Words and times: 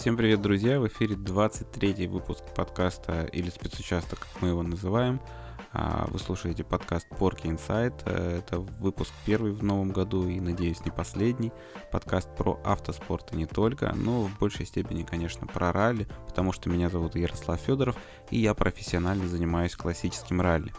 Всем 0.00 0.16
привет, 0.16 0.40
друзья! 0.40 0.78
В 0.78 0.86
эфире 0.86 1.16
23 1.16 2.06
выпуск 2.06 2.44
подкаста 2.54 3.24
или 3.32 3.50
спецучасток, 3.50 4.20
как 4.20 4.42
мы 4.42 4.50
его 4.50 4.62
называем. 4.62 5.20
А, 5.72 6.06
вы 6.12 6.20
слушаете 6.20 6.62
подкаст 6.62 7.08
Porky 7.10 7.46
Inside. 7.46 8.02
Э, 8.04 8.38
это 8.38 8.60
выпуск 8.60 9.12
первый 9.26 9.50
в 9.50 9.64
новом 9.64 9.90
году 9.90 10.28
и, 10.28 10.38
надеюсь, 10.38 10.84
не 10.84 10.92
последний. 10.92 11.50
Подкаст 11.90 12.28
про 12.36 12.60
автоспорт 12.64 13.32
и 13.32 13.36
не 13.36 13.46
только, 13.46 13.92
но 13.92 14.22
в 14.22 14.38
большей 14.38 14.66
степени, 14.66 15.02
конечно, 15.02 15.48
про 15.48 15.72
ралли, 15.72 16.06
потому 16.28 16.52
что 16.52 16.70
меня 16.70 16.88
зовут 16.90 17.16
Ярослав 17.16 17.60
Федоров, 17.60 17.96
и 18.30 18.38
я 18.38 18.54
профессионально 18.54 19.26
занимаюсь 19.26 19.74
классическим 19.74 20.40
ралли. 20.40 20.72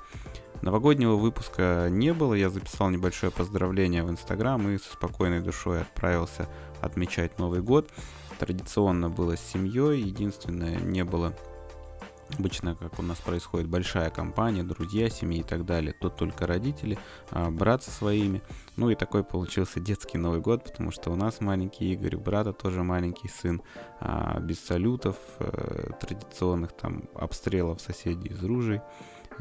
Новогоднего 0.62 1.16
выпуска 1.16 1.90
не 1.92 2.14
было, 2.14 2.36
я 2.36 2.50
записал 2.50 2.90
небольшое 2.90 3.34
поздравление 3.34 4.02
в 4.04 4.10
Инстаграм 4.10 4.66
и 4.70 4.78
со 4.78 4.94
спокойной 4.94 5.42
душой 5.42 5.82
отправился 5.82 6.48
отмечать 6.82 7.38
Новый 7.38 7.62
год 7.62 7.92
традиционно 8.40 9.10
было 9.10 9.36
с 9.36 9.42
семьей. 9.42 10.02
Единственное, 10.02 10.78
не 10.78 11.04
было 11.04 11.34
Обычно, 12.38 12.76
как 12.76 13.00
у 13.00 13.02
нас 13.02 13.18
происходит, 13.18 13.68
большая 13.68 14.10
компания, 14.12 14.64
друзья, 14.64 15.10
семьи 15.10 15.40
и 15.40 15.44
так 15.44 15.66
далее. 15.66 15.94
Тут 16.00 16.16
только 16.16 16.46
родители, 16.46 16.98
а, 17.32 17.50
брат 17.50 17.84
со 17.84 17.92
своими. 17.92 18.44
Ну 18.76 18.90
и 18.90 18.96
такой 18.96 19.24
получился 19.24 19.80
детский 19.80 20.18
Новый 20.18 20.40
год, 20.40 20.64
потому 20.64 20.92
что 20.92 21.10
у 21.12 21.16
нас 21.16 21.42
маленький 21.42 21.92
Игорь, 21.92 22.16
у 22.16 22.20
брата 22.20 22.54
тоже 22.54 22.84
маленький 22.84 23.30
сын. 23.30 23.62
А, 24.00 24.40
без 24.40 24.60
салютов, 24.60 25.16
э, 25.40 25.92
традиционных 26.00 26.72
там 26.74 27.10
обстрелов 27.16 27.82
соседей 27.82 28.30
из 28.30 28.44
ружей. 28.44 28.82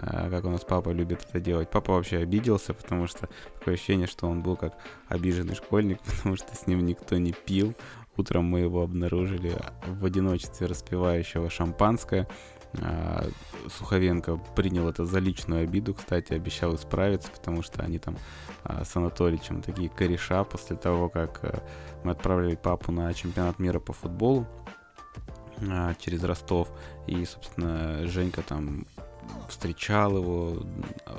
А, 0.01 0.31
как 0.31 0.45
у 0.45 0.51
нас 0.51 0.65
папа 0.65 0.91
любит 0.91 1.27
это 1.29 1.41
делать. 1.41 1.71
Папа 1.71 1.93
вообще 1.93 2.19
обиделся, 2.19 2.73
потому 2.73 3.07
что 3.07 3.29
такое 3.59 3.75
ощущение, 3.75 4.07
что 4.07 4.29
он 4.29 4.43
был 4.43 4.57
как 4.57 4.75
обиженный 5.09 5.55
школьник, 5.55 6.01
потому 6.05 6.37
что 6.37 6.55
с 6.55 6.67
ним 6.67 6.87
никто 6.87 7.17
не 7.19 7.33
пил. 7.33 7.75
Утром 8.19 8.47
мы 8.47 8.61
его 8.61 8.83
обнаружили 8.83 9.57
в 9.87 10.05
одиночестве 10.05 10.67
распивающего 10.67 11.49
шампанское. 11.49 12.27
А, 12.83 13.25
Суховенко 13.69 14.41
принял 14.57 14.89
это 14.89 15.05
за 15.05 15.21
личную 15.21 15.63
обиду, 15.63 15.95
кстати, 15.95 16.33
обещал 16.33 16.75
исправиться, 16.75 17.31
потому 17.31 17.63
что 17.63 17.83
они 17.83 18.01
там 18.01 18.17
а, 18.65 18.85
с 18.85 18.95
Анатоличем 18.97 19.63
такие 19.63 19.89
кореша 19.89 20.43
после 20.43 20.77
того, 20.77 21.09
как 21.09 21.39
а, 21.45 21.63
мы 22.03 22.11
отправили 22.11 22.57
папу 22.57 22.91
на 22.91 23.15
чемпионат 23.15 23.61
мира 23.61 23.79
по 23.79 23.93
футболу 23.93 24.47
через 26.01 26.23
Ростов. 26.25 26.69
И, 27.07 27.25
собственно, 27.25 28.07
Женька 28.07 28.43
там 28.43 28.87
встречал 29.49 30.17
его, 30.17 30.63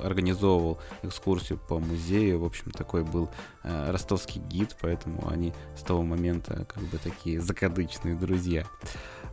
организовывал 0.02 0.78
экскурсию 1.02 1.58
по 1.58 1.78
музею. 1.78 2.40
В 2.40 2.44
общем, 2.44 2.70
такой 2.70 3.04
был 3.04 3.30
э, 3.62 3.90
ростовский 3.90 4.40
гид, 4.40 4.76
поэтому 4.80 5.28
они 5.28 5.52
с 5.76 5.82
того 5.82 6.02
момента 6.02 6.64
как 6.66 6.82
бы 6.84 6.98
такие 6.98 7.40
закадычные 7.40 8.14
друзья. 8.14 8.64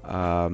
А, 0.04 0.52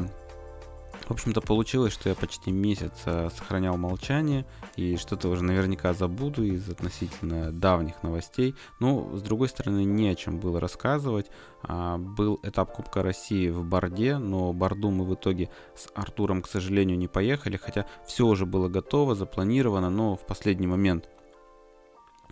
в 1.06 1.12
общем-то, 1.12 1.42
получилось, 1.42 1.94
что 1.94 2.10
я 2.10 2.16
почти 2.16 2.52
месяц 2.52 2.94
э, 3.06 3.30
сохранял 3.36 3.78
молчание, 3.78 4.46
и 4.76 4.96
что-то 4.96 5.30
уже 5.30 5.44
наверняка 5.44 5.94
забуду 5.94 6.44
из 6.44 6.70
относительно 6.70 7.52
давних 7.52 8.04
новостей. 8.04 8.56
Но, 8.80 9.16
с 9.18 9.22
другой 9.22 9.50
стороны, 9.50 9.84
не 9.84 10.10
о 10.10 10.16
чем 10.16 10.40
было 10.40 10.60
рассказывать. 10.60 11.28
А, 11.64 11.98
был 11.98 12.40
этап 12.44 12.74
Кубка 12.74 13.04
России 13.04 13.50
в 13.50 13.64
Борде, 13.64 14.18
но 14.18 14.54
Борду 14.54 14.92
мы 14.92 15.06
в 15.06 15.14
итоге 15.14 15.50
с 15.76 15.90
Артуром, 15.94 16.42
к 16.42 16.48
сожалению, 16.48 16.98
не 16.98 17.08
поехали, 17.08 17.58
хотя 17.58 17.86
все 18.08 18.26
уже 18.26 18.46
было 18.46 18.70
готово, 18.70 19.16
запланировано, 19.16 19.90
но 19.90 20.16
в 20.16 20.26
последний 20.26 20.68
момент 20.68 21.10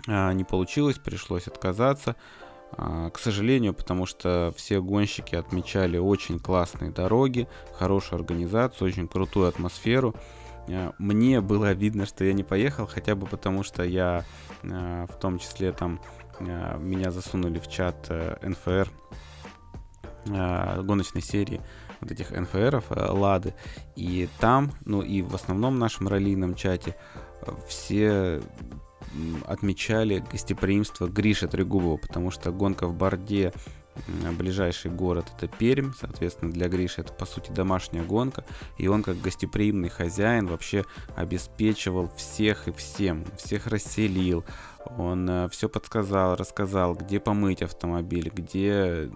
а, 0.08 0.33
не 0.33 0.44
получилось, 0.44 0.97
пришлось 0.97 1.47
отказаться. 1.47 2.16
А, 2.73 3.09
к 3.09 3.19
сожалению, 3.19 3.73
потому 3.73 4.05
что 4.05 4.54
все 4.55 4.82
гонщики 4.82 5.36
отмечали 5.36 5.98
очень 5.98 6.39
классные 6.39 6.92
дороги, 6.92 7.48
хорошую 7.77 8.20
организацию, 8.20 8.87
очень 8.87 9.08
крутую 9.08 9.48
атмосферу. 9.48 10.15
А, 10.70 10.93
мне 10.98 11.42
было 11.42 11.73
видно, 11.73 12.05
что 12.05 12.23
я 12.23 12.33
не 12.33 12.43
поехал, 12.43 12.87
хотя 12.87 13.15
бы 13.15 13.27
потому, 13.27 13.64
что 13.64 13.83
я 13.83 14.26
а, 14.64 15.05
в 15.08 15.20
том 15.20 15.39
числе 15.39 15.71
там 15.71 15.99
меня 16.80 17.11
засунули 17.11 17.59
в 17.59 17.67
чат 17.67 18.08
э, 18.09 18.36
НФР 18.42 18.89
гоночной 20.26 21.21
серии 21.21 21.61
вот 22.02 22.11
этих 22.11 22.32
НФРов, 22.32 22.86
э, 22.89 23.11
Лады. 23.11 23.53
И 23.95 24.27
там, 24.39 24.71
ну 24.86 25.02
и 25.02 25.21
в 25.21 25.36
основном 25.36 25.80
нашем 25.80 26.08
раллийном 26.08 26.55
чате 26.55 26.95
э, 27.42 27.52
все 27.67 28.42
отмечали 29.45 30.23
гостеприимство 30.32 31.08
Гриша 31.08 31.48
Трегубова, 31.48 31.98
потому 31.98 32.32
что 32.32 32.52
гонка 32.52 32.88
в 32.88 32.94
Борде 32.94 33.54
ближайший 34.38 34.92
город 34.92 35.26
это 35.36 35.48
Пермь, 35.48 35.92
соответственно, 35.99 36.52
для 36.52 36.70
Гриши 36.70 37.02
это 37.02 37.14
по 37.14 37.26
сути 37.26 37.52
домашняя 37.52 38.04
гонка, 38.04 38.45
и 38.77 38.88
он 38.88 39.04
как 39.04 39.20
гостеприимный 39.20 39.89
хозяин 39.89 40.48
вообще 40.48 40.86
обеспечивал 41.16 42.10
всех 42.16 42.67
и 42.67 42.71
всем, 42.71 43.26
всех 43.38 43.67
расселил, 43.67 44.45
он 44.98 45.30
э, 45.30 45.50
все 45.50 45.70
подсказал, 45.70 46.36
рассказал, 46.36 46.95
где 46.95 47.20
помыть 47.20 47.61
автомобиль, 47.61 48.32
где 48.33 49.10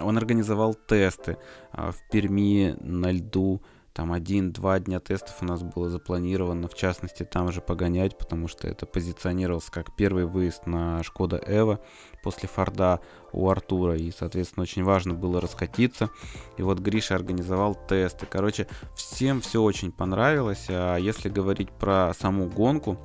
он 0.00 0.16
организовал 0.16 0.74
тесты 0.74 1.38
э, 1.72 1.90
в 1.90 2.10
Перми 2.10 2.76
на 2.80 3.10
льду, 3.10 3.62
там 3.92 4.12
один-два 4.12 4.78
дня 4.78 5.00
тестов 5.00 5.36
у 5.42 5.44
нас 5.44 5.62
было 5.62 5.90
запланировано, 5.90 6.68
в 6.68 6.74
частности, 6.74 7.24
там 7.24 7.52
же 7.52 7.60
погонять, 7.60 8.16
потому 8.16 8.48
что 8.48 8.66
это 8.66 8.86
позиционировался 8.86 9.70
как 9.70 9.94
первый 9.94 10.24
выезд 10.24 10.66
на 10.66 11.02
Шкода 11.02 11.42
Эва 11.46 11.78
после 12.22 12.48
Форда 12.48 13.00
у 13.32 13.48
Артура, 13.50 13.96
и, 13.96 14.10
соответственно, 14.10 14.62
очень 14.62 14.82
важно 14.82 15.12
было 15.12 15.40
раскатиться. 15.40 16.08
И 16.56 16.62
вот 16.62 16.78
Гриша 16.78 17.14
организовал 17.14 17.74
тесты. 17.74 18.26
Короче, 18.26 18.66
всем 18.96 19.42
все 19.42 19.62
очень 19.62 19.92
понравилось, 19.92 20.66
а 20.70 20.96
если 20.96 21.28
говорить 21.28 21.70
про 21.70 22.12
саму 22.18 22.46
гонку, 22.48 22.98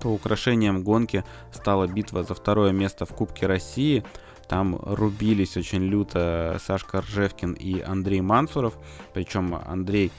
то 0.00 0.10
украшением 0.10 0.82
гонки 0.82 1.24
стала 1.52 1.86
битва 1.86 2.24
за 2.24 2.34
второе 2.34 2.72
место 2.72 3.06
в 3.06 3.14
Кубке 3.14 3.46
России– 3.46 4.04
там 4.48 4.76
рубились 4.76 5.56
очень 5.56 5.82
люто 5.82 6.58
Сашка 6.64 7.00
Ржевкин 7.00 7.52
и 7.54 7.80
Андрей 7.80 8.20
Мансуров. 8.20 8.74
Причем 9.12 9.54
Андрей, 9.54 10.12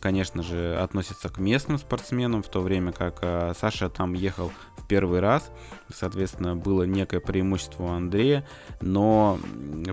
конечно 0.00 0.42
же, 0.42 0.76
относится 0.76 1.28
к 1.28 1.38
местным 1.38 1.78
спортсменам, 1.78 2.42
в 2.42 2.48
то 2.48 2.60
время 2.60 2.92
как 2.92 3.18
э, 3.22 3.52
Саша 3.58 3.90
там 3.90 4.14
ехал 4.14 4.50
в 4.78 4.86
первый 4.86 5.20
раз. 5.20 5.50
Соответственно, 5.92 6.56
было 6.56 6.84
некое 6.84 7.20
преимущество 7.20 7.84
у 7.84 7.88
Андрея. 7.88 8.46
Но 8.80 9.38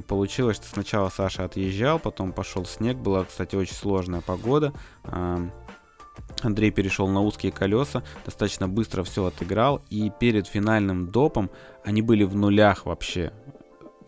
получилось, 0.07 0.57
что 0.57 0.67
сначала 0.67 1.09
Саша 1.09 1.43
отъезжал, 1.43 1.99
потом 1.99 2.31
пошел 2.31 2.65
снег. 2.65 2.97
Была, 2.97 3.25
кстати, 3.25 3.55
очень 3.55 3.75
сложная 3.75 4.21
погода. 4.21 4.73
Андрей 6.41 6.71
перешел 6.71 7.07
на 7.07 7.21
узкие 7.21 7.51
колеса, 7.51 8.03
достаточно 8.25 8.67
быстро 8.67 9.03
все 9.03 9.25
отыграл, 9.25 9.81
и 9.89 10.11
перед 10.19 10.47
финальным 10.47 11.09
допом 11.09 11.49
они 11.83 12.01
были 12.01 12.23
в 12.23 12.35
нулях 12.35 12.85
вообще 12.85 13.33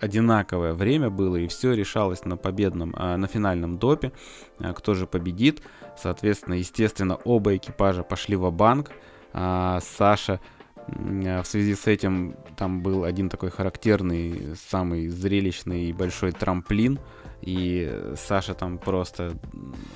одинаковое 0.05 0.73
время 0.73 1.09
было, 1.09 1.35
и 1.35 1.47
все 1.47 1.73
решалось 1.73 2.23
на 2.25 2.37
победном, 2.37 2.93
а, 2.95 3.17
на 3.17 3.27
финальном 3.27 3.77
допе, 3.77 4.11
а, 4.59 4.73
кто 4.73 4.93
же 4.93 5.07
победит. 5.07 5.61
Соответственно, 5.97 6.55
естественно, 6.55 7.15
оба 7.15 7.55
экипажа 7.55 8.03
пошли 8.03 8.35
в 8.35 8.49
банк. 8.51 8.91
А, 9.33 9.79
Саша 9.81 10.39
в 10.87 11.43
связи 11.45 11.73
с 11.73 11.87
этим 11.87 12.35
там 12.57 12.83
был 12.83 13.05
один 13.05 13.27
такой 13.27 13.49
характерный, 13.49 14.55
самый 14.69 15.07
зрелищный 15.07 15.85
и 15.85 15.93
большой 15.93 16.31
трамплин, 16.31 16.99
и 17.45 18.13
Саша 18.15 18.55
там 18.55 18.79
просто 18.79 19.33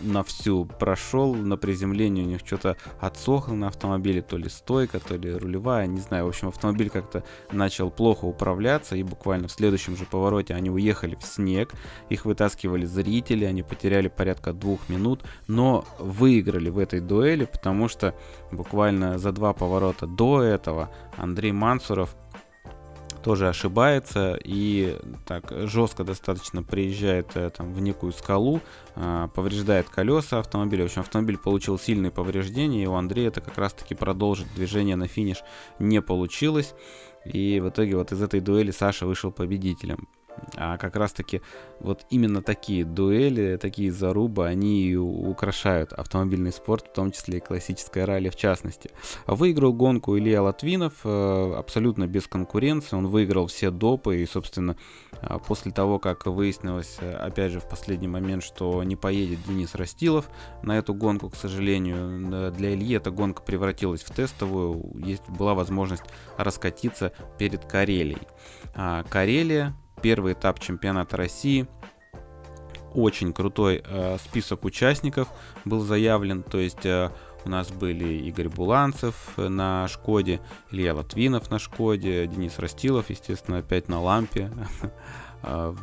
на 0.01 0.23
всю 0.23 0.65
прошел, 0.65 1.33
на 1.33 1.57
приземлении 1.57 2.23
у 2.23 2.27
них 2.27 2.41
что-то 2.45 2.77
отсохло 2.99 3.53
на 3.53 3.67
автомобиле, 3.67 4.21
то 4.21 4.37
ли 4.37 4.49
стойка, 4.49 4.99
то 4.99 5.15
ли 5.15 5.33
рулевая, 5.33 5.87
не 5.87 5.99
знаю. 5.99 6.25
В 6.25 6.29
общем, 6.29 6.49
автомобиль 6.49 6.89
как-то 6.89 7.23
начал 7.51 7.89
плохо 7.89 8.25
управляться, 8.25 8.95
и 8.95 9.03
буквально 9.03 9.47
в 9.47 9.51
следующем 9.51 9.97
же 9.97 10.05
повороте 10.05 10.53
они 10.53 10.69
уехали 10.69 11.15
в 11.15 11.23
снег, 11.23 11.73
их 12.09 12.25
вытаскивали 12.25 12.85
зрители, 12.85 13.45
они 13.45 13.63
потеряли 13.63 14.09
порядка 14.09 14.53
двух 14.53 14.87
минут, 14.87 15.23
но 15.47 15.85
выиграли 15.97 16.69
в 16.69 16.77
этой 16.77 16.99
дуэли, 16.99 17.45
потому 17.45 17.87
что 17.87 18.13
буквально 18.51 19.17
за 19.17 19.31
два 19.31 19.53
поворота 19.53 20.05
до 20.05 20.43
этого 20.43 20.91
Андрей 21.17 21.51
Мансуров 21.51 22.15
тоже 23.23 23.47
ошибается 23.47 24.39
и 24.43 24.97
так 25.25 25.51
жестко 25.67 26.03
достаточно 26.03 26.63
приезжает 26.63 27.35
э, 27.35 27.49
там 27.49 27.73
в 27.73 27.81
некую 27.81 28.11
скалу, 28.11 28.61
э, 28.95 29.27
повреждает 29.33 29.89
колеса 29.89 30.39
автомобиля. 30.39 30.83
В 30.83 30.85
общем, 30.85 31.01
автомобиль 31.01 31.37
получил 31.37 31.77
сильные 31.77 32.11
повреждения, 32.11 32.83
и 32.83 32.87
у 32.87 32.93
Андрея 32.93 33.29
это 33.29 33.41
как 33.41 33.57
раз-таки 33.57 33.95
продолжить 33.95 34.53
движение 34.55 34.95
на 34.95 35.07
финиш 35.07 35.43
не 35.79 36.01
получилось. 36.01 36.73
И 37.25 37.59
в 37.59 37.69
итоге 37.69 37.95
вот 37.95 38.11
из 38.11 38.21
этой 38.21 38.39
дуэли 38.39 38.71
Саша 38.71 39.05
вышел 39.05 39.31
победителем. 39.31 40.07
А 40.55 40.77
как 40.77 40.95
раз-таки 40.95 41.41
вот 41.79 42.05
именно 42.09 42.41
такие 42.41 42.85
дуэли, 42.85 43.57
такие 43.57 43.91
зарубы, 43.91 44.47
они 44.47 44.83
и 44.83 44.95
украшают 44.95 45.93
автомобильный 45.93 46.51
спорт, 46.51 46.87
в 46.87 46.93
том 46.93 47.11
числе 47.11 47.37
и 47.37 47.41
классическое 47.41 48.05
ралли 48.05 48.29
в 48.29 48.35
частности. 48.35 48.91
Выиграл 49.27 49.73
гонку 49.73 50.17
Илья 50.17 50.41
Латвинов 50.41 50.93
э, 51.03 51.53
абсолютно 51.57 52.07
без 52.07 52.27
конкуренции. 52.27 52.95
Он 52.95 53.07
выиграл 53.07 53.47
все 53.47 53.71
допы 53.71 54.17
и, 54.17 54.25
собственно, 54.25 54.75
э, 55.21 55.37
после 55.45 55.71
того, 55.71 55.99
как 55.99 56.25
выяснилось, 56.25 56.97
э, 56.99 57.13
опять 57.13 57.51
же, 57.51 57.59
в 57.59 57.67
последний 57.67 58.07
момент, 58.07 58.43
что 58.43 58.83
не 58.83 58.95
поедет 58.95 59.39
Денис 59.47 59.75
Растилов 59.75 60.29
на 60.63 60.77
эту 60.77 60.93
гонку, 60.93 61.29
к 61.29 61.35
сожалению, 61.35 62.51
для 62.51 62.73
Ильи 62.73 62.95
эта 62.95 63.11
гонка 63.11 63.41
превратилась 63.41 64.01
в 64.01 64.13
тестовую. 64.13 64.91
Есть, 65.05 65.27
была 65.29 65.53
возможность 65.53 66.03
раскатиться 66.37 67.13
перед 67.37 67.65
Карелией. 67.65 68.27
А 68.75 69.03
Карелия 69.03 69.75
первый 70.01 70.33
этап 70.33 70.59
чемпионата 70.59 71.17
России. 71.17 71.67
Очень 72.93 73.33
крутой 73.33 73.83
э, 73.85 74.17
список 74.17 74.65
участников 74.65 75.27
был 75.63 75.81
заявлен, 75.81 76.41
то 76.41 76.57
есть 76.57 76.85
э, 76.85 77.11
у 77.45 77.49
нас 77.49 77.69
были 77.71 78.05
Игорь 78.27 78.49
Буланцев 78.49 79.15
на 79.37 79.87
Шкоде, 79.87 80.41
Илья 80.71 80.95
Латвинов 80.95 81.51
на 81.51 81.59
Шкоде, 81.59 82.25
Денис 82.27 82.57
Растилов, 82.57 83.09
естественно, 83.09 83.59
опять 83.59 83.87
на 83.87 84.01
Лампе. 84.01 84.51
Э, 85.43 85.73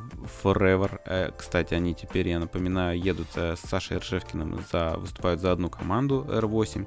Forever. 0.42 1.00
Э, 1.04 1.30
кстати, 1.36 1.74
они 1.74 1.94
теперь, 1.94 2.28
я 2.28 2.38
напоминаю, 2.38 2.98
едут 2.98 3.28
э, 3.36 3.56
с 3.56 3.60
Сашей 3.60 3.98
Ржевкиным, 3.98 4.58
за, 4.70 4.96
выступают 4.98 5.40
за 5.40 5.52
одну 5.52 5.70
команду 5.70 6.26
R8. 6.28 6.86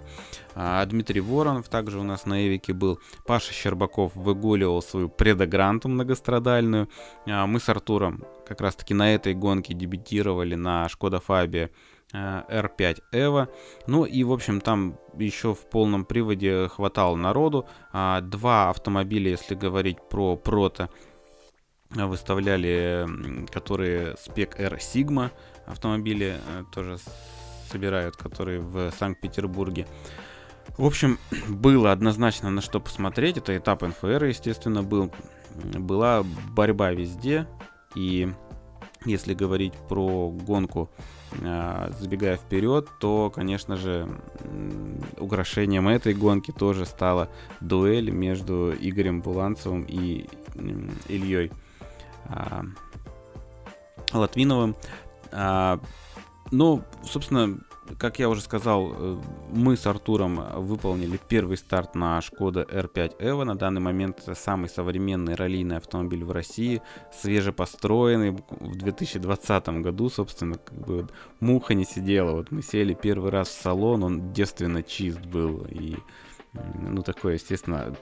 А 0.56 0.86
Дмитрий 0.86 1.22
Воронов 1.22 1.70
также 1.70 2.00
у 2.00 2.04
нас 2.04 2.26
на 2.26 2.48
Эвике 2.48 2.74
был. 2.74 3.00
Паша 3.26 3.54
Щербаков 3.54 4.16
выгуливал 4.16 4.82
свою 4.82 5.10
предогранту 5.10 5.90
многострадальную. 5.90 6.90
А 7.28 7.48
мы 7.48 7.60
с 7.60 7.70
Артуром 7.70 8.24
как 8.46 8.62
раз-таки 8.62 8.94
на 8.94 9.14
этой 9.14 9.34
гонке 9.34 9.74
дебютировали 9.74 10.56
на 10.56 10.90
Шкода 10.90 11.20
Фабия 11.20 11.72
R5 12.14 12.98
Evo. 13.14 13.48
Ну 13.88 14.04
и, 14.06 14.24
в 14.24 14.32
общем, 14.32 14.62
там 14.62 14.98
еще 15.18 15.54
в 15.54 15.70
полном 15.70 16.06
приводе 16.06 16.68
хватало 16.68 17.16
народу. 17.16 17.68
А, 17.92 18.22
два 18.22 18.70
автомобиля, 18.70 19.32
если 19.32 19.56
говорить 19.56 19.98
про 20.10 20.36
прото, 20.36 20.90
выставляли, 21.92 23.08
которые 23.52 24.16
спек 24.18 24.60
R 24.60 24.76
Sigma 24.76 25.32
автомобили 25.66 26.38
э, 26.38 26.64
тоже 26.72 26.98
собирают, 27.72 28.16
которые 28.16 28.60
в 28.60 28.92
Санкт-Петербурге. 28.92 29.88
В 30.78 30.86
общем, 30.86 31.18
было 31.50 31.92
однозначно 31.92 32.50
на 32.50 32.62
что 32.62 32.80
посмотреть. 32.80 33.38
Это 33.38 33.58
этап 33.58 33.82
НФР, 33.82 34.26
естественно, 34.26 34.84
был. 34.84 35.12
Была 35.56 36.24
борьба 36.52 36.92
везде. 36.92 37.48
И 37.96 38.32
если 39.06 39.34
говорить 39.34 39.74
про 39.88 40.30
гонку, 40.30 40.92
э, 41.42 41.92
забегая 42.00 42.38
вперед, 42.38 42.88
то, 43.00 43.32
конечно 43.34 43.78
же, 43.78 44.08
украшением 45.18 45.88
этой 45.88 46.14
гонки 46.14 46.52
тоже 46.52 46.86
стала 46.86 47.30
дуэль 47.62 48.12
между 48.12 48.74
Игорем 48.80 49.22
Буланцевым 49.22 49.84
и 49.84 50.30
Ильей 51.08 51.52
а, 51.52 51.69
Латвиновым. 54.12 54.76
А, 55.32 55.80
ну, 56.52 56.84
собственно, 57.04 57.60
как 57.98 58.20
я 58.20 58.30
уже 58.30 58.42
сказал, 58.42 58.94
э, 58.94 59.18
мы 59.52 59.76
с 59.76 59.86
Артуром 59.88 60.42
выполнили 60.62 61.20
первый 61.28 61.58
старт 61.58 61.96
на 61.96 62.22
Шкода 62.22 62.64
R5 62.64 63.20
Evo. 63.20 63.44
На 63.44 63.56
данный 63.56 63.82
момент 63.82 64.28
самый 64.36 64.70
современный 64.70 65.36
раллийный 65.36 65.78
автомобиль 65.78 66.24
в 66.24 66.32
России, 66.32 66.82
свежепостроенный 67.22 68.32
в 68.32 68.76
2020 68.78 69.82
году, 69.82 70.10
собственно, 70.10 70.58
как 70.58 70.80
бы 70.80 71.08
муха 71.40 71.74
не 71.74 71.86
сидела. 71.86 72.32
Вот 72.32 72.52
мы 72.52 72.62
сели 72.62 72.94
первый 72.94 73.32
раз 73.32 73.50
в 73.50 73.62
салон, 73.62 74.04
он 74.04 74.34
девственно 74.34 74.84
чист 74.84 75.22
был 75.26 75.66
и 75.70 75.98
ну, 76.82 77.04
такое, 77.04 77.36
естественно, 77.36 77.96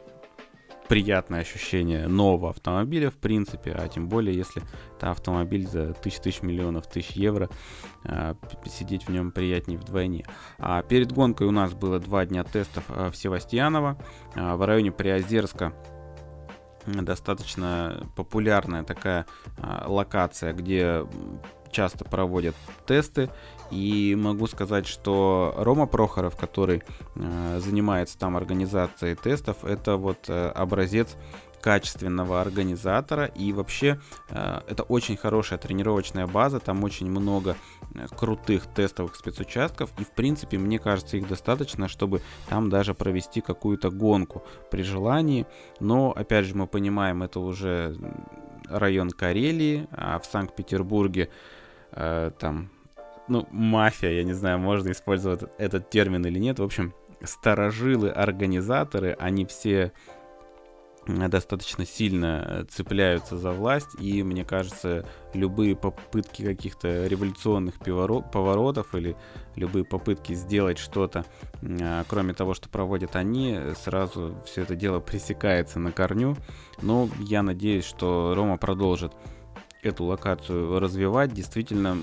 приятное 0.88 1.42
ощущение 1.42 2.08
нового 2.08 2.50
автомобиля, 2.50 3.10
в 3.10 3.18
принципе, 3.18 3.72
а 3.72 3.88
тем 3.88 4.08
более, 4.08 4.36
если 4.36 4.62
это 4.96 5.12
автомобиль 5.12 5.68
за 5.68 5.94
тысяч 5.94 6.20
тысяч 6.20 6.42
миллионов 6.42 6.88
тысяч 6.88 7.12
евро, 7.12 7.50
э, 8.04 8.36
сидеть 8.66 9.04
в 9.04 9.10
нем 9.10 9.32
приятнее 9.32 9.78
вдвойне. 9.78 10.26
А 10.58 10.82
перед 10.82 11.12
гонкой 11.12 11.48
у 11.48 11.52
нас 11.52 11.74
было 11.74 12.00
два 12.00 12.26
дня 12.26 12.44
тестов 12.44 12.86
э, 12.90 13.10
в 13.10 13.16
Севастьяново, 13.16 13.98
э, 14.36 14.56
в 14.56 14.66
районе 14.66 14.92
Приозерска 14.92 15.74
достаточно 16.88 18.08
популярная 18.16 18.84
такая 18.84 19.26
э, 19.58 19.84
локация, 19.88 20.54
где 20.54 21.06
часто 21.72 22.06
проводят 22.06 22.56
тесты. 22.86 23.30
И 23.72 24.16
могу 24.18 24.48
сказать, 24.48 24.88
что 24.88 25.54
Рома 25.58 25.88
Прохоров, 25.88 26.36
который 26.36 26.84
э, 27.16 27.60
занимается 27.60 28.18
там 28.18 28.38
организацией 28.38 29.16
тестов, 29.16 29.64
это 29.64 29.98
вот 29.98 30.30
э, 30.30 30.50
образец 30.50 31.16
качественного 31.62 32.42
организатора. 32.42 33.26
И 33.26 33.52
вообще 33.52 34.00
э, 34.30 34.62
это 34.68 34.84
очень 34.84 35.18
хорошая 35.18 35.60
тренировочная 35.60 36.28
база, 36.28 36.60
там 36.60 36.84
очень 36.84 37.10
много 37.10 37.56
э, 37.94 38.08
крутых 38.16 38.68
тестовых 38.68 39.16
спецучастков. 39.16 39.90
И 40.00 40.04
в 40.04 40.12
принципе 40.12 40.58
мне 40.58 40.80
кажется 40.80 41.18
их 41.18 41.28
достаточно, 41.28 41.88
чтобы 41.88 42.22
там 42.50 42.70
даже 42.70 42.94
провести 42.94 43.42
какую-то 43.42 43.90
гонку 43.90 44.44
при 44.72 44.84
желании, 44.84 45.46
но 45.80 46.12
опять 46.12 46.46
же 46.46 46.56
мы 46.56 46.68
понимаем 46.68 47.24
это 47.24 47.40
уже 47.40 47.98
район 48.70 49.12
Карелии, 49.12 49.88
а 49.92 50.20
в 50.20 50.26
Санкт-Петербурге 50.26 51.30
э, 51.92 52.32
там, 52.40 52.70
ну, 53.28 53.48
мафия, 53.52 54.12
я 54.12 54.24
не 54.24 54.34
знаю, 54.34 54.60
можно 54.60 54.92
использовать 54.92 55.44
этот 55.58 55.90
термин 55.90 56.26
или 56.26 56.40
нет. 56.40 56.60
В 56.60 56.64
общем, 56.64 56.94
старожилы, 57.24 58.10
организаторы, 58.10 59.16
они 59.20 59.46
все 59.46 59.92
достаточно 61.08 61.86
сильно 61.86 62.66
цепляются 62.70 63.38
за 63.38 63.52
власть, 63.52 63.96
и 64.00 64.24
мне 64.24 64.44
кажется, 64.44 65.06
любые 65.34 65.76
попытки 65.76 66.44
каких-то 66.44 67.08
революционных 67.08 67.76
поворотов 67.80 68.94
или 68.94 69.16
любые 69.56 69.86
попытки 69.86 70.34
сделать 70.34 70.78
что-то, 70.78 71.26
а, 71.64 72.04
кроме 72.10 72.34
того, 72.34 72.54
что 72.54 72.68
проводят 72.70 73.16
они, 73.16 73.58
сразу 73.82 74.36
все 74.46 74.64
это 74.64 74.76
дело 74.76 75.00
пресекается 75.00 75.80
на 75.80 75.92
корню. 75.92 76.36
Но 76.82 77.10
я 77.20 77.42
надеюсь, 77.42 77.86
что 77.86 78.34
Рома 78.36 78.58
продолжит 78.58 79.14
эту 79.82 80.04
локацию 80.06 80.80
развивать. 80.80 81.34
Действительно, 81.34 81.98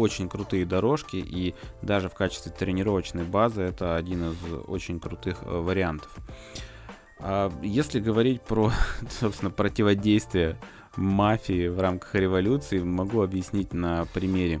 очень 0.00 0.28
крутые 0.28 0.66
дорожки, 0.66 1.16
и 1.16 1.54
даже 1.82 2.08
в 2.08 2.14
качестве 2.14 2.52
тренировочной 2.52 3.24
базы 3.24 3.62
это 3.62 3.96
один 3.96 4.30
из 4.30 4.36
очень 4.66 4.98
крутых 5.00 5.42
э, 5.42 5.46
вариантов. 5.46 6.10
А 7.18 7.52
если 7.62 8.00
говорить 8.00 8.42
про, 8.42 8.72
собственно, 9.20 9.50
противодействие 9.50 10.56
мафии 10.96 11.68
в 11.68 11.80
рамках 11.80 12.14
революции, 12.14 12.80
могу 12.80 13.22
объяснить 13.22 13.72
на 13.72 14.06
примере 14.06 14.60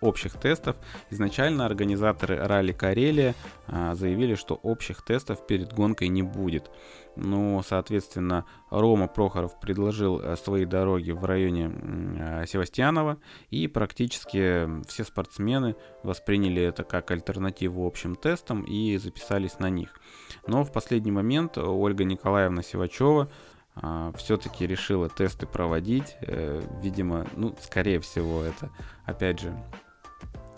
общих 0.00 0.34
тестов. 0.34 0.76
Изначально 1.10 1.66
организаторы 1.66 2.36
ралли 2.36 2.72
Карелия 2.72 3.34
а, 3.66 3.94
заявили, 3.94 4.34
что 4.34 4.54
общих 4.54 5.02
тестов 5.02 5.46
перед 5.46 5.72
гонкой 5.72 6.08
не 6.08 6.22
будет. 6.22 6.70
Ну, 7.16 7.62
соответственно, 7.66 8.44
Рома 8.70 9.08
Прохоров 9.08 9.58
предложил 9.58 10.20
э, 10.20 10.36
свои 10.36 10.64
дороги 10.64 11.10
в 11.12 11.24
районе 11.24 11.70
э, 11.72 12.44
Севастьянова, 12.46 13.18
и 13.50 13.66
практически 13.68 14.68
все 14.86 15.04
спортсмены 15.04 15.76
восприняли 16.02 16.62
это 16.62 16.84
как 16.84 17.10
альтернативу 17.10 17.86
общим 17.86 18.14
тестам 18.14 18.62
и 18.62 18.96
записались 18.98 19.58
на 19.58 19.70
них. 19.70 19.98
Но 20.46 20.62
в 20.62 20.72
последний 20.72 21.12
момент 21.12 21.58
Ольга 21.58 22.04
Николаевна 22.04 22.62
Сивачева 22.62 23.30
а, 23.78 24.10
все-таки 24.16 24.66
решила 24.66 25.08
тесты 25.08 25.46
проводить. 25.46 26.16
Э, 26.22 26.62
видимо, 26.82 27.26
ну, 27.36 27.54
скорее 27.60 28.00
всего, 28.00 28.42
это, 28.42 28.70
опять 29.04 29.40
же, 29.40 29.54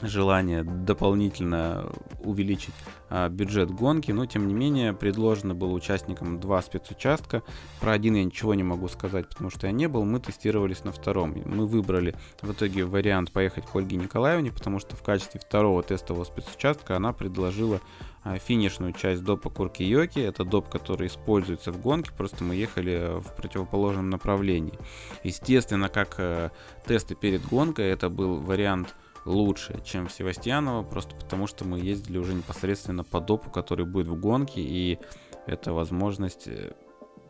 желание 0.02 0.62
дополнительно 0.62 1.90
увеличить 2.20 2.74
а, 3.10 3.28
бюджет 3.28 3.70
гонки, 3.70 4.12
но 4.12 4.26
тем 4.26 4.46
не 4.46 4.54
менее 4.54 4.92
предложено 4.92 5.54
было 5.54 5.72
участникам 5.72 6.40
два 6.40 6.60
спецучастка. 6.62 7.42
Про 7.80 7.92
один 7.92 8.14
я 8.14 8.24
ничего 8.24 8.54
не 8.54 8.62
могу 8.62 8.88
сказать, 8.88 9.28
потому 9.28 9.50
что 9.50 9.66
я 9.66 9.72
не 9.72 9.88
был. 9.88 10.04
Мы 10.04 10.20
тестировались 10.20 10.84
на 10.84 10.92
втором. 10.92 11.34
Мы 11.44 11.66
выбрали 11.66 12.14
в 12.42 12.52
итоге 12.52 12.84
вариант 12.84 13.32
поехать 13.32 13.66
к 13.66 13.74
Ольге 13.74 13.96
Николаевне, 13.96 14.52
потому 14.52 14.78
что 14.78 14.96
в 14.96 15.02
качестве 15.02 15.40
второго 15.40 15.82
тестового 15.82 16.24
спецучастка 16.24 16.96
она 16.96 17.12
предложила 17.12 17.80
а, 18.24 18.38
финишную 18.38 18.92
часть 18.92 19.24
допа 19.24 19.48
Курки-Йоки. 19.48 20.20
Это 20.20 20.44
доп, 20.44 20.68
который 20.68 21.06
используется 21.06 21.72
в 21.72 21.80
гонке, 21.80 22.10
просто 22.16 22.44
мы 22.44 22.54
ехали 22.54 23.20
в 23.20 23.34
противоположном 23.36 24.10
направлении. 24.10 24.78
Естественно, 25.24 25.88
как 25.88 26.16
э, 26.18 26.50
тесты 26.86 27.14
перед 27.14 27.44
гонкой, 27.46 27.86
это 27.86 28.10
был 28.10 28.36
вариант 28.36 28.94
лучше, 29.24 29.80
чем 29.84 30.08
в 30.08 30.12
Севастьяново, 30.12 30.82
просто 30.82 31.14
потому 31.14 31.46
что 31.46 31.64
мы 31.64 31.78
ездили 31.78 32.18
уже 32.18 32.34
непосредственно 32.34 33.04
по 33.04 33.20
допу, 33.20 33.50
который 33.50 33.86
будет 33.86 34.08
в 34.08 34.18
гонке, 34.18 34.60
и 34.60 34.98
это 35.46 35.72
возможность 35.72 36.48
э, 36.48 36.72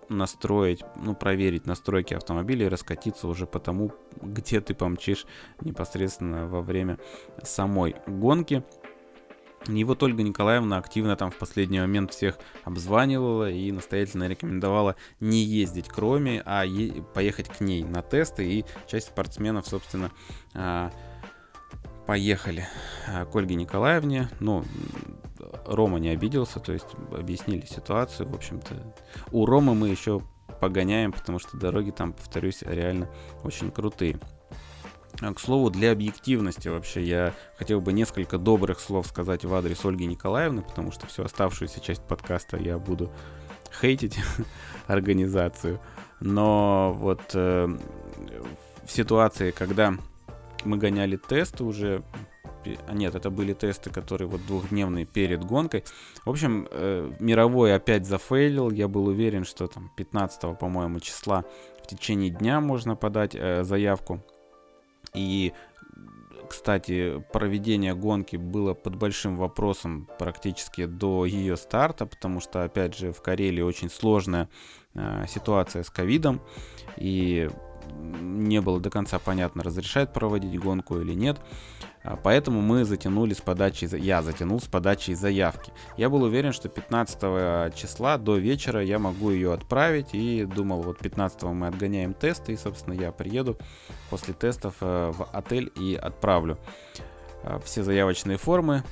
настроить, 0.09 0.83
ну, 0.97 1.15
проверить 1.15 1.67
настройки 1.67 2.15
автомобиля 2.15 2.67
и 2.67 2.69
раскатиться 2.69 3.29
уже 3.29 3.47
по 3.47 3.59
тому, 3.59 3.93
где 4.21 4.61
ты 4.61 4.75
помчишь 4.75 5.27
непосредственно 5.61 6.47
во 6.47 6.61
время 6.63 6.99
самой 7.43 7.97
гонки. 8.07 8.65
И 9.67 9.85
вот 9.85 10.03
Ольга 10.03 10.23
Николаевна 10.23 10.79
активно 10.79 11.17
там 11.17 11.31
в 11.31 11.37
последний 11.37 11.81
момент 11.81 12.13
всех 12.13 12.39
обзванивала 12.65 13.51
и 13.51 13.71
настоятельно 13.73 14.29
рекомендовала 14.29 14.95
не 15.21 15.43
ездить 15.43 15.89
к 15.89 15.99
Роме, 15.99 16.43
а 16.47 16.65
е- 16.65 17.03
поехать 17.15 17.49
к 17.49 17.61
ней 17.61 17.83
на 17.83 18.03
тесты. 18.03 18.47
И 18.47 18.65
часть 18.87 19.09
спортсменов, 19.09 19.67
собственно, 19.67 20.11
а, 20.55 20.93
поехали 22.09 22.67
а, 23.07 23.27
к 23.27 23.37
Ольге 23.37 23.55
Николаевне. 23.55 24.31
Ну, 24.41 24.65
Рома 25.67 25.99
не 25.99 26.09
обиделся, 26.09 26.59
то 26.59 26.73
есть 26.73 26.87
объяснили 27.13 27.67
ситуацию. 27.67 28.27
В 28.31 28.35
общем-то, 28.35 28.95
у 29.31 29.45
Ромы 29.45 29.75
мы 29.75 29.91
еще 29.91 30.23
погоняем, 30.59 31.13
потому 31.13 31.39
что 31.39 31.59
дороги 31.59 31.91
там, 31.91 32.15
повторюсь, 32.15 32.63
реально 32.63 33.11
очень 33.45 33.71
крутые. 33.71 34.19
А, 35.21 35.35
к 35.35 35.39
слову, 35.39 35.69
для 35.69 35.93
объективности 35.93 36.69
вообще 36.69 37.03
я 37.03 37.35
хотел 37.59 37.83
бы 37.83 37.93
несколько 37.93 38.39
добрых 38.39 38.81
слов 38.81 39.07
сказать 39.07 39.45
в 39.45 39.55
адрес 39.55 39.85
Ольги 39.85 40.07
Николаевны, 40.07 40.63
потому 40.63 40.93
что 40.93 41.07
всю 41.07 41.25
оставшуюся 41.25 41.81
часть 41.81 42.05
подкаста 42.05 42.57
я 42.57 42.79
буду 42.79 43.13
хейтить 43.83 44.19
организацию. 44.87 45.79
Но 46.21 46.97
вот 46.99 47.21
э, 47.35 47.67
в 48.87 48.91
ситуации, 48.91 49.51
когда 49.51 49.93
мы 50.65 50.77
гоняли 50.77 51.17
тесты 51.17 51.65
уже, 51.65 52.03
а 52.87 52.93
нет, 52.95 53.15
это 53.15 53.31
были 53.31 53.53
тесты, 53.53 53.91
которые 53.91 54.29
вот 54.29 54.45
двухдневные 54.47 55.07
перед 55.07 55.45
гонкой. 55.45 55.85
В 56.25 56.31
общем, 56.31 56.67
э, 56.71 57.13
мировой 57.21 57.75
опять 57.75 58.07
зафейлил. 58.07 58.71
Я 58.71 58.89
был 58.89 59.07
уверен, 59.07 59.45
что 59.45 59.67
там 59.67 59.91
15, 59.97 60.59
по-моему, 60.59 61.01
числа 61.01 61.45
в 61.83 61.87
течение 61.87 62.31
дня 62.31 62.61
можно 62.61 62.97
подать 62.97 63.35
э, 63.35 63.63
заявку 63.65 64.23
и, 65.15 65.53
кстати, 66.49 67.23
проведение 67.33 67.95
гонки 67.95 68.37
было 68.37 68.75
под 68.75 68.97
большим 68.97 69.37
вопросом 69.37 70.09
практически 70.19 70.87
до 70.87 71.25
ее 71.25 71.57
старта, 71.57 72.07
потому 72.07 72.41
что, 72.41 72.65
опять 72.65 72.97
же, 72.97 73.13
в 73.13 73.21
Карелии 73.23 73.63
очень 73.63 73.91
сложная 73.91 74.49
э, 74.95 75.25
ситуация 75.29 75.83
с 75.83 75.91
ковидом, 75.91 76.41
и 76.97 77.51
не 77.93 78.61
было 78.61 78.81
до 78.81 78.91
конца 78.91 79.19
понятно, 79.19 79.63
разрешает 79.63 80.13
проводить 80.13 80.59
гонку 80.59 81.01
или 81.01 81.15
нет. 81.15 81.39
А, 82.03 82.17
поэтому 82.17 82.61
мы 82.61 82.85
затянули 82.85 83.35
с 83.35 83.41
подачей, 83.41 83.89
я 83.99 84.23
затянул 84.23 84.61
с 84.61 84.67
подачей 84.67 85.15
заявки. 85.15 85.73
Я 85.97 86.09
был 86.09 86.23
уверен, 86.23 86.53
что 86.53 86.69
15 86.69 87.75
числа 87.75 88.19
до 88.19 88.37
вечера 88.37 88.83
я 88.83 88.99
могу 88.99 89.31
ее 89.31 89.53
отправить 89.53 90.09
и 90.13 90.45
думал, 90.45 90.83
вот 90.83 90.99
15 90.99 91.43
мы 91.45 91.67
отгоняем 91.67 92.15
тесты 92.15 92.53
и, 92.53 92.57
собственно, 92.57 92.95
я 92.95 93.13
приеду 93.13 93.59
после 94.11 94.35
тестов 94.35 94.75
э, 94.81 95.13
в 95.13 95.25
отель 95.33 95.71
и 95.77 95.95
отправлю 95.95 96.59
э, 97.43 97.59
все 97.65 97.83
заявочные 97.83 98.39
формы 98.39 98.85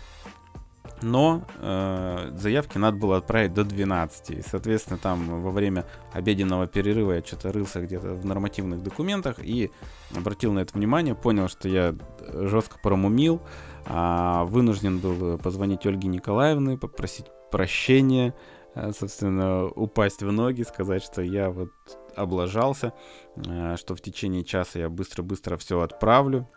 но 1.03 1.45
э, 1.59 2.33
заявки 2.37 2.79
надо 2.79 2.97
было 2.97 3.19
отправить 3.19 3.53
до 3.53 3.65
12. 3.65 4.31
И, 4.31 4.43
соответственно, 4.43 4.99
там 4.99 5.43
во 5.43 5.51
время 5.51 5.85
обеденного 6.13 6.67
перерыва 6.67 7.13
я 7.13 7.23
что-то 7.23 7.53
рылся 7.53 7.81
где-то 7.81 8.15
в 8.15 8.25
нормативных 8.25 8.83
документах 8.83 9.39
и 9.39 9.71
обратил 10.17 10.53
на 10.53 10.61
это 10.61 10.77
внимание, 10.77 11.15
понял, 11.15 11.49
что 11.49 11.69
я 11.69 11.95
жестко 12.21 12.79
промумил, 12.83 13.43
а 13.85 14.45
вынужден 14.45 14.99
был 14.99 15.39
позвонить 15.39 15.87
Ольге 15.87 16.09
Николаевне, 16.09 16.79
попросить 16.79 17.27
прощения, 17.51 18.35
э, 18.75 18.93
собственно, 18.99 19.67
упасть 19.67 20.23
в 20.23 20.33
ноги, 20.33 20.63
сказать, 20.63 21.03
что 21.03 21.23
я 21.23 21.51
вот 21.51 21.73
облажался, 22.17 22.93
э, 23.37 23.77
что 23.77 23.95
в 23.95 24.01
течение 24.01 24.45
часа 24.45 24.79
я 24.79 24.89
быстро-быстро 24.89 25.57
все 25.57 25.81
отправлю 25.81 26.49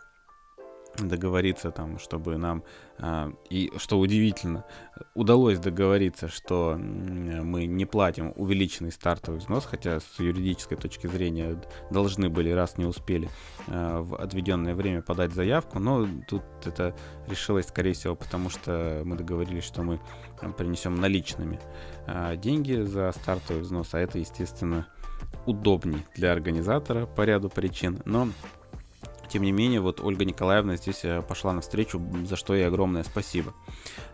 договориться 0.98 1.70
там, 1.70 1.98
чтобы 1.98 2.36
нам 2.36 2.64
а, 2.98 3.32
и 3.48 3.72
что 3.78 3.98
удивительно, 3.98 4.64
удалось 5.14 5.58
договориться, 5.58 6.28
что 6.28 6.76
мы 6.78 7.66
не 7.66 7.86
платим 7.86 8.32
увеличенный 8.36 8.92
стартовый 8.92 9.40
взнос, 9.40 9.64
хотя 9.64 10.00
с 10.00 10.18
юридической 10.18 10.76
точки 10.76 11.06
зрения 11.06 11.60
должны 11.90 12.28
были, 12.28 12.50
раз 12.50 12.76
не 12.76 12.84
успели 12.84 13.30
а, 13.68 14.02
в 14.02 14.16
отведенное 14.16 14.74
время 14.74 15.02
подать 15.02 15.32
заявку, 15.32 15.78
но 15.78 16.06
тут 16.28 16.42
это 16.64 16.94
решилось, 17.26 17.68
скорее 17.68 17.94
всего, 17.94 18.14
потому 18.14 18.50
что 18.50 19.02
мы 19.04 19.16
договорились, 19.16 19.64
что 19.64 19.82
мы 19.82 20.00
принесем 20.58 20.94
наличными 20.94 21.58
а, 22.06 22.36
деньги 22.36 22.82
за 22.82 23.12
стартовый 23.12 23.62
взнос, 23.62 23.94
а 23.94 23.98
это, 23.98 24.18
естественно, 24.18 24.86
удобней 25.46 26.04
для 26.14 26.32
организатора 26.32 27.06
по 27.06 27.22
ряду 27.22 27.48
причин, 27.48 28.02
но 28.04 28.28
тем 29.30 29.42
не 29.42 29.52
менее, 29.52 29.80
вот 29.80 30.00
Ольга 30.00 30.24
Николаевна 30.24 30.76
здесь 30.76 31.04
э, 31.04 31.22
пошла 31.22 31.52
навстречу, 31.52 32.02
за 32.24 32.36
что 32.36 32.54
ей 32.54 32.66
огромное 32.66 33.04
спасибо. 33.04 33.54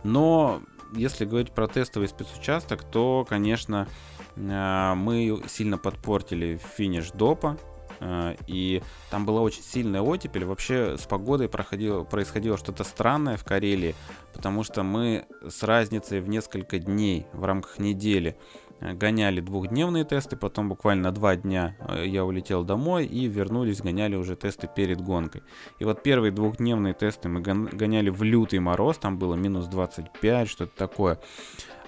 Но 0.05 0.61
если 0.93 1.25
говорить 1.25 1.53
про 1.53 1.67
тестовый 1.67 2.09
спецучасток, 2.09 2.85
то, 2.85 3.27
конечно, 3.29 3.89
э, 4.37 4.95
мы 4.95 5.43
сильно 5.49 5.79
подпортили 5.79 6.61
финиш 6.77 7.11
допа, 7.13 7.57
э, 8.01 8.37
и 8.47 8.83
там 9.11 9.25
была 9.25 9.41
очень 9.41 9.63
сильная 9.63 10.03
оттепель. 10.03 10.45
Вообще 10.45 10.97
с 10.99 11.07
погодой 11.07 11.49
проходило, 11.49 12.05
происходило 12.05 12.59
что-то 12.59 12.85
странное 12.85 13.39
в 13.39 13.45
Карелии, 13.45 13.95
потому 14.35 14.65
что 14.65 14.83
мы 14.83 15.27
с 15.49 15.63
разницей 15.63 16.21
в 16.21 16.29
несколько 16.29 16.79
дней 16.79 17.27
в 17.33 17.45
рамках 17.45 17.79
недели 17.79 18.37
гоняли 18.81 19.41
двухдневные 19.41 20.05
тесты, 20.05 20.37
потом 20.37 20.69
буквально 20.69 21.13
два 21.13 21.37
дня 21.37 21.77
э, 21.81 22.07
я 22.07 22.25
улетел 22.25 22.65
домой 22.65 23.07
и 23.07 23.27
вернулись, 23.27 23.81
гоняли 23.81 24.17
уже 24.17 24.37
тесты 24.37 24.69
перед 24.75 25.01
гонкой. 25.01 25.43
И 25.79 25.85
вот 25.85 26.03
первые 26.03 26.33
двухдневные 26.33 26.95
тесты 26.95 27.29
мы 27.29 27.41
гоняли 27.41 28.11
в 28.11 28.23
лютый 28.23 28.59
мороз, 28.59 28.99
там 28.99 29.19
было 29.19 29.35
минус 29.35 29.67
25, 29.67 30.49
что-то 30.49 30.77
такое. 30.77 31.19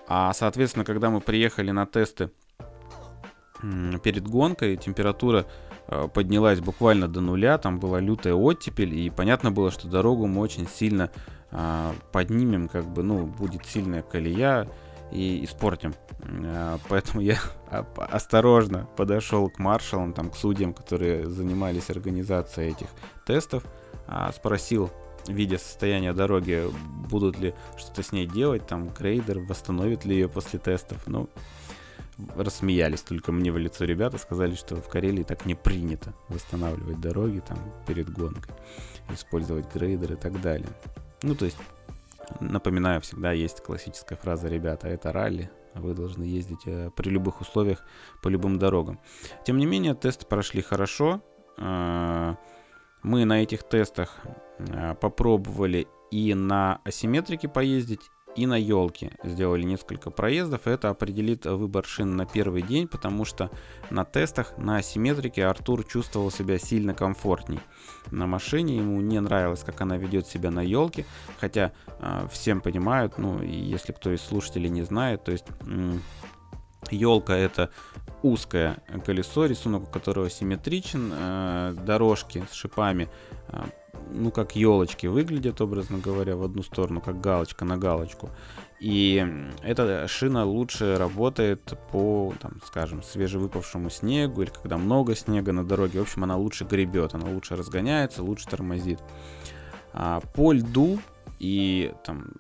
А, 0.07 0.33
соответственно, 0.33 0.85
когда 0.85 1.11
мы 1.11 1.21
приехали 1.21 1.71
на 1.71 1.87
тесты 1.87 2.31
перед 4.03 4.27
гонкой, 4.27 4.77
температура 4.77 5.47
э, 5.89 6.09
поднялась 6.13 6.61
буквально 6.61 7.09
до 7.09 7.21
нуля, 7.21 7.59
там 7.59 7.79
была 7.79 8.01
лютая 8.01 8.35
оттепель, 8.35 8.95
и 8.95 9.11
понятно 9.11 9.51
было, 9.51 9.71
что 9.71 9.89
дорогу 9.89 10.27
мы 10.27 10.41
очень 10.41 10.67
сильно 10.69 11.11
а, 11.51 11.95
поднимем, 12.13 12.69
как 12.69 12.87
бы, 12.87 13.03
ну, 13.03 13.27
будет 13.27 13.65
сильная 13.65 14.03
колея, 14.03 14.69
и 15.11 15.45
испортим. 15.45 15.95
А, 16.23 16.79
поэтому 16.89 17.21
я 17.21 17.39
осторожно 17.97 18.89
подошел 18.97 19.49
к 19.49 19.59
маршалам, 19.59 20.13
там, 20.13 20.31
к 20.31 20.37
судьям, 20.37 20.73
которые 20.73 21.27
занимались 21.27 21.91
организацией 21.91 22.71
этих 22.71 22.89
тестов, 23.27 23.65
а, 24.07 24.33
спросил, 24.33 24.91
видя 25.27 25.59
состояние 25.59 26.13
дороги, 26.13 26.65
будут 27.09 27.39
ли 27.39 27.55
что-то 27.77 28.03
с 28.03 28.13
ней 28.13 28.27
делать, 28.27 28.67
там, 28.67 28.89
грейдер 28.89 29.41
восстановит 29.41 30.05
ли 30.05 30.15
ее 30.15 30.29
после 30.29 30.59
тестов. 30.59 31.07
Ну, 31.07 31.29
рассмеялись 32.37 33.03
только 33.03 33.33
мне 33.33 33.53
в 33.53 33.59
лицо 33.59 33.85
ребята, 33.85 34.19
сказали, 34.19 34.55
что 34.55 34.77
в 34.77 34.89
Карелии 34.89 35.23
так 35.23 35.47
не 35.47 35.55
принято 35.55 36.15
восстанавливать 36.29 37.01
дороги 37.01 37.41
там 37.47 37.59
перед 37.87 38.11
гонкой, 38.11 38.55
использовать 39.13 39.73
грейдер 39.73 40.15
и 40.15 40.17
так 40.17 40.41
далее. 40.41 40.69
Ну, 41.23 41.35
то 41.35 41.45
есть 41.45 41.59
Напоминаю, 42.41 43.01
всегда 43.01 43.33
есть 43.33 43.63
классическая 43.63 44.17
фраза 44.17 44.49
«Ребята, 44.49 44.89
это 44.89 45.13
ралли, 45.13 45.51
вы 45.75 45.95
должны 45.95 46.25
ездить 46.25 46.67
э, 46.67 46.91
при 46.95 47.11
любых 47.11 47.41
условиях 47.41 47.85
по 48.23 48.29
любым 48.29 48.59
дорогам». 48.59 49.01
Тем 49.45 49.59
не 49.59 49.67
менее, 49.67 49.95
тесты 49.95 50.27
прошли 50.27 50.63
хорошо. 50.63 51.23
Э, 51.57 52.35
мы 53.03 53.25
на 53.25 53.43
этих 53.43 53.63
тестах 53.63 54.19
э, 54.59 54.95
попробовали 54.95 55.87
и 56.11 56.35
на 56.35 56.81
асимметрике 56.85 57.49
поездить, 57.49 58.11
и 58.37 58.47
на 58.47 58.57
елке 58.57 59.13
сделали 59.25 59.65
несколько 59.65 60.11
проездов. 60.11 60.67
Это 60.67 60.91
определит 60.91 61.45
выбор 61.47 61.85
шин 61.85 62.17
на 62.17 62.25
первый 62.25 62.63
день, 62.63 62.87
потому 62.87 63.25
что 63.25 63.51
на 63.91 64.05
тестах 64.05 64.57
на 64.59 64.77
асимметрике 64.77 65.45
Артур 65.45 65.85
чувствовал 65.85 66.31
себя 66.31 66.59
сильно 66.59 66.95
комфортней 66.95 67.61
на 68.11 68.27
машине. 68.27 68.77
Ему 68.77 69.01
не 69.01 69.21
нравилось, 69.21 69.65
как 69.65 69.81
она 69.81 69.97
ведет 69.97 70.27
себя 70.27 70.51
на 70.51 70.61
елке. 70.61 71.05
Хотя 71.41 71.73
э, 72.01 72.27
всем 72.31 72.61
понимают, 72.61 73.19
ну, 73.19 73.43
если 73.43 73.93
кто 73.93 74.13
из 74.13 74.21
слушателей 74.21 74.71
не 74.71 74.83
знает, 74.83 75.25
то 75.25 75.33
есть 75.33 75.47
елка 76.91 77.37
это 77.37 77.71
узкое 78.23 78.79
колесо, 79.05 79.47
рисунок 79.47 79.91
которого 79.91 80.31
симметричен, 80.31 81.13
э, 81.13 81.75
дорожки 81.85 82.45
с 82.51 82.55
шипами 82.55 83.09
э, 83.49 83.65
ну, 84.11 84.31
как 84.31 84.57
елочки 84.57 85.07
выглядят, 85.07 85.61
образно 85.61 85.99
говоря, 85.99 86.37
в 86.37 86.43
одну 86.43 86.63
сторону, 86.63 87.01
как 87.01 87.21
галочка 87.21 87.65
на 87.65 87.77
галочку. 87.77 88.31
И 88.81 89.27
эта 89.63 90.07
шина 90.09 90.45
лучше 90.45 90.97
работает 90.97 91.75
по, 91.91 92.33
там, 92.41 92.61
скажем, 92.65 93.03
свежевыпавшему 93.03 93.91
снегу 93.91 94.43
или 94.43 94.51
когда 94.51 94.79
много 94.79 95.17
снега 95.17 95.53
на 95.53 95.65
дороге. 95.65 95.99
В 95.99 96.03
общем, 96.03 96.25
она 96.25 96.37
лучше 96.37 96.65
гребет, 96.65 97.15
она 97.15 97.29
лучше 97.29 97.57
разгоняется, 97.57 98.23
лучше 98.23 98.47
тормозит. 98.47 99.01
А 99.93 100.21
по 100.35 100.53
льду 100.53 101.01
и 101.39 101.93
там 102.05 102.33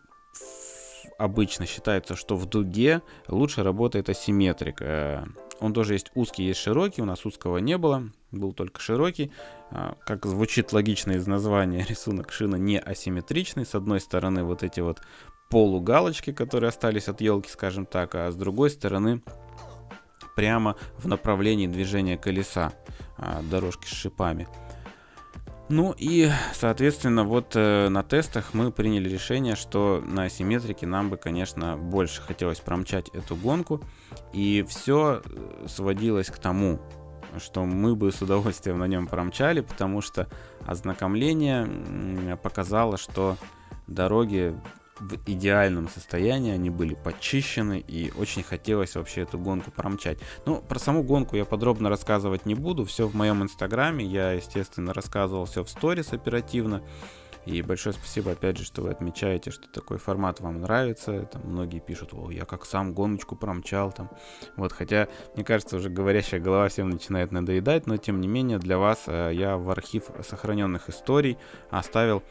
обычно 1.18 1.66
считается, 1.66 2.14
что 2.14 2.36
в 2.36 2.46
дуге 2.46 3.02
лучше 3.26 3.62
работает 3.62 4.08
асимметрика. 4.08 5.28
Он 5.60 5.72
тоже 5.72 5.94
есть 5.94 6.10
узкий, 6.14 6.44
есть 6.44 6.60
широкий. 6.60 7.02
У 7.02 7.04
нас 7.04 7.26
узкого 7.26 7.58
не 7.58 7.76
было, 7.78 8.04
был 8.30 8.52
только 8.52 8.80
широкий. 8.80 9.32
А, 9.70 9.96
как 10.06 10.26
звучит 10.26 10.72
логично 10.72 11.12
из 11.12 11.26
названия, 11.26 11.84
рисунок 11.88 12.32
шина 12.32 12.56
не 12.56 12.78
асимметричный. 12.78 13.66
С 13.66 13.74
одной 13.74 14.00
стороны 14.00 14.44
вот 14.44 14.62
эти 14.62 14.80
вот 14.80 15.00
полугалочки, 15.50 16.32
которые 16.32 16.68
остались 16.68 17.08
от 17.08 17.20
елки, 17.20 17.50
скажем 17.50 17.86
так, 17.86 18.14
а 18.14 18.30
с 18.30 18.36
другой 18.36 18.70
стороны 18.70 19.22
прямо 20.36 20.76
в 20.98 21.08
направлении 21.08 21.66
движения 21.66 22.16
колеса 22.16 22.72
а, 23.16 23.42
дорожки 23.42 23.86
с 23.86 23.92
шипами. 23.92 24.46
Ну 25.68 25.94
и, 25.98 26.30
соответственно, 26.54 27.24
вот 27.24 27.52
э, 27.54 27.88
на 27.90 28.02
тестах 28.02 28.54
мы 28.54 28.72
приняли 28.72 29.08
решение, 29.08 29.54
что 29.54 30.02
на 30.06 30.24
асимметрике 30.24 30.86
нам 30.86 31.10
бы, 31.10 31.18
конечно, 31.18 31.76
больше 31.76 32.22
хотелось 32.22 32.58
промчать 32.60 33.10
эту 33.10 33.36
гонку. 33.36 33.82
И 34.32 34.64
все 34.66 35.20
э, 35.22 35.66
сводилось 35.68 36.28
к 36.28 36.38
тому, 36.38 36.80
что 37.36 37.66
мы 37.66 37.94
бы 37.94 38.10
с 38.10 38.22
удовольствием 38.22 38.78
на 38.78 38.86
нем 38.86 39.06
промчали, 39.06 39.60
потому 39.60 40.00
что 40.00 40.26
ознакомление 40.66 42.38
показало, 42.42 42.96
что 42.96 43.36
дороги 43.86 44.54
в 45.00 45.16
идеальном 45.26 45.88
состоянии, 45.88 46.52
они 46.52 46.70
были 46.70 46.94
почищены, 46.94 47.78
и 47.86 48.12
очень 48.16 48.42
хотелось 48.42 48.94
вообще 48.94 49.22
эту 49.22 49.38
гонку 49.38 49.70
промчать. 49.70 50.18
Ну, 50.46 50.60
про 50.60 50.78
саму 50.78 51.02
гонку 51.02 51.36
я 51.36 51.44
подробно 51.44 51.88
рассказывать 51.88 52.46
не 52.46 52.54
буду, 52.54 52.84
все 52.84 53.06
в 53.06 53.14
моем 53.14 53.42
инстаграме, 53.42 54.04
я, 54.04 54.32
естественно, 54.32 54.92
рассказывал 54.92 55.44
все 55.44 55.64
в 55.64 55.70
сторис 55.70 56.12
оперативно, 56.12 56.82
и 57.48 57.62
большое 57.62 57.94
спасибо, 57.94 58.32
опять 58.32 58.58
же, 58.58 58.64
что 58.64 58.82
вы 58.82 58.90
отмечаете, 58.90 59.50
что 59.50 59.68
такой 59.68 59.96
формат 59.96 60.40
вам 60.40 60.60
нравится. 60.60 61.22
Там 61.32 61.42
многие 61.46 61.80
пишут, 61.80 62.10
о, 62.12 62.30
я 62.30 62.44
как 62.44 62.66
сам 62.66 62.92
гоночку 62.92 63.36
промчал 63.36 63.90
там. 63.90 64.10
Вот, 64.56 64.72
хотя, 64.72 65.08
мне 65.34 65.44
кажется, 65.44 65.76
уже 65.76 65.88
говорящая 65.88 66.40
голова 66.40 66.68
всем 66.68 66.90
начинает 66.90 67.32
надоедать, 67.32 67.86
но 67.86 67.96
тем 67.96 68.20
не 68.20 68.28
менее 68.28 68.58
для 68.58 68.76
вас 68.76 69.04
э, 69.06 69.30
я 69.32 69.56
в 69.56 69.70
архив 69.70 70.10
сохраненных 70.28 70.90
историй 70.90 71.38
оставил 71.70 72.22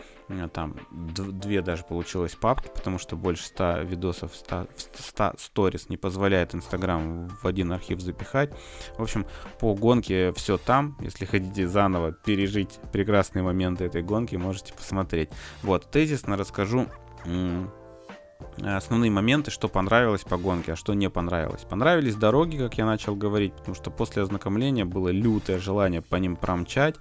там 0.54 0.76
две 0.92 1.62
даже 1.62 1.84
получилось 1.84 2.36
папки, 2.36 2.70
потому 2.74 3.00
что 3.00 3.16
больше 3.16 3.46
100 3.46 3.82
видосов, 3.84 4.36
100, 4.36 4.68
100 4.76 5.34
сторис 5.38 5.90
не 5.90 5.98
позволяет 5.98 6.54
Инстаграм 6.54 7.28
в 7.28 7.46
один 7.46 7.72
архив 7.72 8.02
запихать. 8.02 8.52
В 8.98 9.02
общем, 9.02 9.26
по 9.60 9.74
гонке 9.74 10.34
все 10.34 10.58
там. 10.58 10.98
Если 11.00 11.26
хотите 11.26 11.68
заново 11.68 12.12
пережить 12.12 12.80
прекрасные 12.92 13.44
моменты 13.44 13.86
этой 13.86 14.04
гонки, 14.04 14.36
можете 14.36 14.74
посмотреть. 14.74 15.30
Вот, 15.64 15.90
тезисно 15.90 16.36
расскажу 16.38 16.88
основные 18.62 19.12
моменты, 19.12 19.52
что 19.52 19.68
понравилось 19.68 20.22
по 20.22 20.38
гонке, 20.38 20.74
а 20.74 20.76
что 20.76 20.94
не 20.94 21.10
понравилось. 21.10 21.64
Понравились 21.64 22.16
дороги, 22.16 22.58
как 22.58 22.78
я 22.78 22.86
начал 22.86 23.16
говорить, 23.16 23.54
потому 23.54 23.76
что 23.76 23.92
после 23.92 24.24
ознакомления 24.24 24.86
было 24.86 25.10
лютое 25.10 25.60
желание 25.60 26.02
по 26.02 26.16
ним 26.16 26.36
промчать. 26.36 26.96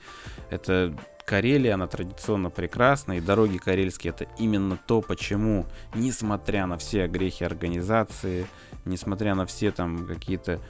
Это 0.51 0.97
Карелия, 1.27 1.75
она 1.75 1.89
традиционно 1.89 2.51
прекрасна, 2.51 3.15
и 3.15 3.21
дороги 3.21 3.59
карельские 3.59 4.13
это 4.13 4.29
именно 4.39 4.79
то, 4.87 5.03
почему, 5.03 5.67
несмотря 5.93 6.67
на 6.67 6.79
все 6.79 7.09
грехи 7.09 7.45
организации, 7.45 8.47
несмотря 8.85 9.35
на 9.35 9.45
все 9.45 9.73
там 9.73 10.07
какие-то 10.07 10.61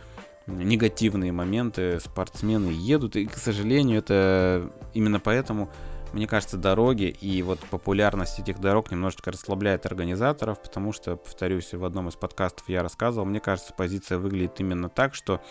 негативные 0.47 1.31
моменты, 1.31 2.01
спортсмены 2.01 2.71
едут, 2.71 3.17
и, 3.17 3.27
к 3.27 3.35
сожалению, 3.35 3.99
это 3.99 4.73
именно 4.95 5.21
поэтому 5.21 5.71
мне 6.17 6.27
кажется, 6.27 6.57
дороги 6.57 7.15
и 7.21 7.43
вот 7.43 7.61
популярность 7.61 8.39
этих 8.39 8.59
дорог 8.59 8.91
немножечко 8.91 9.31
расслабляет 9.31 9.85
организаторов, 9.85 10.63
потому 10.63 10.93
что, 10.93 11.17
повторюсь, 11.17 11.75
в 11.75 11.85
одном 11.85 12.09
из 12.09 12.15
подкастов 12.15 12.71
я 12.71 12.83
рассказывал, 12.83 13.27
мне 13.27 13.39
кажется, 13.39 13.75
позиция 13.77 14.17
выглядит 14.17 14.59
именно 14.59 14.89
так, 14.89 15.15
что 15.15 15.43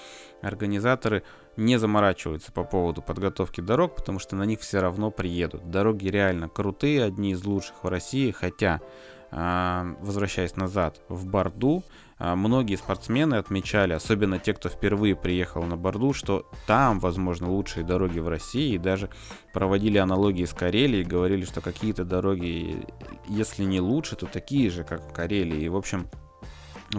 организаторы 0.41 1.21
не 1.55 1.77
заморачиваются 1.77 2.51
по 2.51 2.63
поводу 2.63 3.03
подготовки 3.03 3.61
дорог, 3.61 3.95
потому 3.95 4.17
что 4.17 4.35
на 4.35 4.43
них 4.43 4.61
все 4.61 4.79
равно 4.79 5.11
приедут. 5.11 5.69
Дороги 5.69 6.07
реально 6.07 6.49
крутые, 6.49 7.03
одни 7.03 7.33
из 7.33 7.45
лучших 7.45 7.83
в 7.83 7.87
России, 7.87 8.31
хотя, 8.31 8.81
а, 9.29 9.95
возвращаясь 10.01 10.55
назад, 10.55 10.99
в 11.09 11.27
Борду, 11.27 11.83
многие 12.19 12.75
спортсмены 12.75 13.35
отмечали, 13.35 13.93
особенно 13.93 14.39
те, 14.39 14.53
кто 14.53 14.69
впервые 14.69 15.15
приехал 15.15 15.63
на 15.63 15.75
Борду, 15.75 16.13
что 16.13 16.49
там, 16.65 16.99
возможно, 16.99 17.49
лучшие 17.49 17.85
дороги 17.85 18.19
в 18.19 18.27
России, 18.27 18.75
и 18.75 18.77
даже 18.77 19.09
проводили 19.53 19.97
аналогии 19.97 20.45
с 20.45 20.53
Карелией, 20.53 21.03
говорили, 21.03 21.45
что 21.45 21.61
какие-то 21.61 22.05
дороги, 22.05 22.85
если 23.27 23.63
не 23.63 23.81
лучше, 23.81 24.15
то 24.15 24.27
такие 24.27 24.69
же, 24.69 24.83
как 24.83 25.01
в 25.01 25.13
Карелии. 25.13 25.63
И, 25.63 25.69
в 25.69 25.75
общем, 25.75 26.07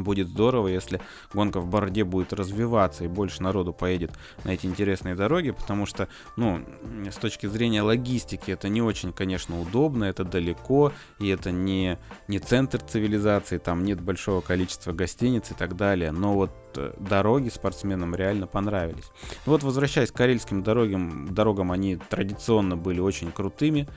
будет 0.00 0.28
здорово, 0.28 0.68
если 0.68 1.00
гонка 1.32 1.60
в 1.60 1.66
Борде 1.66 2.04
будет 2.04 2.32
развиваться 2.32 3.04
и 3.04 3.08
больше 3.08 3.42
народу 3.42 3.72
поедет 3.72 4.12
на 4.44 4.50
эти 4.50 4.66
интересные 4.66 5.14
дороги, 5.14 5.50
потому 5.50 5.86
что, 5.86 6.08
ну, 6.36 6.64
с 7.10 7.16
точки 7.16 7.46
зрения 7.46 7.82
логистики 7.82 8.50
это 8.50 8.68
не 8.68 8.82
очень, 8.82 9.12
конечно, 9.12 9.60
удобно, 9.60 10.04
это 10.04 10.24
далеко, 10.24 10.92
и 11.18 11.28
это 11.28 11.50
не, 11.50 11.98
не 12.28 12.38
центр 12.38 12.80
цивилизации, 12.80 13.58
там 13.58 13.84
нет 13.84 14.00
большого 14.00 14.40
количества 14.40 14.92
гостиниц 14.92 15.50
и 15.50 15.54
так 15.54 15.76
далее, 15.76 16.12
но 16.12 16.34
вот 16.34 16.52
э, 16.76 16.92
дороги 16.98 17.48
спортсменам 17.48 18.14
реально 18.14 18.46
понравились. 18.46 19.10
Вот 19.44 19.62
возвращаясь 19.62 20.10
к 20.10 20.16
карельским 20.16 20.62
дорогам, 20.62 21.34
дорогам 21.34 21.72
они 21.72 21.96
традиционно 21.96 22.76
были 22.76 23.00
очень 23.00 23.32
крутыми, 23.32 23.88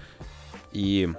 и 0.72 1.10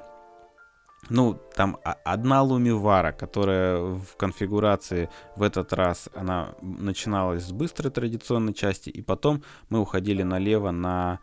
ну, 1.08 1.40
там 1.56 1.78
одна 2.04 2.42
лумивара, 2.42 3.12
которая 3.12 3.80
в 3.80 4.16
конфигурации 4.16 5.08
в 5.36 5.42
этот 5.42 5.72
раз, 5.72 6.08
она 6.14 6.54
начиналась 6.60 7.44
с 7.44 7.52
быстрой 7.52 7.90
традиционной 7.90 8.54
части, 8.54 8.90
и 8.90 9.02
потом 9.02 9.42
мы 9.70 9.80
уходили 9.80 10.22
налево 10.22 10.70
на 10.70 11.18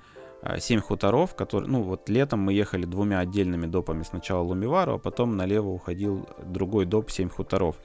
7 0.57 0.79
хуторов, 0.81 1.35
которые, 1.35 1.69
ну 1.69 1.81
вот 1.81 2.09
летом 2.09 2.39
мы 2.39 2.53
ехали 2.53 2.85
двумя 2.85 3.19
отдельными 3.19 3.65
допами. 3.65 4.03
Сначала 4.03 4.41
Лумивару, 4.43 4.95
а 4.95 4.97
потом 4.99 5.35
налево 5.35 5.69
уходил 5.69 6.27
другой 6.43 6.85
доп 6.85 7.09
7 7.09 7.29
хуторов. 7.29 7.75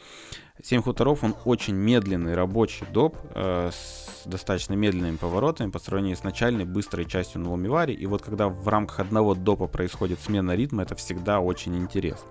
7 0.61 0.83
хуторов, 0.83 1.25
он 1.25 1.35
очень 1.45 1.75
медленный 1.75 2.35
рабочий 2.35 2.87
доп 2.93 3.17
э, 3.35 3.71
с 3.73 4.27
достаточно 4.27 4.75
медленными 4.75 5.17
поворотами 5.17 5.71
по 5.71 5.79
сравнению 5.79 6.17
с 6.17 6.25
начальной 6.25 6.65
быстрой 6.65 7.07
частью 7.07 7.41
на 7.41 7.51
Лумиваре. 7.51 7.95
И 7.95 8.07
вот 8.07 8.23
когда 8.23 8.49
в 8.49 8.69
рамках 8.69 9.01
одного 9.01 9.35
допа 9.35 9.67
происходит 9.67 10.21
смена 10.21 10.55
ритма, 10.55 10.83
это 10.83 10.95
всегда 10.95 11.41
очень 11.41 11.77
интересно. 11.77 12.29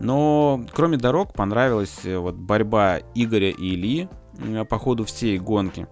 Но 0.00 0.64
кроме 0.72 0.96
дорог 0.96 1.32
понравилась 1.34 2.04
э, 2.04 2.16
вот 2.16 2.34
борьба 2.34 3.00
Игоря 3.14 3.50
и 3.50 3.74
Ильи 3.74 4.08
э, 4.38 4.64
по 4.64 4.78
ходу 4.78 5.04
всей 5.04 5.38
гонки. 5.38 5.86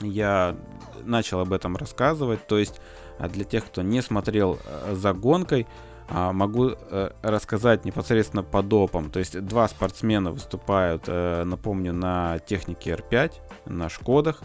Я 0.00 0.56
начал 1.04 1.40
об 1.40 1.52
этом 1.52 1.76
рассказывать. 1.76 2.46
То 2.46 2.58
есть 2.58 2.80
а 3.18 3.28
для 3.28 3.44
тех, 3.44 3.64
кто 3.64 3.82
не 3.82 4.02
смотрел 4.02 4.58
э, 4.64 4.94
за 4.94 5.12
гонкой, 5.12 5.66
могу 6.08 6.70
э, 6.70 7.10
рассказать 7.22 7.84
непосредственно 7.84 8.42
по 8.42 8.62
допам. 8.62 9.10
То 9.10 9.18
есть 9.18 9.40
два 9.40 9.66
спортсмена 9.68 10.30
выступают, 10.30 11.04
э, 11.06 11.44
напомню, 11.44 11.92
на 11.92 12.38
технике 12.40 12.90
R5, 12.92 13.32
на 13.66 13.88
Шкодах. 13.88 14.42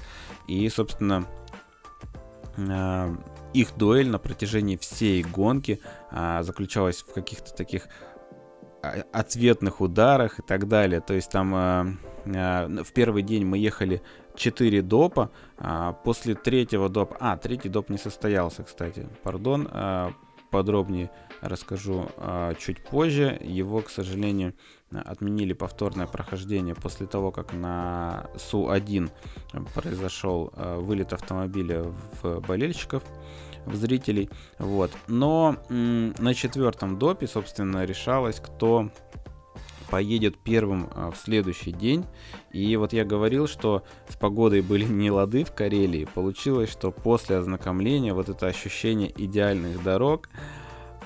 И, 0.47 0.67
собственно, 0.69 1.25
их 3.53 3.77
дуэль 3.77 4.09
на 4.09 4.19
протяжении 4.19 4.75
всей 4.75 5.23
гонки 5.23 5.79
а, 6.09 6.43
заключалась 6.43 6.97
в 6.97 7.13
каких-то 7.13 7.53
таких 7.53 7.87
ответных 9.13 9.79
ударах 9.79 10.39
и 10.39 10.41
так 10.41 10.67
далее. 10.67 10.99
То 10.99 11.13
есть 11.13 11.31
там 11.31 11.97
в 12.25 12.93
первый 12.93 13.23
день 13.23 13.45
мы 13.45 13.57
ехали 13.57 14.01
4 14.35 14.81
допа. 14.81 15.31
А, 15.57 15.93
после 15.93 16.35
третьего 16.35 16.89
допа... 16.89 17.17
А, 17.19 17.37
третий 17.37 17.69
доп 17.69 17.89
не 17.89 17.97
состоялся, 17.97 18.63
кстати. 18.63 19.07
Пардон. 19.23 19.67
А, 19.71 20.11
подробнее 20.49 21.09
расскажу 21.41 22.09
а, 22.17 22.53
чуть 22.55 22.83
позже. 22.83 23.39
Его, 23.43 23.81
к 23.81 23.89
сожалению, 23.89 24.53
отменили 24.91 25.53
повторное 25.53 26.07
прохождение 26.07 26.75
после 26.75 27.07
того, 27.07 27.31
как 27.31 27.53
на 27.53 28.27
Су-1 28.37 29.09
произошел 29.73 30.51
вылет 30.55 31.13
автомобиля 31.13 31.83
в 32.21 32.39
болельщиков 32.41 33.03
в 33.65 33.75
зрителей. 33.75 34.29
Вот. 34.59 34.91
Но 35.07 35.55
на 35.69 36.33
четвертом 36.33 36.97
допе, 36.97 37.27
собственно, 37.27 37.85
решалось, 37.85 38.39
кто 38.39 38.89
поедет 39.91 40.37
первым 40.37 40.89
а, 40.95 41.11
в 41.11 41.17
следующий 41.17 41.73
день. 41.73 42.05
И 42.51 42.75
вот 42.77 42.93
я 42.93 43.03
говорил, 43.03 43.45
что 43.45 43.83
с 44.07 44.15
погодой 44.15 44.61
были 44.61 44.85
не 44.85 45.11
лады 45.11 45.43
в 45.43 45.53
Карелии. 45.53 46.07
Получилось, 46.11 46.71
что 46.71 46.91
после 46.91 47.35
ознакомления 47.35 48.13
вот 48.13 48.29
это 48.29 48.47
ощущение 48.47 49.11
идеальных 49.15 49.83
дорог, 49.83 50.29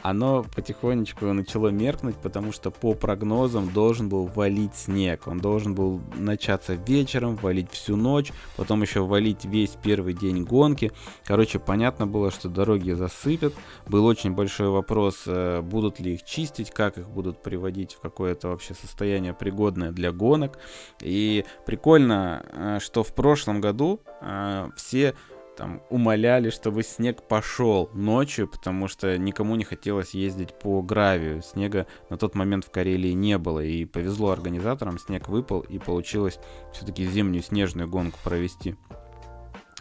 оно 0.10 0.46
потихонечку 0.56 1.26
начало 1.34 1.70
меркнуть, 1.70 2.16
потому 2.18 2.52
что 2.52 2.70
по 2.70 2.94
прогнозам 2.94 3.72
должен 3.72 4.08
был 4.08 4.28
валить 4.28 4.76
снег. 4.76 5.28
Он 5.28 5.40
должен 5.40 5.74
был 5.74 6.00
начаться 6.16 6.76
вечером, 6.76 7.36
валить 7.38 7.72
всю 7.72 7.96
ночь, 7.96 8.32
потом 8.56 8.84
еще 8.84 9.00
валить 9.04 9.46
весь 9.46 9.72
первый 9.82 10.14
день 10.14 10.44
гонки. 10.44 10.92
Короче, 11.24 11.58
понятно 11.58 12.06
было, 12.06 12.30
что 12.30 12.50
дороги 12.50 12.92
засыпят. 12.92 13.56
Был 13.88 14.06
очень 14.06 14.34
большой 14.34 14.70
вопрос, 14.70 15.24
э, 15.26 15.62
будут 15.62 16.00
ли 16.00 16.14
их 16.14 16.24
чистить, 16.24 16.70
как 16.70 17.00
их 17.00 17.10
будут 17.10 17.42
приводить 17.42 17.96
в 17.96 18.00
какое-то 18.00 18.50
вообще 18.50 18.76
состояние 18.76 19.34
пригодное 19.34 19.92
для 19.92 20.12
гонок. 20.12 20.60
И 21.02 21.46
прикольно, 21.66 22.46
э, 22.54 22.80
что 22.80 23.04
в 23.04 23.12
прошлом 23.16 23.60
году 23.60 24.02
э, 24.22 24.70
все 24.76 25.16
там 25.56 25.82
умоляли, 25.90 26.50
чтобы 26.50 26.84
снег 26.84 27.24
пошел 27.28 27.90
ночью, 27.94 28.48
потому 28.48 28.88
что 28.88 29.18
никому 29.18 29.56
не 29.56 29.64
хотелось 29.64 30.14
ездить 30.14 30.58
по 30.60 30.82
гравию. 30.82 31.42
Снега 31.42 31.88
на 32.10 32.18
тот 32.18 32.36
момент 32.36 32.66
в 32.66 32.72
Карелии 32.72 33.12
не 33.12 33.38
было, 33.38 33.60
и 33.60 33.86
повезло 33.86 34.32
организаторам, 34.32 35.00
снег 35.00 35.30
выпал, 35.30 35.62
и 35.62 35.80
получилось 35.80 36.40
все-таки 36.74 37.06
зимнюю 37.06 37.44
снежную 37.44 37.88
гонку 37.88 38.20
провести. 38.24 38.76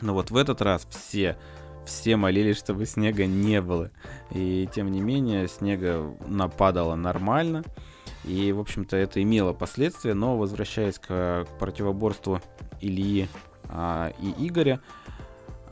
Но 0.00 0.14
вот 0.14 0.30
в 0.30 0.36
этот 0.36 0.60
раз 0.62 0.86
все, 0.90 1.36
все 1.86 2.16
молились, 2.16 2.58
чтобы 2.58 2.86
снега 2.86 3.26
не 3.26 3.60
было. 3.60 3.90
И 4.30 4.68
тем 4.74 4.90
не 4.90 5.00
менее, 5.00 5.48
снега 5.48 6.16
нападало 6.26 6.94
нормально. 6.94 7.64
И, 8.24 8.52
в 8.52 8.60
общем-то, 8.60 8.96
это 8.96 9.22
имело 9.22 9.52
последствия, 9.52 10.14
но 10.14 10.36
возвращаясь 10.36 10.98
к, 10.98 11.46
противоборству 11.58 12.40
Ильи 12.80 13.28
а, 13.68 14.12
и 14.20 14.46
Игоря, 14.46 14.80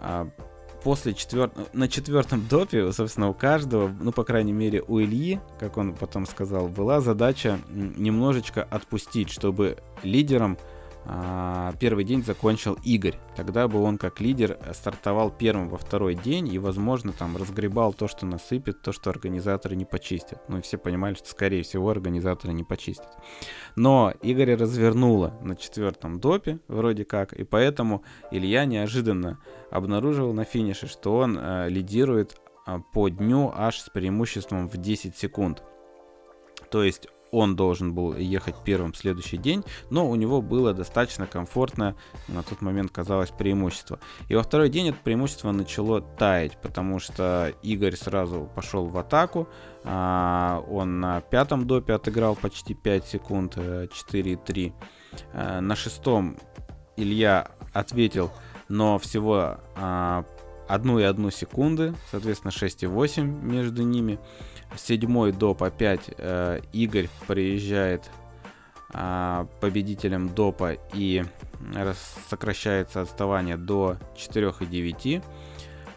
а 0.02 0.28
после 0.82 1.14
четвер... 1.14 1.52
на 1.72 1.88
четвертом 1.88 2.46
допе, 2.48 2.92
собственно, 2.92 3.28
у 3.28 3.34
каждого, 3.34 3.88
ну, 4.00 4.12
по 4.12 4.24
крайней 4.24 4.52
мере, 4.52 4.82
у 4.82 5.00
Ильи, 5.00 5.40
как 5.58 5.76
он 5.76 5.94
потом 5.94 6.26
сказал, 6.26 6.68
была 6.68 7.00
задача 7.00 7.58
немножечко 7.70 8.64
отпустить, 8.64 9.30
чтобы 9.30 9.78
лидером 10.02 10.58
первый 11.80 12.04
день 12.04 12.24
закончил 12.24 12.78
Игорь. 12.84 13.16
Тогда 13.36 13.68
бы 13.68 13.82
он 13.82 13.98
как 13.98 14.20
лидер 14.20 14.58
стартовал 14.72 15.30
первым 15.30 15.68
во 15.68 15.76
второй 15.76 16.14
день 16.14 16.52
и, 16.52 16.58
возможно, 16.58 17.12
там 17.12 17.36
разгребал 17.36 17.92
то, 17.92 18.08
что 18.08 18.26
насыпет, 18.26 18.82
то, 18.82 18.92
что 18.92 19.10
организаторы 19.10 19.76
не 19.76 19.84
почистят. 19.84 20.42
Ну 20.48 20.58
и 20.58 20.60
все 20.60 20.78
понимали, 20.78 21.14
что, 21.14 21.28
скорее 21.28 21.62
всего, 21.62 21.90
организаторы 21.90 22.52
не 22.52 22.64
почистят. 22.64 23.16
Но 23.76 24.12
Игоря 24.22 24.56
развернуло 24.56 25.34
на 25.42 25.56
четвертом 25.56 26.20
допе, 26.20 26.60
вроде 26.68 27.04
как, 27.04 27.32
и 27.32 27.44
поэтому 27.44 28.04
Илья 28.30 28.64
неожиданно 28.64 29.38
обнаружил 29.70 30.32
на 30.32 30.44
финише, 30.44 30.86
что 30.86 31.16
он 31.16 31.38
э, 31.38 31.68
лидирует 31.68 32.40
э, 32.66 32.78
по 32.92 33.08
дню 33.08 33.52
аж 33.54 33.80
с 33.80 33.90
преимуществом 33.90 34.68
в 34.68 34.76
10 34.76 35.16
секунд. 35.16 35.62
То 36.70 36.82
есть 36.82 37.08
он 37.32 37.56
должен 37.56 37.94
был 37.94 38.14
ехать 38.14 38.54
первым 38.62 38.92
в 38.92 38.96
следующий 38.96 39.38
день, 39.38 39.64
но 39.90 40.08
у 40.08 40.14
него 40.14 40.42
было 40.42 40.74
достаточно 40.74 41.26
комфортно, 41.26 41.96
на 42.28 42.42
тот 42.42 42.60
момент 42.60 42.92
казалось, 42.92 43.30
преимущество. 43.30 43.98
И 44.28 44.34
во 44.36 44.42
второй 44.42 44.68
день 44.68 44.90
это 44.90 44.98
преимущество 45.02 45.50
начало 45.50 46.02
таять, 46.02 46.60
потому 46.60 47.00
что 47.00 47.52
Игорь 47.62 47.96
сразу 47.96 48.48
пошел 48.54 48.86
в 48.86 48.96
атаку, 48.98 49.48
а, 49.84 50.62
он 50.70 51.00
на 51.00 51.22
пятом 51.22 51.66
допе 51.66 51.94
отыграл 51.94 52.36
почти 52.36 52.74
5 52.74 53.06
секунд, 53.06 53.56
4,3. 53.56 54.72
Э, 55.32 55.56
э, 55.56 55.60
на 55.60 55.74
шестом 55.74 56.36
Илья 56.96 57.50
ответил, 57.72 58.30
но 58.68 58.98
всего 58.98 59.56
а, 59.74 60.24
одну 60.68 60.98
и 60.98 61.02
одну 61.02 61.30
секунды, 61.30 61.94
соответственно 62.10 62.50
6,8 62.50 63.22
между 63.22 63.82
ними 63.82 64.18
седьмой 64.76 65.32
доп 65.32 65.62
опять 65.62 66.10
э, 66.16 66.60
Игорь 66.72 67.08
приезжает 67.26 68.10
э, 68.92 69.46
победителем 69.60 70.28
допа 70.28 70.76
и 70.94 71.24
сокращается 72.28 73.00
отставание 73.00 73.56
до 73.56 73.96
4,9. 74.16 75.22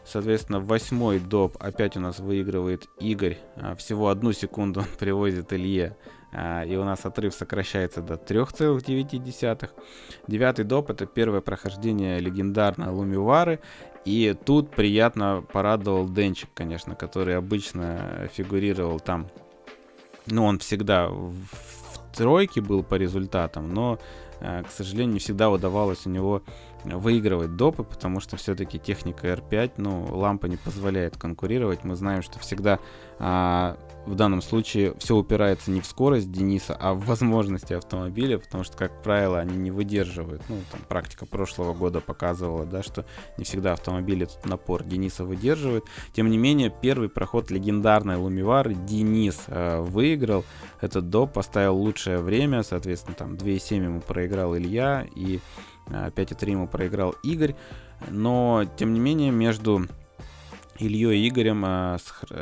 Соответственно, 0.05 0.59
восьмой 0.59 1.19
доп 1.19 1.57
опять 1.59 1.97
у 1.97 1.99
нас 1.99 2.19
выигрывает 2.19 2.88
Игорь. 2.99 3.39
А, 3.55 3.75
всего 3.75 4.09
одну 4.09 4.33
секунду 4.33 4.81
он 4.81 4.85
привозит 4.99 5.51
Илье. 5.51 5.97
А, 6.37 6.63
и 6.65 6.75
у 6.75 6.83
нас 6.83 7.05
отрыв 7.05 7.33
сокращается 7.33 8.01
до 8.01 8.15
3,9. 8.15 9.69
Девятый 10.27 10.65
доп 10.65 10.89
это 10.89 11.05
первое 11.05 11.39
прохождение 11.39 12.19
легендарной 12.19 12.89
Лумивары. 12.89 13.61
И 14.03 14.35
тут 14.45 14.69
приятно 14.71 15.45
порадовал 15.53 16.09
Денчик, 16.09 16.49
конечно, 16.53 16.93
который 16.93 17.37
обычно 17.37 18.29
фигурировал 18.33 18.99
там. 18.99 19.27
Ну, 20.27 20.43
он 20.43 20.59
всегда 20.59 21.07
в 21.07 22.15
тройке 22.15 22.59
был 22.59 22.83
по 22.83 22.95
результатам, 22.95 23.73
но, 23.73 23.97
э, 24.41 24.63
к 24.63 24.71
сожалению, 24.71 25.13
не 25.13 25.19
всегда 25.19 25.49
удавалось 25.49 26.05
у 26.05 26.09
него 26.09 26.43
выигрывать 26.85 27.55
допы, 27.55 27.83
потому 27.83 28.19
что 28.19 28.37
все-таки 28.37 28.79
техника 28.79 29.27
R5, 29.27 29.73
ну, 29.77 30.05
лампа 30.15 30.45
не 30.45 30.57
позволяет 30.57 31.17
конкурировать. 31.17 31.83
Мы 31.83 31.95
знаем, 31.95 32.21
что 32.21 32.39
всегда 32.39 32.79
а, 33.17 33.77
в 34.05 34.15
данном 34.15 34.41
случае 34.41 34.93
все 34.99 35.15
упирается 35.15 35.71
не 35.71 35.81
в 35.81 35.85
скорость 35.85 36.31
Дениса, 36.31 36.75
а 36.79 36.93
в 36.93 37.05
возможности 37.05 37.73
автомобиля, 37.73 38.37
потому 38.37 38.63
что, 38.63 38.77
как 38.77 39.01
правило, 39.01 39.39
они 39.39 39.55
не 39.55 39.71
выдерживают. 39.71 40.43
Ну, 40.49 40.57
там 40.71 40.81
практика 40.87 41.25
прошлого 41.25 41.73
года 41.73 42.01
показывала, 42.01 42.65
да, 42.65 42.83
что 42.83 43.05
не 43.37 43.43
всегда 43.43 43.73
автомобили 43.73 44.25
этот 44.25 44.45
напор 44.45 44.83
Дениса 44.83 45.25
выдерживают. 45.25 45.85
Тем 46.13 46.29
не 46.29 46.37
менее, 46.37 46.73
первый 46.81 47.09
проход 47.09 47.51
легендарной 47.51 48.17
Лумивары 48.17 48.75
Денис 48.75 49.43
э, 49.47 49.79
выиграл. 49.81 50.45
Этот 50.81 51.09
доп 51.09 51.33
поставил 51.33 51.75
лучшее 51.77 52.19
время, 52.19 52.63
соответственно, 52.63 53.15
там 53.15 53.33
2,7 53.33 53.83
ему 53.83 54.01
проиграл 54.01 54.55
Илья 54.55 55.07
и 55.15 55.39
5,3 55.87 56.51
ему 56.51 56.67
проиграл 56.67 57.15
Игорь. 57.23 57.55
Но, 58.09 58.65
тем 58.77 58.93
не 58.93 58.99
менее, 58.99 59.31
между 59.31 59.87
Ильей 60.77 61.19
и 61.19 61.29
Игорем 61.29 61.63
э, 61.65 61.97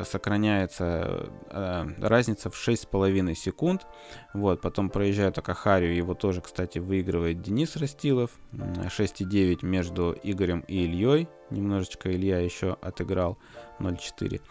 сохраняется 0.06 1.29
э, 1.49 1.88
разница 1.99 2.49
в 2.49 2.56
6,5 2.56 3.36
секунд. 3.36 3.86
Вот, 4.34 4.62
потом 4.62 4.89
проезжает 4.89 5.38
Акахарию, 5.38 5.95
его 5.95 6.15
тоже, 6.15 6.41
кстати, 6.41 6.79
выигрывает 6.79 7.41
Денис 7.41 7.75
Растилов. 7.75 8.32
6,9 8.51 9.63
между 9.63 10.17
Игорем 10.23 10.62
и 10.67 10.84
Ильей. 10.84 11.27
Немножечко 11.51 12.12
Илья 12.12 12.39
еще 12.39 12.77
отыграл 12.82 13.38
0,4. 13.79 14.41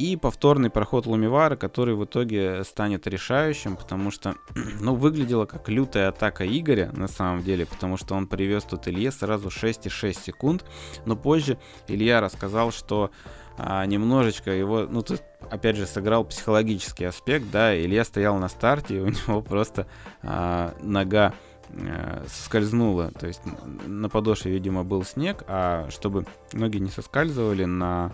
И 0.00 0.16
повторный 0.16 0.70
проход 0.70 1.04
Лумивара, 1.04 1.56
который 1.56 1.94
в 1.94 2.06
итоге 2.06 2.64
станет 2.64 3.06
решающим, 3.06 3.76
потому 3.76 4.10
что, 4.10 4.34
ну, 4.80 4.94
выглядело 4.94 5.44
как 5.44 5.68
лютая 5.68 6.08
атака 6.08 6.46
Игоря, 6.46 6.90
на 6.94 7.06
самом 7.06 7.42
деле, 7.42 7.66
потому 7.66 7.98
что 7.98 8.14
он 8.14 8.26
привез 8.26 8.64
тут 8.64 8.88
Илье 8.88 9.12
сразу 9.12 9.48
6,6 9.48 10.18
секунд, 10.18 10.64
но 11.04 11.16
позже 11.16 11.58
Илья 11.86 12.22
рассказал, 12.22 12.72
что 12.72 13.10
а, 13.58 13.84
немножечко 13.84 14.50
его, 14.50 14.86
ну, 14.88 15.02
тут 15.02 15.22
опять 15.50 15.76
же 15.76 15.84
сыграл 15.84 16.24
психологический 16.24 17.04
аспект, 17.04 17.50
да, 17.50 17.78
Илья 17.78 18.02
стоял 18.04 18.38
на 18.38 18.48
старте, 18.48 18.96
и 18.96 19.00
у 19.00 19.08
него 19.08 19.42
просто 19.42 19.86
а, 20.22 20.74
нога 20.80 21.34
э, 21.68 22.24
соскользнула, 22.26 23.10
то 23.10 23.26
есть 23.26 23.42
на 23.86 24.08
подошве, 24.08 24.50
видимо, 24.50 24.82
был 24.82 25.04
снег, 25.04 25.44
а 25.46 25.90
чтобы 25.90 26.24
ноги 26.54 26.78
не 26.78 26.88
соскальзывали 26.88 27.66
на 27.66 28.12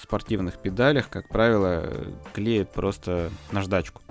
спортивных 0.00 0.58
педалях, 0.58 1.08
как 1.08 1.28
правило, 1.28 1.90
клеят 2.32 2.72
просто 2.72 3.30
наждачку. 3.52 4.02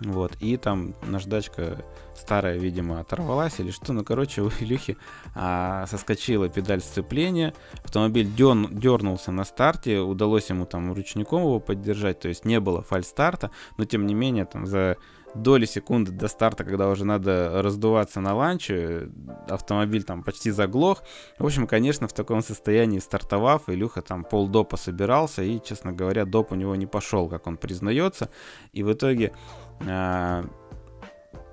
Вот, 0.00 0.32
и 0.40 0.56
там 0.56 0.94
наждачка 1.02 1.84
старая, 2.16 2.58
видимо, 2.58 3.00
оторвалась 3.00 3.60
или 3.60 3.70
что. 3.70 3.92
Ну, 3.92 4.04
короче, 4.04 4.42
у 4.42 4.48
Илюхи 4.48 4.96
а, 5.34 5.86
соскочила 5.86 6.48
педаль 6.48 6.80
сцепления, 6.80 7.54
автомобиль 7.84 8.32
дерн, 8.32 8.68
дернулся 8.70 9.32
на 9.32 9.44
старте, 9.44 10.00
удалось 10.00 10.50
ему 10.50 10.66
там 10.66 10.92
ручником 10.92 11.42
его 11.42 11.60
поддержать, 11.60 12.20
то 12.20 12.28
есть 12.28 12.44
не 12.44 12.60
было 12.60 12.82
фальстарта, 12.82 13.50
но 13.76 13.84
тем 13.84 14.06
не 14.06 14.14
менее 14.14 14.44
там 14.44 14.66
за 14.66 14.96
доли 15.34 15.66
секунды 15.66 16.12
до 16.12 16.28
старта, 16.28 16.64
когда 16.64 16.88
уже 16.88 17.04
надо 17.04 17.62
раздуваться 17.62 18.20
на 18.20 18.34
ланче, 18.34 19.08
автомобиль 19.48 20.04
там 20.04 20.22
почти 20.22 20.50
заглох. 20.50 21.02
В 21.38 21.46
общем, 21.46 21.66
конечно, 21.66 22.08
в 22.08 22.12
таком 22.12 22.42
состоянии 22.42 22.98
стартовав, 22.98 23.68
Илюха 23.68 24.02
там 24.02 24.24
полдопа 24.24 24.76
собирался, 24.76 25.42
и, 25.42 25.60
честно 25.62 25.92
говоря, 25.92 26.24
доп 26.24 26.52
у 26.52 26.54
него 26.54 26.76
не 26.76 26.86
пошел, 26.86 27.28
как 27.28 27.46
он 27.46 27.56
признается. 27.56 28.28
И 28.72 28.82
в 28.82 28.92
итоге 28.92 29.32
э, 29.80 30.44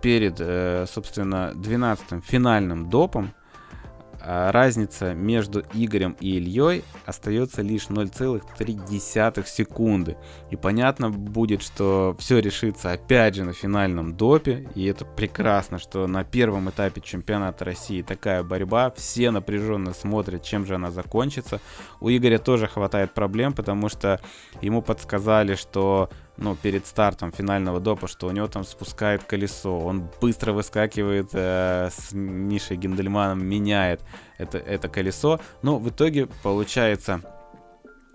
перед, 0.01 0.35
э, 0.39 0.85
собственно, 0.87 1.53
12-м 1.55 2.21
финальным 2.21 2.89
допом 2.89 3.33
разница 4.29 5.15
между 5.15 5.63
Игорем 5.73 6.15
и 6.19 6.37
Ильей 6.37 6.83
остается 7.05 7.63
лишь 7.63 7.87
0,3 7.87 9.47
секунды. 9.47 10.17
И 10.51 10.55
понятно 10.55 11.09
будет, 11.09 11.63
что 11.63 12.15
все 12.19 12.39
решится 12.39 12.91
опять 12.91 13.35
же 13.35 13.43
на 13.43 13.53
финальном 13.53 14.15
допе. 14.15 14.69
И 14.75 14.85
это 14.85 15.03
прекрасно, 15.03 15.79
что 15.79 16.05
на 16.05 16.23
первом 16.23 16.69
этапе 16.69 17.01
чемпионата 17.01 17.65
России 17.65 18.03
такая 18.03 18.43
борьба. 18.43 18.91
Все 18.95 19.31
напряженно 19.31 19.93
смотрят, 19.93 20.43
чем 20.43 20.65
же 20.65 20.75
она 20.75 20.91
закончится. 20.91 21.59
У 21.99 22.09
Игоря 22.09 22.37
тоже 22.37 22.67
хватает 22.67 23.15
проблем, 23.15 23.53
потому 23.53 23.89
что 23.89 24.21
ему 24.61 24.83
подсказали, 24.83 25.55
что 25.55 26.09
ну, 26.39 26.55
перед 26.55 26.85
стартом 26.85 27.31
финального 27.31 27.79
допа, 27.79 28.07
что 28.07 28.27
у 28.27 28.31
него 28.31 28.47
там 28.47 28.63
спускает 28.63 29.23
колесо, 29.23 29.77
он 29.79 30.09
быстро 30.21 30.53
выскакивает 30.53 31.29
э, 31.33 31.89
с 31.91 32.13
Мишей 32.13 32.77
Гендельманом, 32.77 33.45
меняет 33.45 34.01
это, 34.37 34.57
это 34.57 34.87
колесо, 34.87 35.39
но 35.61 35.77
в 35.77 35.89
итоге 35.89 36.27
получается, 36.43 37.21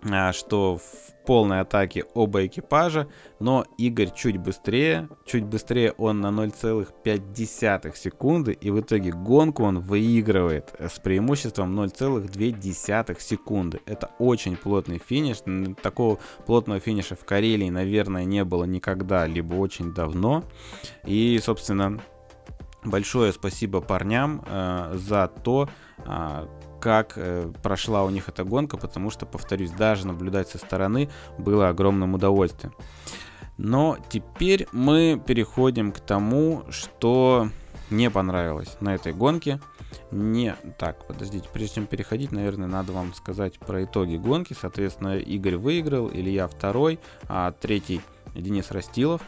э, 0.02 0.32
что 0.32 0.78
в 0.78 1.13
полной 1.24 1.60
атаке 1.60 2.04
оба 2.14 2.46
экипажа, 2.46 3.08
но 3.40 3.64
Игорь 3.78 4.10
чуть 4.14 4.37
быстрее, 4.38 5.08
чуть 5.26 5.44
быстрее 5.44 5.92
он 5.92 6.20
на 6.20 6.28
0,5 6.28 7.96
секунды, 7.96 8.52
и 8.52 8.70
в 8.70 8.80
итоге 8.80 9.10
гонку 9.10 9.64
он 9.64 9.80
выигрывает 9.80 10.74
с 10.78 10.98
преимуществом 10.98 11.78
0,2 11.78 13.20
секунды. 13.20 13.80
Это 13.87 14.10
очень 14.18 14.56
плотный 14.56 15.00
финиш, 15.04 15.38
такого 15.82 16.18
плотного 16.46 16.80
финиша 16.80 17.16
в 17.16 17.24
Карелии, 17.24 17.70
наверное, 17.70 18.24
не 18.24 18.44
было 18.44 18.64
никогда, 18.64 19.26
либо 19.26 19.54
очень 19.54 19.92
давно, 19.94 20.44
и, 21.04 21.40
собственно, 21.42 22.00
большое 22.84 23.32
спасибо 23.32 23.80
парням 23.80 24.44
э, 24.46 24.92
за 24.96 25.28
то, 25.28 25.68
э, 25.98 26.46
как 26.85 27.14
э, 27.16 27.51
прошла 27.62 28.05
у 28.05 28.11
них 28.11 28.29
эта 28.29 28.44
гонка, 28.44 28.77
потому 28.77 29.09
что, 29.09 29.25
повторюсь, 29.25 29.70
даже 29.70 30.07
наблюдать 30.07 30.51
со 30.51 30.59
стороны 30.59 31.09
было 31.38 31.70
огромным 31.70 32.12
удовольствием. 32.12 32.75
Но 33.57 33.97
теперь 34.11 34.68
мы 34.70 35.18
переходим 35.27 35.92
к 35.92 36.01
тому, 36.01 36.64
что 36.68 37.49
не 37.88 38.11
понравилось 38.11 38.77
на 38.81 38.94
этой 38.94 39.14
гонке. 39.14 39.61
Не, 40.11 40.57
так, 40.77 41.07
подождите, 41.07 41.49
прежде 41.51 41.77
чем 41.77 41.87
переходить, 41.87 42.33
наверное, 42.33 42.68
надо 42.68 42.92
вам 42.92 43.14
сказать 43.14 43.59
про 43.59 43.85
итоги 43.85 44.16
гонки. 44.16 44.53
Соответственно, 44.53 45.16
Игорь 45.16 45.57
выиграл, 45.57 46.11
Илья 46.12 46.49
второй, 46.49 47.01
а 47.29 47.51
третий 47.53 48.03
Денис 48.35 48.70
Растилов 48.70 49.23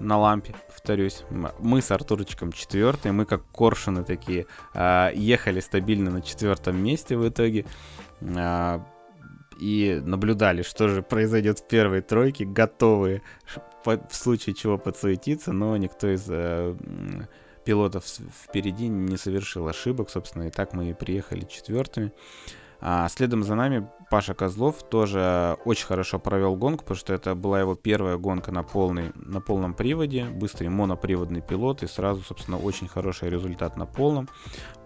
на 0.00 0.16
лампе, 0.16 0.54
повторюсь. 0.86 1.24
Мы 1.58 1.82
с 1.82 1.90
Артурчиком 1.90 2.52
четвертый, 2.52 3.10
мы 3.10 3.24
как 3.24 3.42
коршуны 3.50 4.04
такие 4.04 4.46
а, 4.72 5.10
ехали 5.12 5.58
стабильно 5.58 6.12
на 6.12 6.22
четвертом 6.22 6.76
месте 6.76 7.16
в 7.16 7.28
итоге. 7.28 7.64
А, 8.36 8.86
и 9.58 10.00
наблюдали, 10.04 10.62
что 10.62 10.86
же 10.86 11.02
произойдет 11.02 11.58
в 11.58 11.66
первой 11.66 12.02
тройке, 12.02 12.44
готовые 12.44 13.22
в 13.84 13.98
случае 14.12 14.54
чего 14.54 14.78
подсуетиться, 14.78 15.52
но 15.52 15.76
никто 15.76 16.08
из 16.08 16.26
э, 16.28 16.76
пилотов 17.64 18.04
впереди 18.44 18.86
не 18.86 19.16
совершил 19.16 19.66
ошибок, 19.66 20.10
собственно, 20.10 20.44
и 20.44 20.50
так 20.50 20.72
мы 20.72 20.90
и 20.90 20.94
приехали 20.94 21.46
четвертыми. 21.50 22.12
А 22.80 23.08
следом 23.08 23.42
за 23.42 23.54
нами 23.54 23.88
Паша 24.10 24.34
Козлов 24.34 24.82
тоже 24.88 25.56
очень 25.64 25.86
хорошо 25.86 26.18
провел 26.18 26.54
гонку, 26.54 26.84
потому 26.84 26.96
что 26.98 27.12
это 27.12 27.34
была 27.34 27.60
его 27.60 27.74
первая 27.74 28.16
гонка 28.16 28.52
на, 28.52 28.62
полный, 28.62 29.10
на 29.14 29.40
полном 29.40 29.74
приводе, 29.74 30.26
быстрый 30.26 30.68
моноприводный 30.68 31.40
пилот, 31.40 31.82
и 31.82 31.88
сразу, 31.88 32.22
собственно, 32.22 32.58
очень 32.58 32.86
хороший 32.86 33.30
результат 33.30 33.76
на 33.76 33.86
полном. 33.86 34.28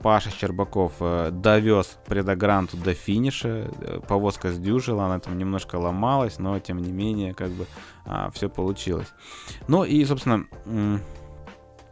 Паша 0.02 0.30
Щербаков 0.30 0.94
э, 1.00 1.30
довез 1.30 1.98
предогранту 2.06 2.78
до 2.78 2.94
финиша, 2.94 3.70
э, 3.80 4.00
повозка 4.08 4.50
сдюжила, 4.52 5.04
она 5.04 5.18
там 5.18 5.36
немножко 5.36 5.76
ломалась, 5.76 6.38
но 6.38 6.58
тем 6.58 6.78
не 6.78 6.90
менее, 6.90 7.34
как 7.34 7.50
бы, 7.50 7.66
а, 8.06 8.30
все 8.30 8.48
получилось. 8.48 9.08
Ну 9.68 9.84
и, 9.84 10.02
собственно, 10.06 10.46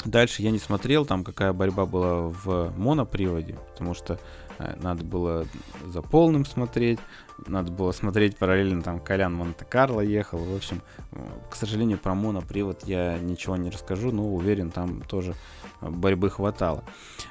дальше 0.04 0.42
я 0.42 0.50
не 0.50 0.58
смотрел, 0.58 1.06
там 1.06 1.24
какая 1.24 1.52
борьба 1.52 1.87
была 1.87 2.22
в 2.22 2.72
моноприводе, 2.76 3.56
потому 3.72 3.94
что 3.94 4.18
Э, 4.58 4.74
надо 4.80 5.04
было 5.04 5.46
за 5.87 6.02
полным 6.02 6.44
смотреть, 6.44 6.98
надо 7.46 7.70
было 7.72 7.92
смотреть 7.92 8.37
параллельно, 8.37 8.82
там 8.82 9.00
Колян 9.00 9.32
Монте-Карло 9.34 10.00
ехал. 10.00 10.38
В 10.38 10.54
общем, 10.54 10.82
к 11.50 11.54
сожалению, 11.54 11.98
про 11.98 12.14
монопривод 12.14 12.82
я 12.84 13.18
ничего 13.18 13.56
не 13.56 13.70
расскажу, 13.70 14.11
но 14.11 14.34
уверен, 14.34 14.70
там 14.70 15.02
тоже 15.02 15.34
борьбы 15.80 16.30
хватало. 16.30 16.82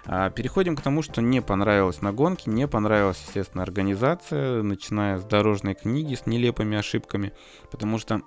А, 0.05 0.29
переходим 0.29 0.75
к 0.75 0.81
тому, 0.81 1.01
что 1.01 1.21
не 1.21 1.41
понравилось 1.41 2.01
на 2.01 2.13
гонке, 2.13 2.49
не 2.49 2.67
понравилась, 2.67 3.21
естественно, 3.27 3.63
организация, 3.63 4.63
начиная 4.63 5.17
с 5.17 5.25
дорожной 5.25 5.75
книги 5.75 6.15
с 6.15 6.25
нелепыми 6.25 6.77
ошибками, 6.77 7.33
потому 7.69 7.97
что 7.97 8.21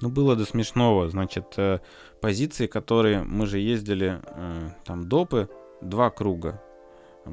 ну, 0.00 0.08
было 0.08 0.36
до 0.36 0.44
смешного. 0.44 1.08
Значит, 1.08 1.54
э, 1.56 1.80
позиции, 2.20 2.66
которые 2.66 3.22
мы 3.22 3.46
же 3.46 3.58
ездили, 3.58 4.20
э, 4.22 4.70
там, 4.84 5.08
допы, 5.08 5.48
два 5.80 6.10
круга 6.10 6.60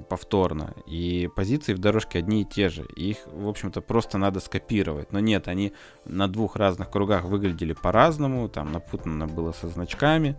повторно. 0.09 0.73
И 0.87 1.29
позиции 1.35 1.73
в 1.73 1.79
дорожке 1.79 2.19
одни 2.19 2.41
и 2.41 2.45
те 2.45 2.69
же. 2.69 2.83
Их, 2.95 3.17
в 3.25 3.47
общем-то, 3.47 3.81
просто 3.81 4.17
надо 4.17 4.39
скопировать. 4.39 5.11
Но 5.11 5.19
нет, 5.19 5.47
они 5.47 5.73
на 6.05 6.27
двух 6.27 6.55
разных 6.55 6.89
кругах 6.89 7.25
выглядели 7.25 7.73
по-разному. 7.73 8.47
Там 8.47 8.71
напутано 8.71 9.27
было 9.27 9.51
со 9.51 9.67
значками. 9.67 10.37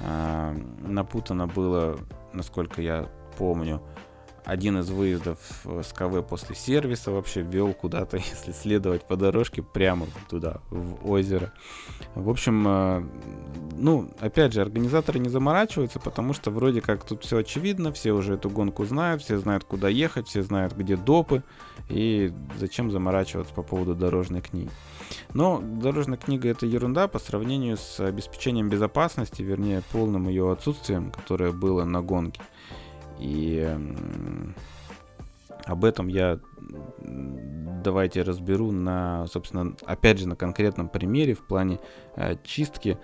Э, 0.00 0.52
напутано 0.80 1.46
было, 1.46 1.98
насколько 2.32 2.82
я 2.82 3.08
помню, 3.38 3.82
один 4.50 4.80
из 4.80 4.90
выездов 4.90 5.38
с 5.64 5.92
КВ 5.92 6.22
после 6.22 6.56
сервиса 6.56 7.12
вообще 7.12 7.42
вел 7.42 7.72
куда-то, 7.72 8.16
если 8.16 8.50
следовать 8.50 9.06
по 9.06 9.14
дорожке, 9.14 9.62
прямо 9.62 10.06
туда, 10.28 10.60
в 10.70 11.08
озеро. 11.08 11.52
В 12.16 12.28
общем, 12.28 12.66
э, 12.66 13.02
ну, 13.78 14.10
опять 14.18 14.52
же, 14.52 14.60
организаторы 14.60 15.20
не 15.20 15.28
заморачиваются, 15.28 16.00
потому 16.00 16.32
что 16.32 16.50
вроде 16.50 16.80
как 16.80 17.04
тут 17.04 17.22
все 17.22 17.38
очевидно, 17.38 17.92
все 17.92 18.10
уже 18.10 18.34
эту 18.34 18.50
гонку 18.50 18.84
знают, 18.84 19.22
все 19.22 19.38
знают, 19.38 19.62
куда 19.62 19.88
ехать, 19.88 20.26
все 20.26 20.42
знают, 20.42 20.74
где 20.74 20.96
допы, 20.96 21.44
и 21.88 22.32
зачем 22.58 22.90
заморачиваться 22.90 23.54
по 23.54 23.62
поводу 23.62 23.94
дорожной 23.94 24.40
книги. 24.40 24.70
Но 25.32 25.60
дорожная 25.62 26.18
книга 26.18 26.48
это 26.48 26.66
ерунда 26.66 27.06
по 27.06 27.20
сравнению 27.20 27.76
с 27.76 28.00
обеспечением 28.00 28.68
безопасности, 28.68 29.42
вернее, 29.42 29.82
полным 29.92 30.28
ее 30.28 30.50
отсутствием, 30.50 31.12
которое 31.12 31.52
было 31.52 31.84
на 31.84 32.02
гонке. 32.02 32.42
И 33.20 33.68
об 35.66 35.84
этом 35.84 36.08
я 36.08 36.40
давайте 37.82 38.22
разберу 38.22 38.72
на, 38.72 39.26
собственно, 39.26 39.74
опять 39.84 40.18
же 40.18 40.28
на 40.28 40.36
конкретном 40.36 40.88
примере 40.88 41.34
в 41.34 41.46
плане 41.46 41.80
э, 42.16 42.36
чистки 42.44 42.98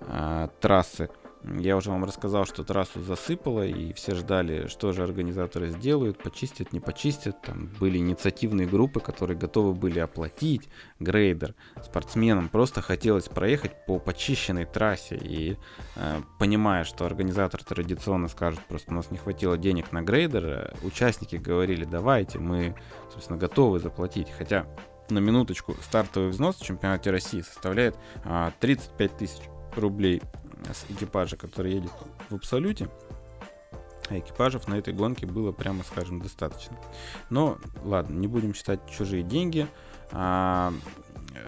э, 0.00 0.48
трассы. 0.60 1.10
Я 1.44 1.76
уже 1.76 1.90
вам 1.90 2.04
рассказал, 2.04 2.44
что 2.46 2.64
трассу 2.64 3.00
засыпало, 3.00 3.64
и 3.64 3.92
все 3.92 4.14
ждали, 4.14 4.66
что 4.66 4.92
же 4.92 5.02
организаторы 5.02 5.68
сделают, 5.68 6.18
почистят, 6.18 6.72
не 6.72 6.80
почистят. 6.80 7.40
Там 7.42 7.70
были 7.78 7.98
инициативные 7.98 8.66
группы, 8.66 9.00
которые 9.00 9.38
готовы 9.38 9.72
были 9.74 10.00
оплатить 10.00 10.68
грейдер 10.98 11.54
спортсменам. 11.84 12.48
Просто 12.48 12.82
хотелось 12.82 13.28
проехать 13.28 13.86
по 13.86 13.98
почищенной 13.98 14.64
трассе. 14.64 15.16
И 15.16 15.56
э, 15.96 16.20
понимая, 16.38 16.84
что 16.84 17.06
организатор 17.06 17.62
традиционно 17.62 18.28
скажет, 18.28 18.60
просто 18.68 18.90
у 18.90 18.94
нас 18.94 19.10
не 19.10 19.18
хватило 19.18 19.56
денег 19.56 19.92
на 19.92 20.02
грейдер, 20.02 20.44
э, 20.44 20.74
участники 20.82 21.36
говорили, 21.36 21.84
давайте, 21.84 22.40
мы, 22.40 22.74
собственно, 23.12 23.38
готовы 23.38 23.78
заплатить. 23.78 24.28
Хотя 24.36 24.66
на 25.08 25.18
минуточку 25.18 25.74
стартовый 25.82 26.30
взнос 26.30 26.56
в 26.56 26.64
чемпионате 26.64 27.10
России 27.10 27.40
составляет 27.40 27.96
а, 28.24 28.52
35 28.60 29.16
тысяч 29.16 29.42
рублей 29.76 30.20
с 30.72 30.90
экипажа, 30.90 31.36
который 31.36 31.72
едет 31.72 31.92
в 32.30 32.34
абсолюте. 32.34 32.88
А 34.08 34.18
экипажев 34.18 34.68
на 34.68 34.74
этой 34.74 34.94
гонке 34.94 35.26
было, 35.26 35.52
прямо 35.52 35.84
скажем, 35.84 36.20
достаточно. 36.20 36.76
Но 37.30 37.58
ладно, 37.84 38.14
не 38.14 38.26
будем 38.26 38.54
считать 38.54 38.80
чужие 38.90 39.22
деньги. 39.22 39.66
А, 40.12 40.72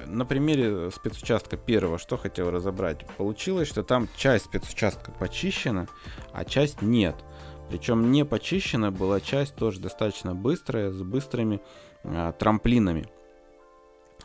на 0.06 0.24
примере 0.24 0.90
спецучастка 0.90 1.56
первого, 1.56 1.98
что 1.98 2.16
хотел 2.16 2.50
разобрать, 2.50 3.06
получилось, 3.16 3.68
что 3.68 3.82
там 3.82 4.08
часть 4.16 4.46
спецучастка 4.46 5.10
почищена, 5.12 5.88
а 6.32 6.44
часть 6.44 6.82
нет. 6.82 7.16
Причем 7.70 8.10
не 8.10 8.24
почищена 8.24 8.90
была 8.90 9.20
часть 9.20 9.54
тоже 9.54 9.80
достаточно 9.80 10.34
быстрая, 10.34 10.90
с 10.90 11.02
быстрыми 11.02 11.62
а, 12.04 12.32
трамплинами. 12.32 13.06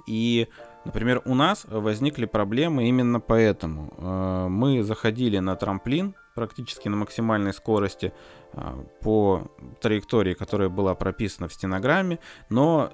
И 0.08 0.48
Например, 0.86 1.22
у 1.26 1.34
нас 1.34 1.66
возникли 1.68 2.26
проблемы 2.26 2.88
именно 2.88 3.20
поэтому. 3.20 3.94
Э, 3.98 4.48
мы 4.48 4.84
заходили 4.84 5.40
на 5.40 5.56
трамплин 5.56 6.16
практически 6.36 6.90
на 6.90 6.96
максимальной 6.96 7.54
скорости 7.54 8.14
э, 8.54 8.84
по 9.02 9.52
траектории, 9.82 10.34
которая 10.36 10.70
была 10.70 10.94
прописана 10.94 11.48
в 11.48 11.54
стенограмме, 11.54 12.20
но 12.50 12.92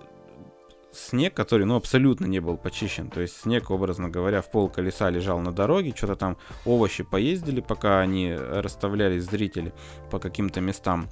снег, 0.93 1.34
который 1.34 1.65
ну, 1.65 1.75
абсолютно 1.75 2.25
не 2.25 2.39
был 2.39 2.58
почищен. 2.58 3.10
То 3.10 3.21
есть 3.21 3.41
снег, 3.41 3.71
образно 3.71 4.10
говоря, 4.10 4.41
в 4.41 4.49
пол 4.51 4.69
колеса 4.69 5.10
лежал 5.10 5.39
на 5.39 5.51
дороге, 5.51 5.93
что-то 5.95 6.15
там 6.15 6.38
овощи 6.65 7.04
поездили, 7.04 7.62
пока 7.62 7.99
они 7.99 8.34
расставлялись 8.34 9.23
зрители 9.23 9.73
по 10.10 10.19
каким-то 10.19 10.62
местам. 10.62 11.08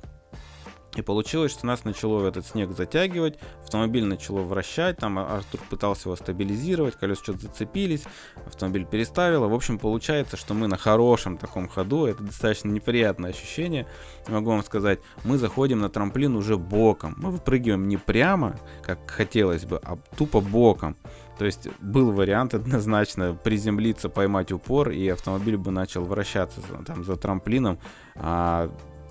И 0.95 1.01
получилось, 1.01 1.51
что 1.51 1.67
нас 1.67 1.85
начало 1.85 2.27
этот 2.27 2.45
снег 2.47 2.71
затягивать, 2.71 3.37
автомобиль 3.61 4.05
начало 4.05 4.41
вращать, 4.41 4.97
там 4.97 5.19
Артур 5.19 5.61
пытался 5.69 6.09
его 6.09 6.15
стабилизировать, 6.15 6.95
колеса 6.95 7.21
что-то 7.23 7.41
зацепились, 7.41 8.03
автомобиль 8.45 8.85
переставило. 8.85 9.47
В 9.47 9.53
общем, 9.53 9.77
получается, 9.77 10.35
что 10.35 10.53
мы 10.53 10.67
на 10.67 10.77
хорошем 10.77 11.37
таком 11.37 11.67
ходу, 11.67 12.05
это 12.05 12.23
достаточно 12.23 12.69
неприятное 12.69 13.29
ощущение, 13.29 13.85
могу 14.27 14.49
вам 14.49 14.63
сказать. 14.63 14.99
Мы 15.23 15.37
заходим 15.37 15.79
на 15.79 15.89
трамплин 15.89 16.35
уже 16.35 16.57
боком, 16.57 17.13
мы 17.17 17.31
выпрыгиваем 17.31 17.87
не 17.87 17.97
прямо, 17.97 18.59
как 18.81 19.11
хотелось 19.11 19.65
бы, 19.65 19.79
а 19.83 19.97
тупо 20.17 20.41
боком. 20.41 20.97
То 21.37 21.45
есть 21.45 21.69
был 21.79 22.11
вариант 22.11 22.53
однозначно 22.55 23.33
приземлиться, 23.33 24.09
поймать 24.09 24.51
упор, 24.51 24.89
и 24.89 25.07
автомобиль 25.07 25.57
бы 25.57 25.71
начал 25.71 26.03
вращаться 26.03 26.61
там 26.85 27.03
за 27.03 27.15
трамплином, 27.15 27.79
а 28.15 28.69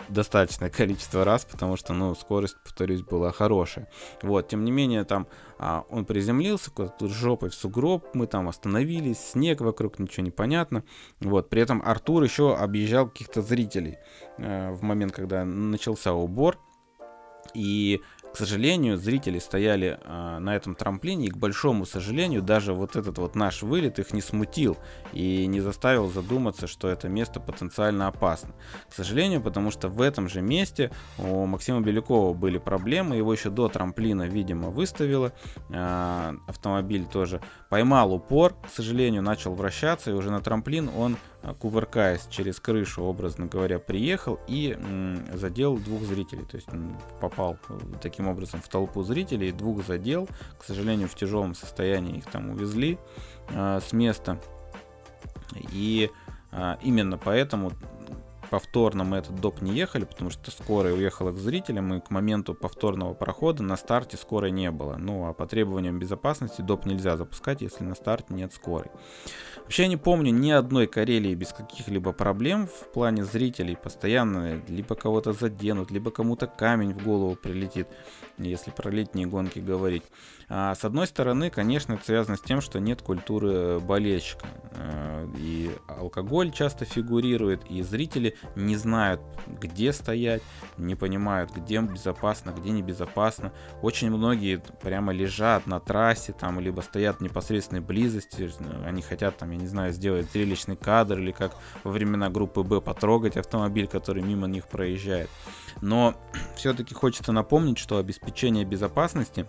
достаточное 0.08 0.70
количество 0.70 1.24
раз, 1.24 1.44
потому 1.44 1.76
что, 1.76 1.92
ну, 1.94 2.14
скорость, 2.14 2.56
повторюсь, 2.62 3.02
была 3.02 3.32
хорошая. 3.32 3.88
Вот, 4.22 4.48
тем 4.48 4.64
не 4.64 4.70
менее, 4.70 5.04
там 5.04 5.26
а, 5.58 5.84
он 5.90 6.04
приземлился 6.04 6.70
куда-то 6.70 7.08
жопой 7.08 7.50
в 7.50 7.54
сугроб, 7.54 8.06
мы 8.14 8.26
там 8.26 8.48
остановились, 8.48 9.18
снег 9.18 9.60
вокруг, 9.60 9.98
ничего 9.98 10.24
не 10.24 10.30
понятно. 10.30 10.84
Вот, 11.20 11.48
при 11.48 11.62
этом 11.62 11.82
Артур 11.84 12.22
еще 12.22 12.56
объезжал 12.56 13.08
каких-то 13.08 13.42
зрителей 13.42 13.98
э, 14.38 14.70
в 14.72 14.82
момент, 14.82 15.12
когда 15.12 15.44
начался 15.44 16.12
убор. 16.12 16.58
И 17.54 18.02
к 18.32 18.36
сожалению, 18.36 18.96
зрители 18.96 19.38
стояли 19.38 19.98
э, 20.02 20.38
на 20.38 20.54
этом 20.54 20.74
трамплине, 20.74 21.26
и, 21.26 21.30
к 21.30 21.36
большому 21.36 21.86
сожалению, 21.86 22.42
даже 22.42 22.72
вот 22.72 22.96
этот 22.96 23.18
вот 23.18 23.34
наш 23.34 23.62
вылет 23.62 23.98
их 23.98 24.12
не 24.12 24.20
смутил 24.20 24.76
и 25.12 25.46
не 25.46 25.60
заставил 25.60 26.08
задуматься, 26.08 26.66
что 26.66 26.88
это 26.88 27.08
место 27.08 27.40
потенциально 27.40 28.06
опасно. 28.08 28.54
К 28.88 28.94
сожалению, 28.94 29.40
потому 29.40 29.70
что 29.70 29.88
в 29.88 30.02
этом 30.02 30.28
же 30.28 30.42
месте 30.42 30.90
у 31.18 31.46
Максима 31.46 31.80
Белякова 31.80 32.34
были 32.34 32.58
проблемы, 32.58 33.16
его 33.16 33.32
еще 33.32 33.50
до 33.50 33.68
трамплина, 33.68 34.28
видимо, 34.28 34.70
выставило, 34.70 35.32
э, 35.70 36.34
автомобиль 36.46 37.06
тоже 37.06 37.40
поймал 37.68 38.12
упор, 38.12 38.54
к 38.54 38.68
сожалению, 38.70 39.22
начал 39.22 39.54
вращаться, 39.54 40.10
и 40.10 40.14
уже 40.14 40.30
на 40.30 40.40
трамплин 40.40 40.90
он 40.96 41.16
а, 41.42 41.54
кувыркаясь 41.54 42.26
через 42.30 42.60
крышу, 42.60 43.02
образно 43.02 43.46
говоря, 43.46 43.78
приехал 43.78 44.40
и 44.48 44.76
задел 45.34 45.76
двух 45.76 46.02
зрителей. 46.02 46.44
То 46.44 46.56
есть 46.56 46.68
попал 47.20 47.58
э, 47.68 47.78
таким 48.00 48.28
образом 48.28 48.60
в 48.60 48.68
толпу 48.68 49.02
зрителей, 49.02 49.52
двух 49.52 49.86
задел. 49.86 50.28
К 50.58 50.64
сожалению, 50.64 51.08
в 51.08 51.14
тяжелом 51.14 51.54
состоянии 51.54 52.18
их 52.18 52.26
там 52.26 52.50
увезли 52.50 52.98
э, 53.50 53.80
с 53.86 53.92
места. 53.92 54.40
И 55.72 56.10
э, 56.52 56.76
именно 56.82 57.18
поэтому 57.18 57.72
повторно 58.50 59.04
мы 59.04 59.18
этот 59.18 59.40
доп 59.40 59.62
не 59.62 59.72
ехали, 59.72 60.04
потому 60.04 60.30
что 60.30 60.50
скорая 60.50 60.94
уехала 60.94 61.32
к 61.32 61.38
зрителям, 61.38 61.94
и 61.94 62.00
к 62.00 62.10
моменту 62.10 62.54
повторного 62.54 63.14
прохода 63.14 63.62
на 63.62 63.76
старте 63.76 64.16
скорой 64.16 64.50
не 64.50 64.70
было. 64.70 64.96
Ну, 64.96 65.26
а 65.26 65.32
по 65.32 65.46
требованиям 65.46 65.98
безопасности 65.98 66.62
доп 66.62 66.86
нельзя 66.86 67.16
запускать, 67.16 67.60
если 67.62 67.84
на 67.84 67.94
старте 67.94 68.34
нет 68.34 68.52
скорой. 68.52 68.90
Вообще 69.56 69.82
я 69.82 69.88
не 69.88 69.96
помню 69.96 70.32
ни 70.32 70.50
одной 70.50 70.86
Карелии 70.86 71.34
без 71.34 71.52
каких-либо 71.52 72.12
проблем 72.12 72.66
в 72.66 72.92
плане 72.92 73.24
зрителей. 73.24 73.76
Постоянно 73.76 74.62
либо 74.68 74.94
кого-то 74.94 75.32
заденут, 75.32 75.90
либо 75.90 76.10
кому-то 76.10 76.46
камень 76.46 76.92
в 76.92 77.02
голову 77.04 77.36
прилетит, 77.36 77.88
если 78.38 78.70
про 78.70 78.90
летние 78.90 79.26
гонки 79.26 79.58
говорить. 79.58 80.04
А 80.50 80.74
с 80.74 80.84
одной 80.84 81.06
стороны, 81.06 81.50
конечно, 81.50 81.94
это 81.94 82.04
связано 82.04 82.36
с 82.36 82.40
тем, 82.40 82.60
что 82.60 82.80
нет 82.80 83.02
культуры 83.02 83.80
болельщика. 83.80 84.46
Э, 84.72 85.26
и 85.36 85.70
алкоголь 85.86 86.52
часто 86.52 86.86
фигурирует, 86.86 87.64
и 87.70 87.82
зрители 87.82 88.34
не 88.56 88.76
знают, 88.76 89.20
где 89.46 89.92
стоять, 89.92 90.42
не 90.78 90.94
понимают, 90.94 91.50
где 91.54 91.80
безопасно, 91.80 92.50
где 92.50 92.70
небезопасно. 92.70 93.52
Очень 93.82 94.10
многие 94.10 94.62
прямо 94.82 95.12
лежат 95.12 95.66
на 95.66 95.80
трассе, 95.80 96.32
там, 96.32 96.60
либо 96.60 96.80
стоят 96.80 97.18
в 97.18 97.20
непосредственной 97.20 97.82
близости, 97.82 98.50
они 98.86 99.02
хотят, 99.02 99.36
там, 99.36 99.50
я 99.50 99.58
не 99.58 99.66
знаю, 99.66 99.92
сделать 99.92 100.30
зрелищный 100.32 100.76
кадр, 100.76 101.18
или 101.18 101.32
как 101.32 101.56
во 101.84 101.90
времена 101.90 102.30
группы 102.30 102.62
Б 102.62 102.80
потрогать 102.80 103.36
автомобиль, 103.36 103.86
который 103.86 104.22
мимо 104.22 104.46
них 104.46 104.66
проезжает. 104.66 105.28
Но 105.82 106.14
все-таки 106.56 106.94
хочется 106.94 107.32
напомнить, 107.32 107.78
что 107.78 107.98
обеспечение 107.98 108.64
безопасности 108.64 109.46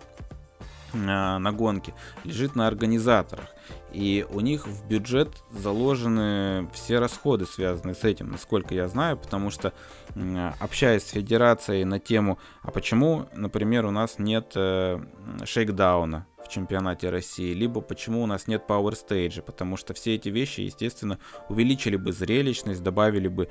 на 0.92 1.52
гонке 1.52 1.94
лежит 2.24 2.54
на 2.54 2.66
организаторах. 2.66 3.46
И 3.92 4.26
у 4.30 4.40
них 4.40 4.66
в 4.66 4.86
бюджет 4.86 5.42
заложены 5.50 6.68
все 6.72 6.98
расходы, 6.98 7.46
связанные 7.46 7.94
с 7.94 8.04
этим, 8.04 8.30
насколько 8.30 8.74
я 8.74 8.88
знаю, 8.88 9.16
потому 9.16 9.50
что 9.50 9.72
общаясь 10.60 11.02
с 11.02 11.10
федерацией 11.10 11.84
на 11.84 11.98
тему, 11.98 12.38
а 12.62 12.70
почему, 12.70 13.26
например, 13.34 13.86
у 13.86 13.90
нас 13.90 14.18
нет 14.18 14.52
э, 14.54 15.00
шейкдауна 15.44 16.26
в 16.44 16.48
чемпионате 16.48 17.10
России, 17.10 17.52
либо 17.52 17.80
почему 17.80 18.22
у 18.22 18.26
нас 18.26 18.46
нет 18.46 18.64
Stage, 18.68 19.42
потому 19.42 19.76
что 19.76 19.94
все 19.94 20.14
эти 20.14 20.28
вещи, 20.28 20.62
естественно, 20.62 21.18
увеличили 21.48 21.96
бы 21.96 22.12
зрелищность, 22.12 22.82
добавили 22.82 23.28
бы 23.28 23.48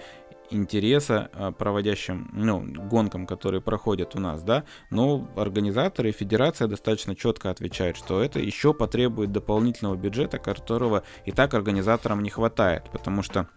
интереса 0.52 1.30
а, 1.34 1.52
проводящим, 1.52 2.30
ну, 2.34 2.62
гонкам, 2.62 3.26
которые 3.26 3.62
проходят 3.62 4.16
у 4.16 4.20
нас, 4.20 4.44
да, 4.44 4.64
но 4.90 5.28
организаторы 5.36 6.10
и 6.10 6.14
федерация 6.14 6.68
достаточно 6.68 7.16
четко 7.16 7.50
отвечают, 7.50 7.98
что 7.98 8.22
это 8.22 8.40
еще 8.40 8.74
потребует 8.74 9.32
дополнительного 9.32 9.96
бюджета, 9.96 10.40
которого 10.40 11.04
и 11.26 11.32
так 11.32 11.54
организаторам 11.54 12.22
не 12.22 12.30
хватает, 12.30 12.90
потому 12.92 13.22
что 13.22 13.48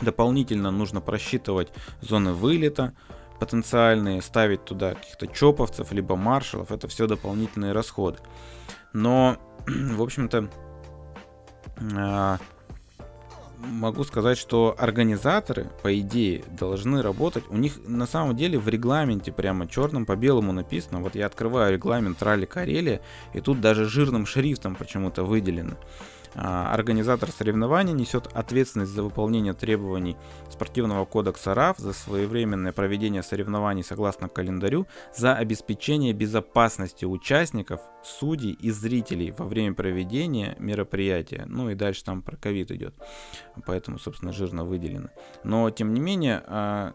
дополнительно 0.00 0.70
нужно 0.70 1.00
просчитывать 1.00 1.72
зоны 2.00 2.32
вылета, 2.32 2.94
потенциальные, 3.38 4.22
ставить 4.22 4.64
туда 4.64 4.94
каких-то 4.94 5.26
чоповцев, 5.26 5.92
либо 5.92 6.16
маршалов, 6.16 6.72
это 6.72 6.88
все 6.88 7.06
дополнительные 7.06 7.72
расходы. 7.72 8.18
Но, 8.92 9.36
в 9.66 10.02
общем-то, 10.02 10.50
а, 11.96 12.38
могу 13.58 14.04
сказать, 14.04 14.38
что 14.38 14.74
организаторы, 14.78 15.70
по 15.82 15.98
идее, 15.98 16.44
должны 16.58 17.02
работать. 17.02 17.44
У 17.48 17.56
них 17.56 17.78
на 17.86 18.06
самом 18.06 18.36
деле 18.36 18.58
в 18.58 18.68
регламенте 18.68 19.32
прямо 19.32 19.66
черным 19.66 20.06
по 20.06 20.16
белому 20.16 20.52
написано. 20.52 21.00
Вот 21.00 21.14
я 21.14 21.26
открываю 21.26 21.72
регламент 21.72 22.22
Ралли 22.22 22.46
Карелия, 22.46 23.00
и 23.34 23.40
тут 23.40 23.60
даже 23.60 23.86
жирным 23.86 24.26
шрифтом 24.26 24.74
почему-то 24.74 25.24
выделено. 25.24 25.76
А, 26.40 26.72
организатор 26.72 27.30
соревнований 27.30 27.92
несет 27.92 28.28
ответственность 28.32 28.92
за 28.92 29.02
выполнение 29.02 29.54
требований 29.54 30.16
спортивного 30.50 31.04
кодекса 31.04 31.52
РАФ, 31.52 31.78
за 31.78 31.92
своевременное 31.92 32.72
проведение 32.72 33.24
соревнований 33.24 33.82
согласно 33.82 34.28
календарю, 34.28 34.86
за 35.16 35.34
обеспечение 35.34 36.12
безопасности 36.12 37.04
участников, 37.04 37.80
судей 38.04 38.52
и 38.52 38.70
зрителей 38.70 39.34
во 39.36 39.46
время 39.46 39.74
проведения 39.74 40.54
мероприятия. 40.60 41.44
Ну 41.48 41.70
и 41.70 41.74
дальше 41.74 42.04
там 42.04 42.22
про 42.22 42.36
ковид 42.36 42.70
идет, 42.70 42.94
поэтому, 43.66 43.98
собственно, 43.98 44.32
жирно 44.32 44.64
выделено. 44.64 45.08
Но, 45.42 45.68
тем 45.70 45.92
не 45.92 46.00
менее, 46.00 46.42
а, 46.46 46.94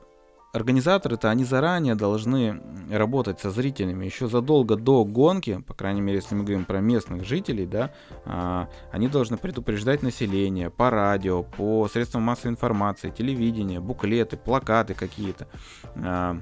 организаторы-то, 0.53 1.31
они 1.31 1.45
заранее 1.45 1.95
должны 1.95 2.61
работать 2.91 3.39
со 3.39 3.49
зрителями 3.49 4.05
еще 4.05 4.27
задолго 4.27 4.75
до 4.75 5.03
гонки, 5.03 5.63
по 5.67 5.73
крайней 5.73 6.01
мере, 6.01 6.19
если 6.19 6.35
мы 6.35 6.43
говорим 6.43 6.65
про 6.65 6.79
местных 6.79 7.25
жителей, 7.25 7.65
да, 7.65 7.91
а, 8.25 8.69
они 8.91 9.07
должны 9.07 9.37
предупреждать 9.37 10.03
население 10.03 10.69
по 10.69 10.91
радио, 10.91 11.41
по 11.41 11.87
средствам 11.91 12.21
массовой 12.21 12.51
информации, 12.51 13.09
телевидение, 13.09 13.79
буклеты, 13.79 14.37
плакаты 14.37 14.93
какие-то. 14.93 15.47
А, 15.95 16.37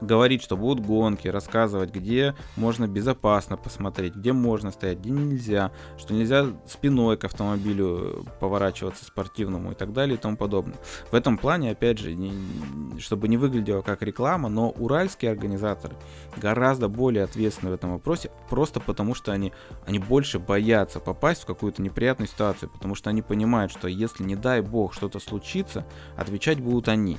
говорить, 0.00 0.42
что 0.42 0.56
будут 0.56 0.84
гонки, 0.84 1.28
рассказывать, 1.28 1.92
где 1.92 2.34
можно 2.56 2.86
безопасно 2.86 3.56
посмотреть, 3.56 4.14
где 4.14 4.32
можно 4.32 4.70
стоять, 4.70 4.98
где 4.98 5.10
нельзя, 5.10 5.72
что 5.98 6.14
нельзя 6.14 6.46
спиной 6.66 7.16
к 7.16 7.24
автомобилю 7.24 8.24
поворачиваться 8.40 9.04
спортивному 9.04 9.72
и 9.72 9.74
так 9.74 9.92
далее 9.92 10.16
и 10.16 10.20
тому 10.20 10.36
подобное. 10.36 10.76
В 11.10 11.14
этом 11.14 11.38
плане, 11.38 11.70
опять 11.70 11.98
же, 11.98 12.14
не, 12.14 12.98
чтобы 12.98 13.28
не 13.28 13.36
выглядело 13.36 13.82
как 13.82 14.02
реклама, 14.02 14.48
но 14.48 14.70
уральские 14.70 15.30
организаторы 15.30 15.96
гораздо 16.36 16.88
более 16.88 17.24
ответственны 17.24 17.70
в 17.70 17.74
этом 17.74 17.92
вопросе, 17.92 18.30
просто 18.50 18.80
потому 18.80 19.14
что 19.14 19.32
они, 19.32 19.52
они 19.86 19.98
больше 19.98 20.38
боятся 20.38 21.00
попасть 21.00 21.42
в 21.42 21.46
какую-то 21.46 21.82
неприятную 21.82 22.28
ситуацию, 22.28 22.70
потому 22.70 22.94
что 22.94 23.10
они 23.10 23.22
понимают, 23.22 23.72
что 23.72 23.88
если, 23.88 24.24
не 24.24 24.36
дай 24.36 24.60
бог, 24.60 24.94
что-то 24.94 25.18
случится, 25.18 25.86
отвечать 26.16 26.60
будут 26.60 26.88
они. 26.88 27.18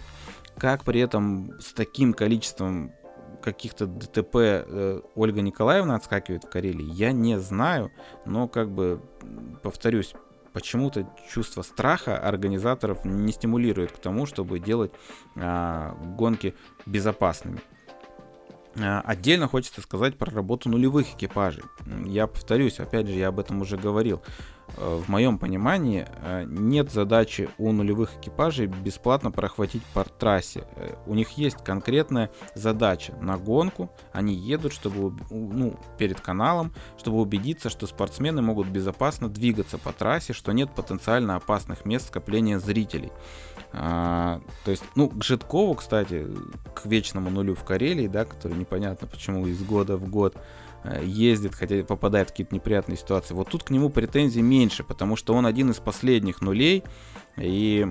Как 0.60 0.84
при 0.84 1.02
этом 1.02 1.60
с 1.60 1.74
таким 1.74 2.14
количеством 2.14 2.92
каких-то 3.42 3.86
ДТП 3.86 4.36
э, 4.36 5.02
Ольга 5.16 5.42
Николаевна 5.42 5.96
отскакивает 5.96 6.44
в 6.44 6.50
Карелии, 6.50 6.92
я 6.92 7.12
не 7.12 7.40
знаю, 7.40 7.92
но 8.26 8.48
как 8.48 8.72
бы, 8.72 9.02
повторюсь, 9.62 10.14
почему-то 10.54 11.08
чувство 11.32 11.62
страха 11.62 12.18
организаторов 12.18 13.06
не 13.06 13.32
стимулирует 13.32 13.92
к 13.92 14.00
тому, 14.00 14.26
чтобы 14.26 14.60
делать 14.60 14.92
э, 15.36 15.92
гонки 16.18 16.56
безопасными. 16.86 17.62
Э, 18.76 19.02
отдельно 19.02 19.48
хочется 19.48 19.82
сказать 19.82 20.18
про 20.18 20.32
работу 20.32 20.70
нулевых 20.70 21.14
экипажей. 21.14 21.64
Я 22.06 22.28
повторюсь, 22.28 22.80
опять 22.80 23.08
же, 23.08 23.14
я 23.14 23.28
об 23.28 23.40
этом 23.40 23.62
уже 23.62 23.78
говорил. 23.78 24.22
Э, 24.76 25.02
в 25.06 25.10
моем 25.10 25.38
понимании, 25.38 26.08
э, 26.22 26.44
нет 26.46 26.92
задачи 26.92 27.50
у 27.58 27.72
нулевых 27.72 28.18
экипажей 28.18 28.68
бесплатно 28.68 29.32
прохватить 29.32 29.84
по 29.94 30.04
трассе. 30.04 30.68
Э, 30.76 30.96
у 31.06 31.14
них 31.14 31.32
есть 31.32 31.58
конкретная 31.64 32.32
задача 32.56 33.14
на 33.22 33.38
гонку. 33.38 33.92
Они 34.12 34.34
едут, 34.34 34.74
чтобы, 34.74 35.18
ну, 35.30 35.80
перед 35.98 36.20
каналом, 36.20 36.74
чтобы 36.98 37.20
убедиться, 37.20 37.70
что 37.70 37.88
спортсмены 37.88 38.42
могут 38.42 38.68
безопасно 38.68 39.30
двигаться 39.30 39.78
по 39.78 39.94
трассе, 39.94 40.34
что 40.34 40.52
нет 40.52 40.72
потенциально 40.72 41.36
опасных 41.36 41.86
мест 41.86 42.08
скопления 42.08 42.60
зрителей. 42.60 43.12
А, 43.74 44.42
то 44.66 44.72
есть, 44.72 44.84
ну, 44.96 45.10
к 45.10 45.24
Житкову, 45.24 45.76
кстати, 45.76 46.28
к 46.74 46.86
вечному 46.86 47.30
нулю 47.30 47.56
в 47.56 47.64
Карелии, 47.64 48.08
да, 48.08 48.26
который 48.26 48.58
непонятно 48.58 49.08
почему 49.08 49.46
из 49.46 49.62
года 49.64 49.98
в 49.98 50.10
год 50.10 50.36
ездит, 51.04 51.56
хотя 51.56 51.84
попадает 51.84 52.30
в 52.30 52.32
какие-то 52.32 52.56
неприятные 52.56 52.98
ситуации. 52.98 53.34
Вот 53.34 53.50
тут 53.50 53.64
к 53.64 53.70
нему 53.70 53.90
претензий 53.90 54.42
меньше, 54.42 54.84
потому 54.84 55.16
что 55.16 55.34
он 55.34 55.46
один 55.46 55.72
из 55.72 55.78
последних 55.78 56.42
нулей. 56.42 56.84
И 57.38 57.88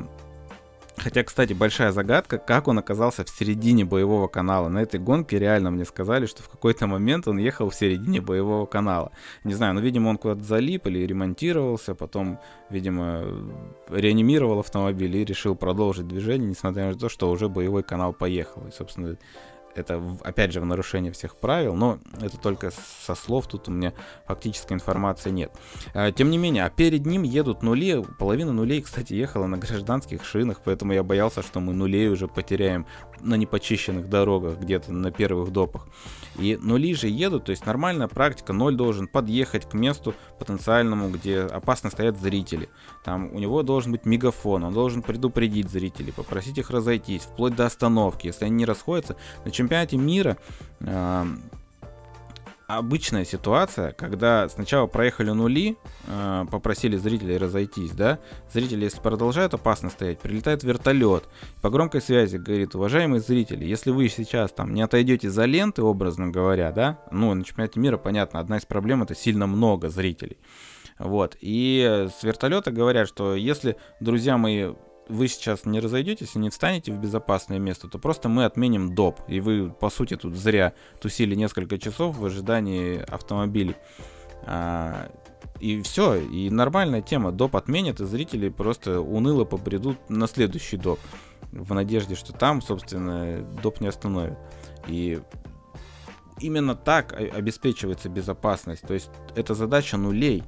Хотя, 0.98 1.22
кстати, 1.24 1.52
большая 1.52 1.92
загадка, 1.92 2.38
как 2.38 2.68
он 2.68 2.78
оказался 2.78 3.22
в 3.24 3.28
середине 3.28 3.84
боевого 3.84 4.28
канала. 4.28 4.68
На 4.68 4.78
этой 4.78 4.98
гонке 4.98 5.38
реально 5.38 5.70
мне 5.70 5.84
сказали, 5.84 6.24
что 6.26 6.42
в 6.42 6.48
какой-то 6.48 6.86
момент 6.86 7.28
он 7.28 7.36
ехал 7.36 7.68
в 7.68 7.74
середине 7.74 8.20
боевого 8.22 8.64
канала. 8.64 9.12
Не 9.44 9.52
знаю, 9.52 9.74
ну, 9.74 9.80
видимо, 9.80 10.08
он 10.08 10.16
куда-то 10.16 10.42
залип 10.42 10.86
или 10.86 11.00
ремонтировался, 11.06 11.94
потом, 11.94 12.40
видимо, 12.70 13.24
реанимировал 13.90 14.60
автомобиль 14.60 15.14
и 15.16 15.24
решил 15.24 15.54
продолжить 15.54 16.08
движение, 16.08 16.48
несмотря 16.48 16.86
на 16.86 16.94
то, 16.94 17.10
что 17.10 17.30
уже 17.30 17.50
боевой 17.50 17.82
канал 17.82 18.14
поехал. 18.14 18.66
И, 18.66 18.72
собственно, 18.72 19.18
это, 19.76 20.02
опять 20.22 20.52
же, 20.52 20.60
в 20.60 20.64
нарушение 20.64 21.12
всех 21.12 21.36
правил, 21.36 21.74
но 21.74 21.98
это 22.20 22.38
только 22.38 22.72
со 23.04 23.14
слов, 23.14 23.46
тут 23.46 23.68
у 23.68 23.70
меня 23.70 23.92
фактической 24.26 24.72
информации 24.72 25.30
нет. 25.30 25.52
А, 25.94 26.12
тем 26.12 26.30
не 26.30 26.38
менее, 26.38 26.64
а 26.64 26.70
перед 26.70 27.06
ним 27.06 27.22
едут 27.22 27.62
нули, 27.62 28.04
половина 28.18 28.52
нулей, 28.52 28.82
кстати, 28.82 29.14
ехала 29.14 29.46
на 29.46 29.58
гражданских 29.58 30.24
шинах, 30.24 30.60
поэтому 30.64 30.92
я 30.92 31.02
боялся, 31.02 31.42
что 31.42 31.60
мы 31.60 31.72
нулей 31.72 32.08
уже 32.08 32.28
потеряем 32.28 32.86
на 33.20 33.34
непочищенных 33.34 34.08
дорогах, 34.08 34.58
где-то 34.58 34.92
на 34.92 35.10
первых 35.10 35.52
допах. 35.52 35.86
И 36.38 36.58
нули 36.60 36.94
же 36.94 37.08
едут, 37.08 37.44
то 37.44 37.50
есть 37.50 37.66
нормальная 37.66 38.08
практика, 38.08 38.52
ноль 38.52 38.74
должен 38.74 39.08
подъехать 39.08 39.68
к 39.68 39.74
месту 39.74 40.14
потенциальному, 40.38 41.08
где 41.10 41.40
опасно 41.40 41.90
стоят 41.90 42.18
зрители. 42.20 42.68
Там 43.04 43.32
у 43.32 43.38
него 43.38 43.62
должен 43.62 43.92
быть 43.92 44.04
мегафон, 44.04 44.64
он 44.64 44.74
должен 44.74 45.02
предупредить 45.02 45.70
зрителей, 45.70 46.12
попросить 46.12 46.58
их 46.58 46.70
разойтись, 46.70 47.22
вплоть 47.22 47.56
до 47.56 47.66
остановки. 47.66 48.26
Если 48.26 48.44
они 48.44 48.56
не 48.56 48.64
расходятся, 48.64 49.16
на 49.44 49.50
чемпионате 49.50 49.96
мира 49.96 50.36
э, 50.80 51.24
обычная 52.66 53.24
ситуация, 53.24 53.92
когда 53.92 54.48
сначала 54.48 54.86
проехали 54.86 55.30
нули, 55.30 55.76
э, 56.06 56.44
попросили 56.50 56.96
зрителей 56.96 57.38
разойтись, 57.38 57.92
да, 57.92 58.18
зрители, 58.52 58.84
если 58.84 59.00
продолжают 59.00 59.54
опасно 59.54 59.88
стоять, 59.90 60.18
прилетает 60.18 60.64
вертолет, 60.64 61.28
по 61.62 61.70
громкой 61.70 62.00
связи 62.00 62.36
говорит, 62.36 62.74
уважаемые 62.74 63.20
зрители, 63.20 63.64
если 63.64 63.90
вы 63.90 64.08
сейчас 64.08 64.52
там 64.52 64.74
не 64.74 64.82
отойдете 64.82 65.30
за 65.30 65.44
ленты, 65.44 65.82
образно 65.82 66.28
говоря, 66.28 66.72
да, 66.72 67.00
ну, 67.10 67.32
на 67.34 67.44
чемпионате 67.44 67.78
мира, 67.78 67.96
понятно, 67.96 68.40
одна 68.40 68.58
из 68.58 68.64
проблем 68.64 69.02
это 69.02 69.14
сильно 69.14 69.46
много 69.46 69.88
зрителей, 69.88 70.38
вот, 70.98 71.36
и 71.40 72.08
с 72.18 72.22
вертолета 72.24 72.72
говорят, 72.72 73.08
что 73.08 73.36
если, 73.36 73.76
друзья 74.00 74.36
мои, 74.36 74.72
вы 75.08 75.28
сейчас 75.28 75.64
не 75.64 75.80
разойдетесь 75.80 76.34
и 76.34 76.38
не 76.38 76.50
встанете 76.50 76.92
в 76.92 76.98
безопасное 76.98 77.58
место, 77.58 77.88
то 77.88 77.98
просто 77.98 78.28
мы 78.28 78.44
отменим 78.44 78.94
доп. 78.94 79.20
И 79.28 79.40
вы, 79.40 79.70
по 79.70 79.90
сути, 79.90 80.16
тут 80.16 80.34
зря 80.34 80.72
тусили 81.00 81.34
несколько 81.34 81.78
часов 81.78 82.16
в 82.16 82.24
ожидании 82.24 82.98
автомобилей. 82.98 83.76
А, 84.44 85.10
и 85.60 85.80
все, 85.82 86.16
и 86.16 86.50
нормальная 86.50 87.02
тема. 87.02 87.32
Доп 87.32 87.56
отменят, 87.56 88.00
и 88.00 88.04
зрители 88.04 88.48
просто 88.48 89.00
уныло 89.00 89.44
побредут 89.44 89.98
на 90.10 90.26
следующий 90.26 90.76
доп. 90.76 90.98
В 91.52 91.72
надежде, 91.72 92.14
что 92.14 92.32
там, 92.32 92.60
собственно, 92.60 93.42
доп 93.62 93.80
не 93.80 93.86
остановит. 93.86 94.36
И 94.88 95.20
именно 96.40 96.74
так 96.74 97.12
обеспечивается 97.12 98.08
безопасность. 98.08 98.82
То 98.82 98.94
есть 98.94 99.10
это 99.36 99.54
задача 99.54 99.96
нулей. 99.96 100.42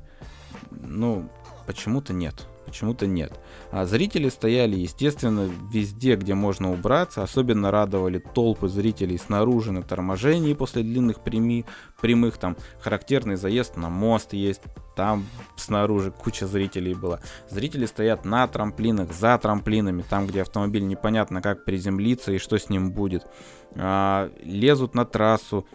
Ну, 0.70 1.30
почему-то 1.66 2.12
нет 2.12 2.46
почему-то 2.68 3.06
нет. 3.06 3.38
А 3.70 3.84
зрители 3.84 4.28
стояли, 4.28 4.76
естественно, 4.76 5.50
везде, 5.72 6.16
где 6.16 6.34
можно 6.34 6.72
убраться. 6.72 7.22
Особенно 7.22 7.70
радовали 7.70 8.18
толпы 8.18 8.68
зрителей 8.68 9.18
снаружи 9.18 9.72
на 9.72 9.82
торможении 9.82 10.54
после 10.54 10.82
длинных 10.82 11.20
прями, 11.20 11.64
прямых. 12.00 12.38
Там 12.38 12.56
характерный 12.80 13.36
заезд 13.36 13.76
на 13.76 13.88
мост 13.88 14.32
есть. 14.32 14.62
Там 14.94 15.26
снаружи 15.56 16.10
куча 16.10 16.46
зрителей 16.46 16.94
была. 16.94 17.20
Зрители 17.50 17.86
стоят 17.86 18.24
на 18.24 18.46
трамплинах, 18.48 19.12
за 19.12 19.38
трамплинами, 19.38 20.02
там, 20.02 20.26
где 20.26 20.42
автомобиль 20.42 20.86
непонятно 20.86 21.40
как 21.40 21.64
приземлиться 21.64 22.32
и 22.32 22.38
что 22.38 22.58
с 22.58 22.68
ним 22.68 22.92
будет. 22.92 23.26
А, 23.76 24.30
лезут 24.42 24.94
на 24.94 25.04
трассу, 25.04 25.66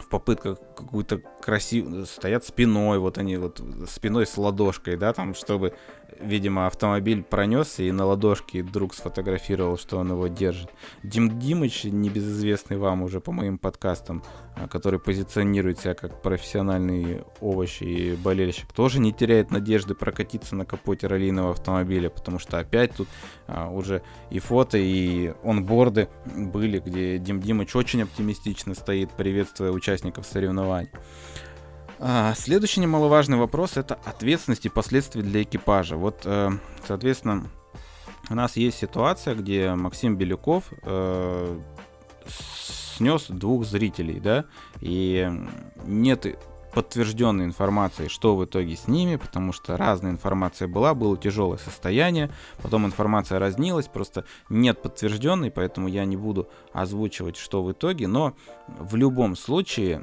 в 0.00 0.08
попытках 0.08 0.58
какую-то 0.76 1.18
красивую, 1.18 2.06
стоят 2.06 2.44
спиной, 2.44 2.98
вот 2.98 3.18
они 3.18 3.36
вот 3.36 3.62
спиной 3.88 4.26
с 4.26 4.36
ладошкой, 4.36 4.96
да, 4.96 5.12
там, 5.12 5.34
чтобы 5.34 5.74
видимо, 6.20 6.66
автомобиль 6.66 7.22
пронесся 7.22 7.82
и 7.82 7.92
на 7.92 8.04
ладошке 8.04 8.62
друг 8.62 8.94
сфотографировал, 8.94 9.78
что 9.78 9.98
он 9.98 10.10
его 10.10 10.26
держит. 10.28 10.70
Дим 11.02 11.38
Димыч, 11.38 11.84
небезызвестный 11.84 12.76
вам 12.76 13.02
уже 13.02 13.20
по 13.20 13.32
моим 13.32 13.58
подкастам, 13.58 14.22
который 14.66 14.98
позиционирует 14.98 15.78
себя 15.78 15.94
как 15.94 16.20
профессиональный 16.20 17.24
овощ 17.40 17.80
и 17.80 18.16
болельщик, 18.16 18.72
тоже 18.72 18.98
не 18.98 19.12
теряет 19.12 19.50
надежды 19.50 19.94
прокатиться 19.94 20.56
на 20.56 20.64
капоте 20.64 21.06
раллийного 21.06 21.52
автомобиля, 21.52 22.10
потому 22.10 22.38
что 22.38 22.58
опять 22.58 22.94
тут 22.94 23.08
а, 23.46 23.70
уже 23.70 24.02
и 24.30 24.38
фото, 24.38 24.78
и 24.78 25.32
онборды 25.44 26.08
были, 26.26 26.80
где 26.80 27.18
Дим 27.18 27.40
Димыч 27.40 27.76
очень 27.76 28.02
оптимистично 28.02 28.74
стоит, 28.74 29.10
приветствуя 29.12 29.70
участников 29.70 30.26
соревнований. 30.26 30.90
А, 32.00 32.34
следующий 32.36 32.80
немаловажный 32.80 33.38
вопрос 33.38 33.76
это 33.76 33.98
ответственность 34.04 34.66
и 34.66 34.68
последствия 34.68 35.22
для 35.22 35.42
экипажа. 35.42 35.96
Вот, 35.96 36.22
э, 36.24 36.50
соответственно, 36.86 37.46
у 38.30 38.34
нас 38.34 38.56
есть 38.56 38.78
ситуация, 38.78 39.34
где 39.34 39.74
Максим 39.74 40.16
Беляков 40.16 40.64
э, 40.82 41.58
снес 42.98 43.26
двух 43.28 43.64
зрителей, 43.64 44.20
да, 44.20 44.44
и 44.80 45.30
нет 45.84 46.26
подтвержденной 46.74 47.44
информации, 47.44 48.08
что 48.08 48.36
в 48.36 48.44
итоге 48.44 48.76
с 48.76 48.88
ними, 48.88 49.16
потому 49.16 49.52
что 49.52 49.76
разная 49.76 50.12
информация 50.12 50.68
была, 50.68 50.94
было 50.94 51.16
тяжелое 51.16 51.58
состояние, 51.58 52.30
потом 52.62 52.86
информация 52.86 53.38
разнилась, 53.38 53.88
просто 53.88 54.24
нет 54.50 54.82
подтвержденной, 54.82 55.50
поэтому 55.50 55.88
я 55.88 56.04
не 56.04 56.16
буду 56.16 56.48
озвучивать, 56.72 57.36
что 57.36 57.62
в 57.62 57.72
итоге, 57.72 58.06
но 58.06 58.34
в 58.66 58.96
любом 58.96 59.34
случае 59.34 60.02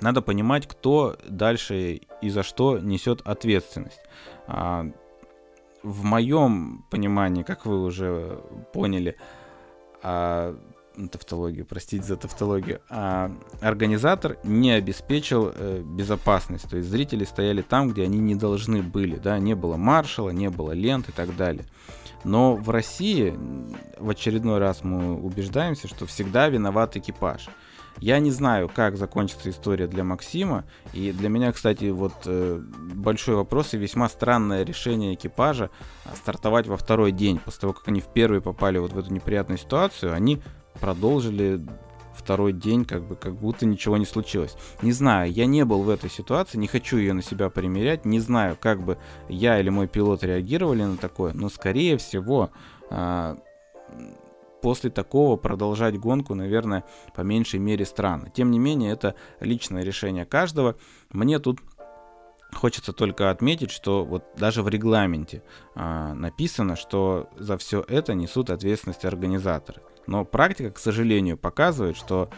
надо 0.00 0.22
понимать, 0.22 0.66
кто 0.66 1.16
дальше 1.28 2.00
и 2.22 2.28
за 2.28 2.42
что 2.42 2.78
несет 2.78 3.20
ответственность. 3.22 4.00
А, 4.46 4.86
в 5.82 6.02
моем 6.04 6.84
понимании, 6.90 7.42
как 7.42 7.66
вы 7.66 7.82
уже 7.82 8.40
поняли, 8.72 9.16
а, 10.02 10.58
тавтологию, 11.10 11.64
простите 11.66 12.04
за 12.04 12.16
тавтологию, 12.16 12.80
а, 12.88 13.30
организатор 13.60 14.38
не 14.44 14.72
обеспечил 14.72 15.52
э, 15.54 15.82
безопасность, 15.84 16.68
то 16.68 16.76
есть 16.76 16.88
зрители 16.88 17.24
стояли 17.24 17.62
там, 17.62 17.90
где 17.90 18.02
они 18.04 18.18
не 18.18 18.34
должны 18.34 18.82
были, 18.82 19.16
да, 19.16 19.38
не 19.38 19.54
было 19.54 19.76
маршала, 19.76 20.30
не 20.30 20.50
было 20.50 20.72
лент 20.72 21.08
и 21.08 21.12
так 21.12 21.36
далее. 21.36 21.64
Но 22.24 22.56
в 22.56 22.70
России 22.70 23.38
в 23.98 24.10
очередной 24.10 24.58
раз 24.58 24.82
мы 24.82 25.14
убеждаемся, 25.14 25.86
что 25.86 26.06
всегда 26.06 26.48
виноват 26.48 26.96
экипаж. 26.96 27.48
Я 27.98 28.18
не 28.18 28.30
знаю, 28.30 28.68
как 28.68 28.96
закончится 28.96 29.48
история 29.48 29.86
для 29.86 30.04
Максима. 30.04 30.64
И 30.92 31.12
для 31.12 31.28
меня, 31.28 31.52
кстати, 31.52 31.86
вот 31.86 32.12
э, 32.26 32.60
большой 32.94 33.36
вопрос 33.36 33.72
и 33.72 33.78
весьма 33.78 34.08
странное 34.08 34.64
решение 34.64 35.14
экипажа 35.14 35.70
а, 36.04 36.14
стартовать 36.14 36.66
во 36.66 36.76
второй 36.76 37.12
день. 37.12 37.38
После 37.38 37.60
того, 37.60 37.72
как 37.72 37.88
они 37.88 38.00
в 38.00 38.06
первый 38.06 38.40
попали 38.40 38.78
вот 38.78 38.92
в 38.92 38.98
эту 38.98 39.12
неприятную 39.12 39.58
ситуацию, 39.58 40.12
они 40.12 40.42
продолжили 40.76 41.60
второй 42.14 42.52
день, 42.52 42.84
как 42.84 43.06
бы 43.06 43.14
как 43.14 43.34
будто 43.34 43.66
ничего 43.66 43.96
не 43.96 44.06
случилось. 44.06 44.56
Не 44.82 44.92
знаю, 44.92 45.30
я 45.30 45.46
не 45.46 45.64
был 45.64 45.82
в 45.82 45.90
этой 45.90 46.10
ситуации, 46.10 46.58
не 46.58 46.66
хочу 46.66 46.96
ее 46.96 47.12
на 47.12 47.22
себя 47.22 47.50
примерять, 47.50 48.04
не 48.04 48.20
знаю, 48.20 48.56
как 48.58 48.82
бы 48.82 48.98
я 49.28 49.60
или 49.60 49.68
мой 49.68 49.86
пилот 49.86 50.24
реагировали 50.24 50.82
на 50.82 50.96
такое, 50.96 51.32
но 51.34 51.48
скорее 51.48 51.98
всего 51.98 52.50
э, 52.90 53.36
после 54.62 54.90
такого 54.90 55.36
продолжать 55.36 55.98
гонку, 55.98 56.34
наверное, 56.34 56.84
по 57.14 57.20
меньшей 57.20 57.60
мере 57.60 57.84
странно. 57.84 58.30
Тем 58.30 58.50
не 58.50 58.58
менее, 58.58 58.92
это 58.92 59.14
личное 59.40 59.82
решение 59.82 60.24
каждого. 60.24 60.76
Мне 61.10 61.38
тут 61.38 61.60
Хочется 62.56 62.92
только 62.92 63.30
отметить, 63.30 63.70
что 63.70 64.04
вот 64.04 64.24
даже 64.36 64.62
в 64.62 64.68
регламенте 64.68 65.42
а, 65.74 66.14
написано, 66.14 66.74
что 66.74 67.28
за 67.36 67.58
все 67.58 67.84
это 67.86 68.14
несут 68.14 68.50
ответственность 68.50 69.04
организаторы. 69.04 69.82
Но 70.06 70.24
практика, 70.24 70.70
к 70.70 70.78
сожалению, 70.78 71.36
показывает, 71.36 71.96
что 71.96 72.30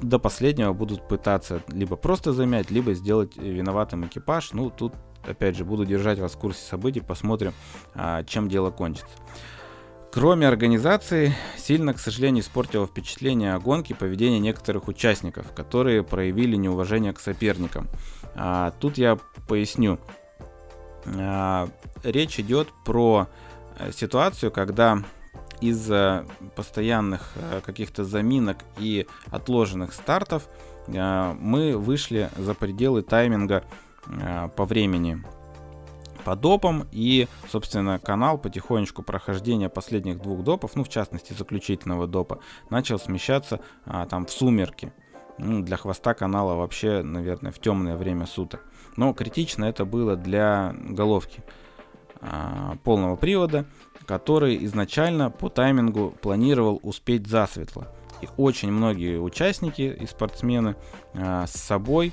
до 0.00 0.18
последнего 0.18 0.72
будут 0.72 1.08
пытаться 1.08 1.62
либо 1.68 1.96
просто 1.96 2.32
замять, 2.32 2.70
либо 2.70 2.92
сделать 2.92 3.36
виноватым 3.36 4.06
экипаж. 4.06 4.52
Ну, 4.52 4.70
тут, 4.70 4.92
опять 5.24 5.56
же, 5.56 5.64
буду 5.64 5.86
держать 5.86 6.18
вас 6.18 6.32
в 6.32 6.38
курсе 6.38 6.60
событий, 6.62 7.00
посмотрим, 7.00 7.54
а, 7.94 8.24
чем 8.24 8.48
дело 8.48 8.70
кончится. 8.70 9.16
Кроме 10.12 10.46
организации, 10.46 11.34
сильно, 11.56 11.94
к 11.94 11.98
сожалению, 11.98 12.42
испортило 12.42 12.86
впечатление 12.86 13.54
о 13.54 13.58
гонке 13.58 13.94
поведение 13.94 14.40
некоторых 14.40 14.86
участников, 14.88 15.52
которые 15.54 16.02
проявили 16.02 16.54
неуважение 16.56 17.14
к 17.14 17.20
соперникам. 17.20 17.88
А, 18.34 18.72
тут 18.78 18.98
я 18.98 19.18
поясню. 19.48 19.98
А, 21.06 21.66
речь 22.04 22.38
идет 22.38 22.68
про 22.84 23.28
э, 23.78 23.90
ситуацию, 23.90 24.52
когда 24.52 25.02
из-за 25.62 26.26
постоянных 26.56 27.32
э, 27.36 27.60
каких-то 27.64 28.04
заминок 28.04 28.58
и 28.78 29.06
отложенных 29.30 29.94
стартов 29.94 30.46
э, 30.88 31.34
мы 31.40 31.78
вышли 31.78 32.28
за 32.36 32.52
пределы 32.52 33.02
тайминга 33.02 33.64
э, 34.06 34.48
по 34.56 34.66
времени 34.66 35.24
по 36.24 36.36
допам 36.36 36.86
и, 36.92 37.28
собственно, 37.50 37.98
канал 37.98 38.38
потихонечку 38.38 39.02
прохождения 39.02 39.68
последних 39.68 40.20
двух 40.20 40.42
допов, 40.42 40.76
ну, 40.76 40.84
в 40.84 40.88
частности, 40.88 41.32
заключительного 41.32 42.06
допа, 42.06 42.40
начал 42.70 42.98
смещаться 42.98 43.60
а, 43.84 44.06
там 44.06 44.26
в 44.26 44.30
сумерки. 44.30 44.92
Ну, 45.38 45.62
для 45.62 45.76
хвоста 45.76 46.14
канала 46.14 46.54
вообще, 46.54 47.02
наверное, 47.02 47.52
в 47.52 47.58
темное 47.58 47.96
время 47.96 48.26
суток. 48.26 48.64
Но 48.96 49.12
критично 49.14 49.64
это 49.64 49.84
было 49.84 50.16
для 50.16 50.74
головки 50.74 51.42
а, 52.20 52.76
полного 52.84 53.16
привода, 53.16 53.66
который 54.06 54.64
изначально 54.64 55.30
по 55.30 55.48
таймингу 55.48 56.14
планировал 56.20 56.80
успеть 56.82 57.26
засветло. 57.26 57.88
И 58.20 58.28
очень 58.36 58.70
многие 58.70 59.18
участники 59.18 59.82
и 59.82 60.06
спортсмены 60.06 60.76
а, 61.14 61.46
с 61.46 61.52
собой 61.52 62.12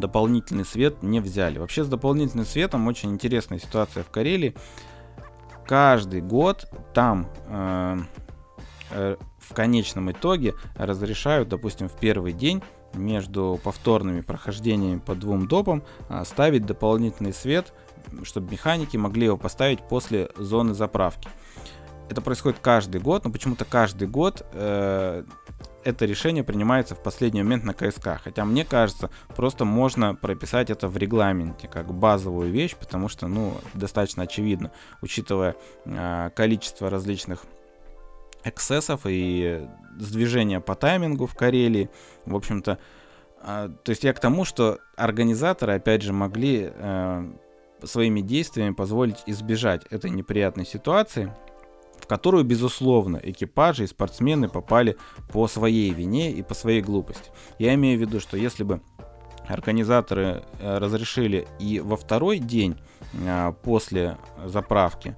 дополнительный 0.00 0.64
свет 0.64 1.02
не 1.02 1.20
взяли. 1.20 1.58
Вообще 1.58 1.84
с 1.84 1.88
дополнительным 1.88 2.46
светом 2.46 2.86
очень 2.86 3.10
интересная 3.12 3.58
ситуация 3.58 4.02
в 4.02 4.10
Карелии. 4.10 4.54
Каждый 5.66 6.20
год 6.20 6.70
там 6.94 7.28
э, 7.48 7.98
э, 8.90 9.16
в 9.38 9.54
конечном 9.54 10.12
итоге 10.12 10.54
разрешают, 10.76 11.48
допустим, 11.48 11.88
в 11.88 11.96
первый 11.96 12.32
день 12.32 12.62
между 12.94 13.60
повторными 13.62 14.20
прохождениями 14.20 15.00
по 15.00 15.14
двум 15.14 15.48
допам 15.48 15.82
э, 16.08 16.24
ставить 16.24 16.66
дополнительный 16.66 17.32
свет 17.32 17.72
чтобы 18.22 18.50
механики 18.50 18.96
могли 18.96 19.26
его 19.26 19.36
поставить 19.36 19.80
после 19.80 20.30
зоны 20.36 20.74
заправки. 20.74 21.28
Это 22.08 22.20
происходит 22.20 22.58
каждый 22.60 23.00
год, 23.00 23.24
но 23.24 23.32
почему-то 23.32 23.64
каждый 23.64 24.06
год 24.06 24.46
э, 24.52 25.24
это 25.86 26.04
решение 26.04 26.42
принимается 26.42 26.96
в 26.96 27.02
последний 27.02 27.42
момент 27.44 27.62
на 27.64 27.72
КСК. 27.72 28.20
Хотя 28.22 28.44
мне 28.44 28.64
кажется, 28.64 29.08
просто 29.36 29.64
можно 29.64 30.16
прописать 30.16 30.68
это 30.68 30.88
в 30.88 30.96
регламенте 30.96 31.68
как 31.68 31.94
базовую 31.94 32.50
вещь, 32.50 32.74
потому 32.74 33.08
что, 33.08 33.28
ну, 33.28 33.54
достаточно 33.72 34.24
очевидно, 34.24 34.72
учитывая 35.00 35.54
э, 35.84 36.30
количество 36.34 36.90
различных 36.90 37.44
эксцессов 38.42 39.02
и 39.04 39.68
сдвижения 39.96 40.60
по 40.60 40.74
таймингу 40.74 41.26
в 41.26 41.36
Карелии. 41.36 41.88
В 42.24 42.34
общем-то, 42.34 42.78
э, 43.42 43.70
то 43.84 43.90
есть 43.90 44.02
я 44.02 44.12
к 44.12 44.18
тому, 44.18 44.44
что 44.44 44.80
организаторы, 44.96 45.74
опять 45.74 46.02
же, 46.02 46.12
могли 46.12 46.72
э, 46.72 47.32
своими 47.84 48.22
действиями 48.22 48.74
позволить 48.74 49.22
избежать 49.26 49.86
этой 49.90 50.10
неприятной 50.10 50.66
ситуации, 50.66 51.32
которую, 52.08 52.44
безусловно, 52.44 53.20
экипажи 53.22 53.84
и 53.84 53.86
спортсмены 53.86 54.48
попали 54.48 54.96
по 55.32 55.48
своей 55.48 55.92
вине 55.92 56.32
и 56.32 56.42
по 56.42 56.54
своей 56.54 56.82
глупости. 56.82 57.30
Я 57.58 57.74
имею 57.74 57.98
в 57.98 58.00
виду, 58.00 58.20
что 58.20 58.36
если 58.36 58.64
бы 58.64 58.80
организаторы 59.48 60.42
э, 60.60 60.78
разрешили 60.78 61.46
и 61.58 61.80
во 61.80 61.96
второй 61.96 62.38
день 62.38 62.76
э, 63.12 63.52
после 63.62 64.18
заправки 64.44 65.16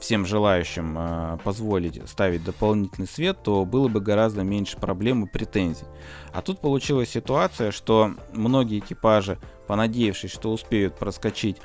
всем 0.00 0.26
желающим 0.26 0.96
э, 0.98 1.38
позволить 1.44 2.00
ставить 2.08 2.44
дополнительный 2.44 3.08
свет, 3.08 3.42
то 3.42 3.64
было 3.64 3.88
бы 3.88 4.00
гораздо 4.00 4.42
меньше 4.42 4.76
проблем 4.76 5.24
и 5.24 5.28
претензий. 5.28 5.86
А 6.32 6.42
тут 6.42 6.60
получилась 6.60 7.10
ситуация, 7.10 7.70
что 7.70 8.12
многие 8.32 8.78
экипажи, 8.78 9.38
понадеявшись, 9.66 10.32
что 10.32 10.52
успеют 10.52 10.96
проскочить 10.98 11.58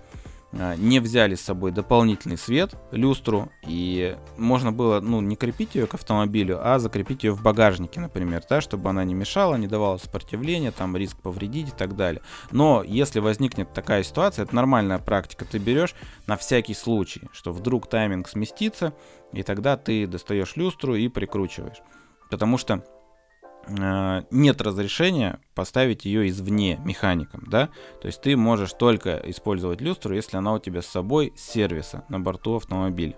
не 0.78 1.00
взяли 1.00 1.36
с 1.36 1.42
собой 1.42 1.72
дополнительный 1.72 2.38
свет, 2.38 2.76
люстру, 2.92 3.52
и 3.68 4.18
можно 4.38 4.72
было, 4.72 5.02
ну, 5.02 5.22
не 5.22 5.36
крепить 5.36 5.76
ее 5.76 5.86
к 5.86 5.94
автомобилю, 5.94 6.60
а 6.62 6.80
закрепить 6.80 7.24
ее 7.24 7.32
в 7.32 7.42
багажнике, 7.42 8.00
например, 8.00 8.44
да, 8.50 8.62
чтобы 8.62 8.90
она 8.90 9.04
не 9.04 9.14
мешала, 9.14 9.56
не 9.56 9.68
давала 9.68 9.98
сопротивления, 9.98 10.72
там, 10.72 10.96
риск 10.96 11.18
повредить 11.18 11.70
и 11.70 11.72
так 11.72 11.96
далее. 11.96 12.22
Но 12.52 12.84
если 12.84 13.20
возникнет 13.20 13.74
такая 13.74 14.04
ситуация, 14.04 14.44
это 14.44 14.56
нормальная 14.56 15.00
практика, 15.00 15.46
ты 15.46 15.58
берешь 15.58 15.94
на 16.28 16.38
всякий 16.38 16.74
случай, 16.74 17.24
что 17.34 17.52
вдруг 17.52 17.88
тайминг 17.88 18.30
сместится, 18.30 18.94
и 19.34 19.44
тогда 19.44 19.76
ты 19.76 20.08
достаешь 20.08 20.56
люстру 20.56 20.96
и 20.96 21.10
прикручиваешь. 21.10 21.82
Потому 22.30 22.58
что 22.58 22.84
Э, 22.84 22.95
нет 23.68 24.62
разрешения 24.62 25.40
поставить 25.54 26.06
ее 26.06 26.30
извне 26.30 26.80
механиком, 26.84 27.44
да, 27.48 27.70
то 28.02 28.08
есть 28.08 28.22
ты 28.22 28.36
можешь 28.36 28.74
только 28.74 29.22
использовать 29.26 29.82
люстру, 29.82 30.16
если 30.16 30.38
она 30.38 30.54
у 30.54 30.60
тебя 30.60 30.82
с 30.82 30.88
собой 30.88 31.34
с 31.36 31.42
сервиса 31.42 32.04
на 32.10 32.20
борту 32.20 32.56
автомобиля. 32.56 33.16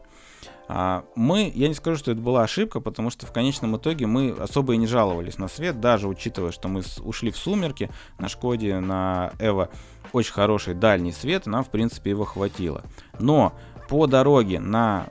А 0.69 1.05
мы, 1.15 1.51
я 1.55 1.69
не 1.69 1.73
скажу, 1.73 1.97
что 1.97 2.11
это 2.11 2.19
была 2.19 2.43
ошибка, 2.43 2.81
потому 2.81 3.09
что 3.09 3.25
в 3.25 3.31
конечном 3.31 3.77
итоге 3.77 4.05
мы 4.05 4.31
особо 4.31 4.73
и 4.73 4.77
не 4.77 4.87
жаловались 4.87 5.37
на 5.37 5.47
свет, 5.47 5.79
даже 5.79 6.09
учитывая, 6.09 6.51
что 6.51 6.67
мы 6.67 6.83
ушли 6.99 7.31
в 7.31 7.37
сумерки 7.37 7.89
на 8.19 8.27
Шкоде, 8.27 8.79
на 8.79 9.31
Эво 9.39 9.69
очень 10.11 10.33
хороший 10.33 10.73
дальний 10.73 11.13
свет, 11.13 11.45
нам 11.45 11.63
в 11.63 11.69
принципе 11.69 12.09
его 12.09 12.25
хватило. 12.25 12.83
Но 13.17 13.53
по 13.87 14.07
дороге 14.07 14.59
на 14.59 15.07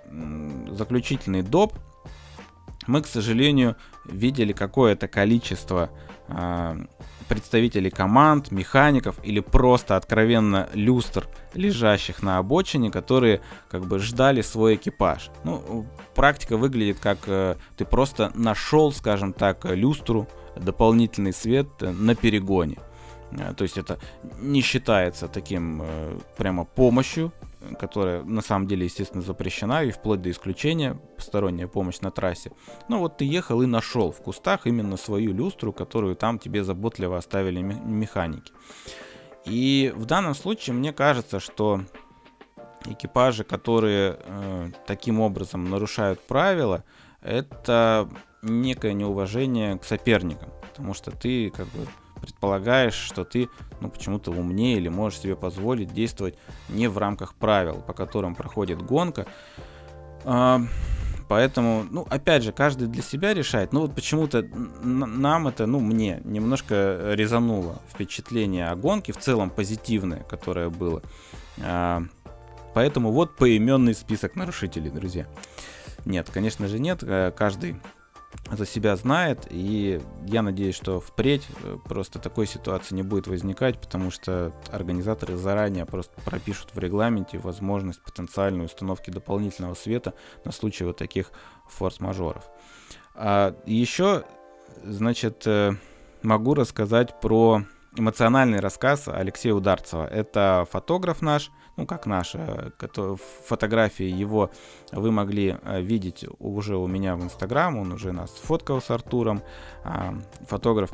заключительный 0.70 1.43
доп 1.43 1.72
мы, 2.87 3.03
к 3.03 3.07
сожалению, 3.07 3.76
видели 4.05 4.53
какое-то 4.53 5.09
количество 5.09 5.91
э, 6.28 6.84
представителей 7.28 7.91
команд, 7.91 8.51
механиков 8.51 9.16
или 9.22 9.41
просто 9.41 9.97
откровенно 9.97 10.68
люстр, 10.74 11.26
лежащих 11.55 12.22
на 12.22 12.39
обочине, 12.39 12.91
которые 12.91 13.41
как 13.68 13.87
бы 13.87 13.99
ждали 13.99 14.43
свой 14.43 14.76
экипаж. 14.76 15.30
Ну, 15.45 15.87
практика 16.14 16.57
выглядит 16.57 16.99
как 17.01 17.18
э, 17.26 17.57
ты 17.76 17.84
просто 17.84 18.30
нашел, 18.34 18.93
скажем 18.93 19.32
так, 19.32 19.64
люстру, 19.64 20.28
дополнительный 20.57 21.32
свет 21.32 21.68
на 21.80 22.14
перегоне. 22.14 22.78
Э, 23.32 23.55
то 23.55 23.64
есть 23.64 23.78
это 23.78 23.99
не 24.41 24.61
считается 24.61 25.28
таким 25.28 25.82
э, 25.82 26.18
прямо 26.37 26.64
помощью, 26.64 27.32
которая 27.78 28.22
на 28.22 28.42
самом 28.42 28.66
деле, 28.66 28.84
естественно, 28.84 29.22
запрещена 29.22 29.84
и 29.84 29.90
вплоть 29.90 30.22
до 30.22 30.30
исключения 30.30 30.94
посторонняя 31.16 31.66
помощь 31.66 32.00
на 32.00 32.10
трассе. 32.10 32.52
Ну 32.88 32.98
вот 32.98 33.18
ты 33.18 33.24
ехал 33.24 33.62
и 33.62 33.66
нашел 33.66 34.12
в 34.12 34.22
кустах 34.22 34.66
именно 34.66 34.96
свою 34.96 35.32
люстру, 35.32 35.72
которую 35.72 36.16
там 36.16 36.38
тебе 36.38 36.64
заботливо 36.64 37.16
оставили 37.16 37.60
механики. 37.60 38.52
И 39.44 39.92
в 39.96 40.06
данном 40.06 40.34
случае 40.34 40.74
мне 40.74 40.92
кажется, 40.92 41.40
что 41.40 41.80
экипажи, 42.84 43.44
которые 43.44 44.18
э, 44.18 44.70
таким 44.86 45.20
образом 45.20 45.70
нарушают 45.70 46.20
правила, 46.20 46.84
это 47.20 48.08
некое 48.42 48.92
неуважение 48.92 49.78
к 49.78 49.84
соперникам, 49.84 50.50
потому 50.62 50.94
что 50.94 51.10
ты 51.10 51.50
как 51.50 51.66
бы 51.68 51.86
предполагаешь, 52.20 52.94
что 52.94 53.24
ты 53.24 53.48
ну, 53.80 53.88
почему-то 53.88 54.30
умнее 54.30 54.76
или 54.76 54.88
можешь 54.88 55.20
себе 55.20 55.36
позволить 55.36 55.92
действовать 55.92 56.36
не 56.68 56.88
в 56.88 56.98
рамках 56.98 57.34
правил, 57.34 57.82
по 57.86 57.92
которым 57.92 58.34
проходит 58.34 58.82
гонка. 58.82 59.26
А, 60.24 60.60
поэтому, 61.28 61.84
ну, 61.90 62.06
опять 62.08 62.42
же, 62.42 62.52
каждый 62.52 62.88
для 62.88 63.02
себя 63.02 63.34
решает. 63.34 63.72
Ну, 63.72 63.80
вот 63.80 63.94
почему-то 63.94 64.42
нам 64.82 65.48
это, 65.48 65.66
ну, 65.66 65.80
мне 65.80 66.20
немножко 66.24 67.12
резануло 67.12 67.80
впечатление 67.92 68.68
о 68.68 68.76
гонке, 68.76 69.12
в 69.12 69.18
целом 69.18 69.50
позитивное, 69.50 70.22
которое 70.24 70.70
было. 70.70 71.02
А, 71.58 72.02
поэтому 72.74 73.12
вот 73.12 73.36
поименный 73.36 73.94
список 73.94 74.36
нарушителей, 74.36 74.90
друзья. 74.90 75.26
Нет, 76.06 76.30
конечно 76.32 76.68
же 76.68 76.78
нет. 76.78 77.02
Э, 77.02 77.32
каждый 77.36 77.76
за 78.51 78.66
себя 78.66 78.97
знает, 78.97 79.47
и 79.51 80.01
я 80.26 80.43
надеюсь, 80.43 80.74
что 80.76 81.01
впредь 81.01 81.47
э, 81.62 81.78
просто 81.84 82.18
такой 82.18 82.47
ситуации 82.47 82.95
не 82.95 83.03
будет 83.03 83.26
возникать, 83.26 83.80
потому 83.80 84.11
что 84.11 84.53
организаторы 84.70 85.37
заранее 85.37 85.84
просто 85.84 86.20
пропишут 86.24 86.70
в 86.72 86.78
регламенте 86.78 87.39
возможность 87.39 88.03
потенциальной 88.03 88.66
установки 88.66 89.11
дополнительного 89.11 89.74
света 89.74 90.14
на 90.45 90.53
случай 90.53 90.84
вот 90.84 90.97
таких 90.97 91.32
форс-мажоров. 91.68 92.45
А 93.14 93.57
еще, 93.66 94.24
значит, 94.84 95.47
э, 95.47 95.72
могу 96.22 96.55
рассказать 96.55 97.20
про 97.20 97.64
эмоциональный 97.97 98.61
рассказ 98.61 99.09
Алексея 99.09 99.55
Ударцева. 99.55 100.07
Это 100.07 100.66
фотограф 100.70 101.22
наш, 101.22 101.51
ну 101.76 101.86
как 101.86 102.07
наш, 102.07 102.34
э, 102.34 102.70
фотографии 103.47 104.07
его 104.07 104.51
вы 104.92 105.11
могли 105.11 105.57
э, 105.62 105.80
видеть 105.80 106.24
уже 106.38 106.76
у 106.76 106.86
меня 106.86 107.16
в 107.16 107.22
Инстаграм, 107.22 107.76
он 107.76 107.92
уже 107.92 108.12
нас 108.12 108.30
фоткал 108.30 108.80
с 108.80 108.90
Артуром. 108.90 109.42
А, 109.84 110.14
фотограф 110.47 110.90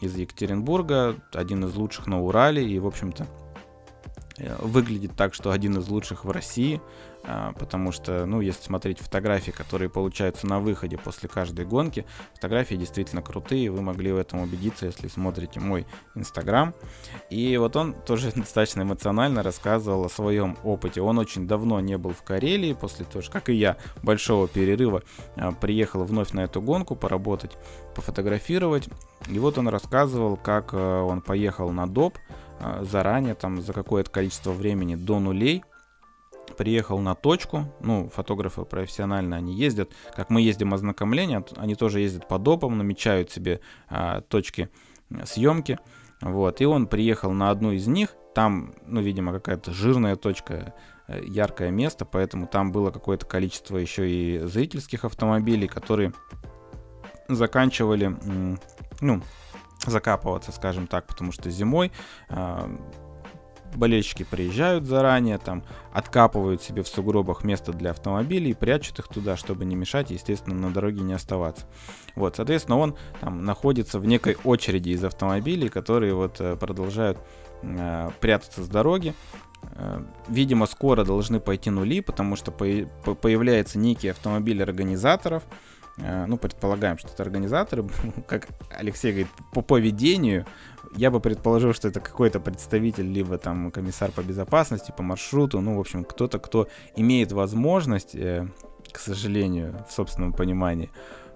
из 0.00 0.14
Екатеринбурга, 0.16 1.16
один 1.32 1.64
из 1.64 1.74
лучших 1.74 2.06
на 2.06 2.20
Урале 2.20 2.66
и, 2.66 2.78
в 2.78 2.86
общем-то, 2.86 3.26
Э, 4.38 4.56
выглядит 4.60 5.12
так, 5.16 5.34
что 5.34 5.50
один 5.50 5.78
из 5.78 5.88
лучших 5.88 6.24
в 6.24 6.30
России, 6.30 6.80
потому 7.58 7.92
что, 7.92 8.24
ну, 8.26 8.40
если 8.40 8.62
смотреть 8.62 9.00
фотографии, 9.00 9.50
которые 9.50 9.88
получаются 9.88 10.46
на 10.46 10.60
выходе 10.60 10.96
после 10.96 11.28
каждой 11.28 11.64
гонки, 11.64 12.06
фотографии 12.34 12.74
действительно 12.76 13.22
крутые, 13.22 13.70
вы 13.70 13.82
могли 13.82 14.12
в 14.12 14.16
этом 14.16 14.40
убедиться, 14.40 14.86
если 14.86 15.08
смотрите 15.08 15.60
мой 15.60 15.86
инстаграм. 16.14 16.74
И 17.30 17.56
вот 17.56 17.76
он 17.76 17.94
тоже 17.94 18.32
достаточно 18.36 18.82
эмоционально 18.82 19.42
рассказывал 19.42 20.04
о 20.04 20.08
своем 20.08 20.56
опыте. 20.62 21.00
Он 21.00 21.18
очень 21.18 21.46
давно 21.46 21.80
не 21.80 21.98
был 21.98 22.10
в 22.10 22.22
Карелии, 22.22 22.72
после 22.74 23.04
того, 23.04 23.24
как 23.30 23.48
и 23.48 23.54
я, 23.54 23.76
большого 24.02 24.48
перерыва, 24.48 25.02
а, 25.36 25.52
приехал 25.52 26.04
вновь 26.04 26.32
на 26.32 26.40
эту 26.40 26.60
гонку 26.60 26.94
поработать, 26.94 27.56
пофотографировать. 27.94 28.88
И 29.28 29.38
вот 29.38 29.58
он 29.58 29.68
рассказывал, 29.68 30.36
как 30.36 30.72
э, 30.72 30.76
он 30.76 31.20
поехал 31.20 31.70
на 31.70 31.88
доп, 31.88 32.18
а, 32.60 32.84
заранее, 32.84 33.34
там, 33.34 33.60
за 33.60 33.72
какое-то 33.72 34.10
количество 34.10 34.52
времени 34.52 34.94
до 34.94 35.18
нулей, 35.18 35.64
приехал 36.56 36.98
на 36.98 37.14
точку, 37.14 37.64
ну, 37.80 38.08
фотографы 38.08 38.64
профессионально, 38.64 39.36
они 39.36 39.54
ездят, 39.54 39.92
как 40.14 40.30
мы 40.30 40.40
ездим 40.40 40.74
ознакомление, 40.74 41.44
они 41.56 41.74
тоже 41.74 42.00
ездят 42.00 42.28
по 42.28 42.38
допам, 42.38 42.78
намечают 42.78 43.30
себе 43.30 43.60
а, 43.88 44.22
точки 44.22 44.68
съемки, 45.24 45.78
вот, 46.20 46.60
и 46.60 46.64
он 46.66 46.86
приехал 46.86 47.32
на 47.32 47.50
одну 47.50 47.72
из 47.72 47.86
них, 47.86 48.14
там, 48.34 48.74
ну, 48.86 49.00
видимо, 49.00 49.32
какая-то 49.32 49.72
жирная 49.72 50.16
точка, 50.16 50.74
э, 51.08 51.22
яркое 51.24 51.70
место, 51.70 52.04
поэтому 52.04 52.46
там 52.46 52.72
было 52.72 52.90
какое-то 52.90 53.24
количество 53.26 53.76
еще 53.78 54.10
и 54.10 54.38
зрительских 54.40 55.04
автомобилей, 55.04 55.68
которые 55.68 56.12
заканчивали, 57.28 58.16
ну, 59.00 59.22
закапываться, 59.86 60.52
скажем 60.52 60.86
так, 60.86 61.06
потому 61.06 61.32
что 61.32 61.50
зимой 61.50 61.92
э, 62.28 62.78
болельщики 63.76 64.24
приезжают 64.24 64.86
заранее, 64.86 65.38
там 65.38 65.62
откапывают 65.92 66.62
себе 66.62 66.82
в 66.82 66.88
сугробах 66.88 67.44
место 67.44 67.72
для 67.72 67.90
автомобилей, 67.90 68.54
прячут 68.54 68.98
их 68.98 69.08
туда, 69.08 69.36
чтобы 69.36 69.64
не 69.64 69.76
мешать, 69.76 70.10
естественно, 70.10 70.56
на 70.56 70.72
дороге 70.72 71.02
не 71.02 71.12
оставаться. 71.12 71.66
Вот, 72.14 72.36
соответственно, 72.36 72.78
он 72.78 72.96
там 73.20 73.44
находится 73.44 73.98
в 73.98 74.06
некой 74.06 74.36
очереди 74.44 74.90
из 74.90 75.04
автомобилей, 75.04 75.68
которые 75.68 76.14
вот 76.14 76.40
э, 76.40 76.56
продолжают 76.56 77.18
э, 77.62 78.10
прятаться 78.20 78.62
с 78.62 78.68
дороги. 78.68 79.14
Э, 79.72 80.02
видимо, 80.28 80.66
скоро 80.66 81.04
должны 81.04 81.40
пойти 81.40 81.70
нули, 81.70 82.00
потому 82.00 82.36
что 82.36 82.50
по 82.50 82.64
появляется 83.14 83.78
некий 83.78 84.08
автомобиль 84.08 84.62
организаторов, 84.62 85.42
Э, 85.98 86.26
ну, 86.26 86.36
предполагаем, 86.36 86.98
что 86.98 87.08
это 87.08 87.22
организаторы, 87.22 87.86
как 88.28 88.48
Алексей 88.70 89.12
говорит, 89.12 89.28
по 89.52 89.62
поведению, 89.62 90.46
я 90.96 91.10
бы 91.10 91.20
предположил, 91.20 91.74
что 91.74 91.88
это 91.88 92.00
какой-то 92.00 92.40
представитель, 92.40 93.06
либо 93.06 93.38
там 93.38 93.70
комиссар 93.70 94.10
по 94.10 94.22
безопасности, 94.22 94.92
по 94.96 95.02
маршруту, 95.02 95.60
ну, 95.60 95.76
в 95.76 95.80
общем, 95.80 96.04
кто-то, 96.04 96.38
кто 96.38 96.68
имеет 96.96 97.32
возможность, 97.32 98.14
э, 98.14 98.48
к 98.90 98.98
сожалению, 98.98 99.84
в 99.88 99.92
собственном 99.92 100.32
понимании, 100.32 100.90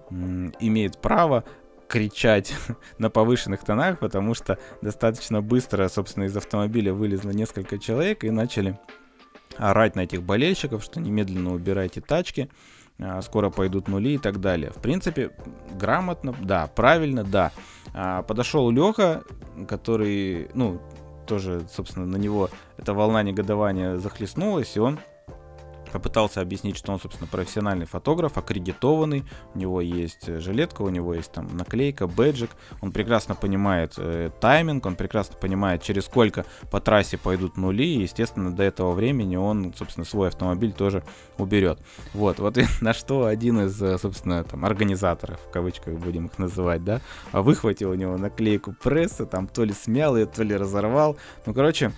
имеет 0.09 0.99
право 0.99 1.43
кричать 1.87 2.53
на 2.97 3.09
повышенных 3.09 3.63
тонах, 3.63 3.99
потому 3.99 4.33
что 4.33 4.57
достаточно 4.81 5.41
быстро, 5.41 5.87
собственно, 5.89 6.25
из 6.25 6.35
автомобиля 6.35 6.93
вылезло 6.93 7.31
несколько 7.31 7.77
человек 7.77 8.23
и 8.23 8.31
начали 8.31 8.79
орать 9.57 9.95
на 9.95 10.01
этих 10.01 10.23
болельщиков, 10.23 10.83
что 10.83 10.99
немедленно 10.99 11.53
убирайте 11.53 12.01
тачки, 12.01 12.49
скоро 13.21 13.49
пойдут 13.49 13.87
нули 13.87 14.13
и 14.13 14.17
так 14.17 14.39
далее. 14.39 14.71
В 14.71 14.81
принципе, 14.81 15.31
грамотно, 15.79 16.35
да, 16.41 16.67
правильно, 16.67 17.23
да. 17.23 17.51
А, 17.93 18.23
подошел 18.23 18.69
Леха, 18.69 19.23
который, 19.67 20.49
ну, 20.53 20.79
тоже, 21.25 21.61
собственно, 21.71 22.05
на 22.05 22.17
него 22.17 22.49
эта 22.77 22.93
волна 22.93 23.23
негодования 23.23 23.97
захлестнулась, 23.97 24.75
и 24.75 24.79
он 24.79 24.99
попытался 25.91 26.41
объяснить, 26.41 26.77
что 26.77 26.91
он, 26.91 26.99
собственно, 26.99 27.27
профессиональный 27.27 27.85
фотограф, 27.85 28.37
аккредитованный, 28.37 29.25
у 29.53 29.57
него 29.57 29.81
есть 29.81 30.27
э, 30.27 30.39
жилетка, 30.39 30.81
у 30.81 30.89
него 30.89 31.13
есть 31.13 31.31
там 31.31 31.55
наклейка, 31.55 32.07
бэджик, 32.07 32.51
он 32.81 32.91
прекрасно 32.91 33.35
понимает 33.35 33.93
э, 33.97 34.31
тайминг, 34.39 34.85
он 34.85 34.95
прекрасно 34.95 35.37
понимает, 35.37 35.83
через 35.83 36.05
сколько 36.05 36.45
по 36.69 36.79
трассе 36.79 37.17
пойдут 37.17 37.57
нули, 37.57 37.85
и, 37.85 38.01
естественно, 38.01 38.51
до 38.51 38.63
этого 38.63 38.91
времени 38.91 39.35
он, 39.35 39.73
собственно, 39.73 40.05
свой 40.05 40.29
автомобиль 40.29 40.71
тоже 40.71 41.03
уберет. 41.37 41.79
Вот, 42.13 42.39
вот 42.39 42.57
и 42.57 42.65
на 42.81 42.93
что 42.93 43.25
один 43.25 43.61
из, 43.61 43.81
э, 43.81 43.97
собственно, 43.97 44.43
там, 44.43 44.65
организаторов, 44.65 45.39
в 45.47 45.51
кавычках 45.51 45.95
будем 45.95 46.27
их 46.27 46.37
называть, 46.37 46.83
да, 46.83 47.01
выхватил 47.31 47.91
у 47.91 47.95
него 47.95 48.17
наклейку 48.17 48.73
пресса, 48.73 49.25
там, 49.25 49.47
то 49.47 49.63
ли 49.63 49.73
смял 49.73 50.17
ее, 50.17 50.25
то 50.25 50.43
ли 50.43 50.55
разорвал, 50.55 51.17
ну, 51.45 51.53
короче, 51.53 51.91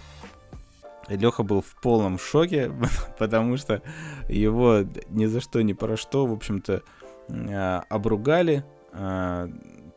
Леха 1.08 1.44
был 1.44 1.62
в 1.62 1.76
полном 1.82 2.18
шоке, 2.18 2.72
потому 3.20 3.58
что 3.58 3.82
его 4.30 4.84
ни 5.10 5.26
за 5.26 5.42
что, 5.42 5.62
ни 5.62 5.74
про 5.74 5.98
что, 5.98 6.26
в 6.26 6.34
общем-то, 6.34 6.84
а, 7.30 7.84
обругали, 7.90 8.64
а, 8.92 9.50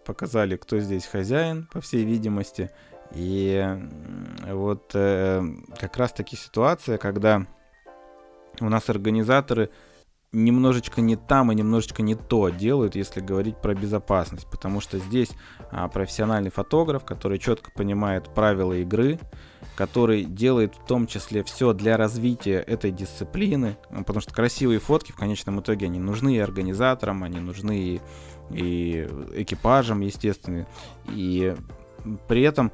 показали, 0.05 0.57
кто 0.57 0.79
здесь 0.79 1.07
хозяин, 1.07 1.69
по 1.73 1.81
всей 1.81 2.05
видимости. 2.05 2.71
И 3.15 3.65
вот 4.51 4.91
э, 4.95 5.43
как 5.79 5.97
раз-таки 5.97 6.35
ситуация, 6.35 6.99
когда 6.99 7.47
у 8.61 8.69
нас 8.69 8.89
организаторы 8.89 9.71
немножечко 10.33 11.01
не 11.01 11.17
там 11.17 11.51
и 11.51 11.55
немножечко 11.55 12.03
не 12.03 12.15
то 12.15 12.49
делают, 12.51 12.95
если 12.95 13.21
говорить 13.21 13.57
про 13.57 13.75
безопасность, 13.75 14.47
потому 14.51 14.81
что 14.81 14.99
здесь 14.99 15.31
а, 15.71 15.89
профессиональный 15.89 16.51
фотограф, 16.51 17.05
который 17.05 17.39
четко 17.39 17.71
понимает 17.71 18.29
правила 18.35 18.75
игры, 18.75 19.19
который 19.77 20.25
делает 20.25 20.75
в 20.75 20.87
том 20.87 21.07
числе 21.07 21.45
все 21.45 21.73
для 21.73 21.97
развития 21.97 22.59
этой 22.59 22.91
дисциплины, 22.91 23.77
потому 23.91 24.21
что 24.21 24.33
красивые 24.33 24.81
фотки 24.81 25.13
в 25.13 25.17
конечном 25.17 25.61
итоге 25.61 25.87
они 25.87 25.99
нужны 25.99 26.37
и 26.37 26.39
организаторам, 26.39 27.23
они 27.23 27.39
нужны 27.39 27.79
и, 27.79 28.01
и 28.51 29.07
экипажам, 29.35 30.01
естественно, 30.01 30.67
и 31.09 31.55
при 32.27 32.43
этом 32.43 32.73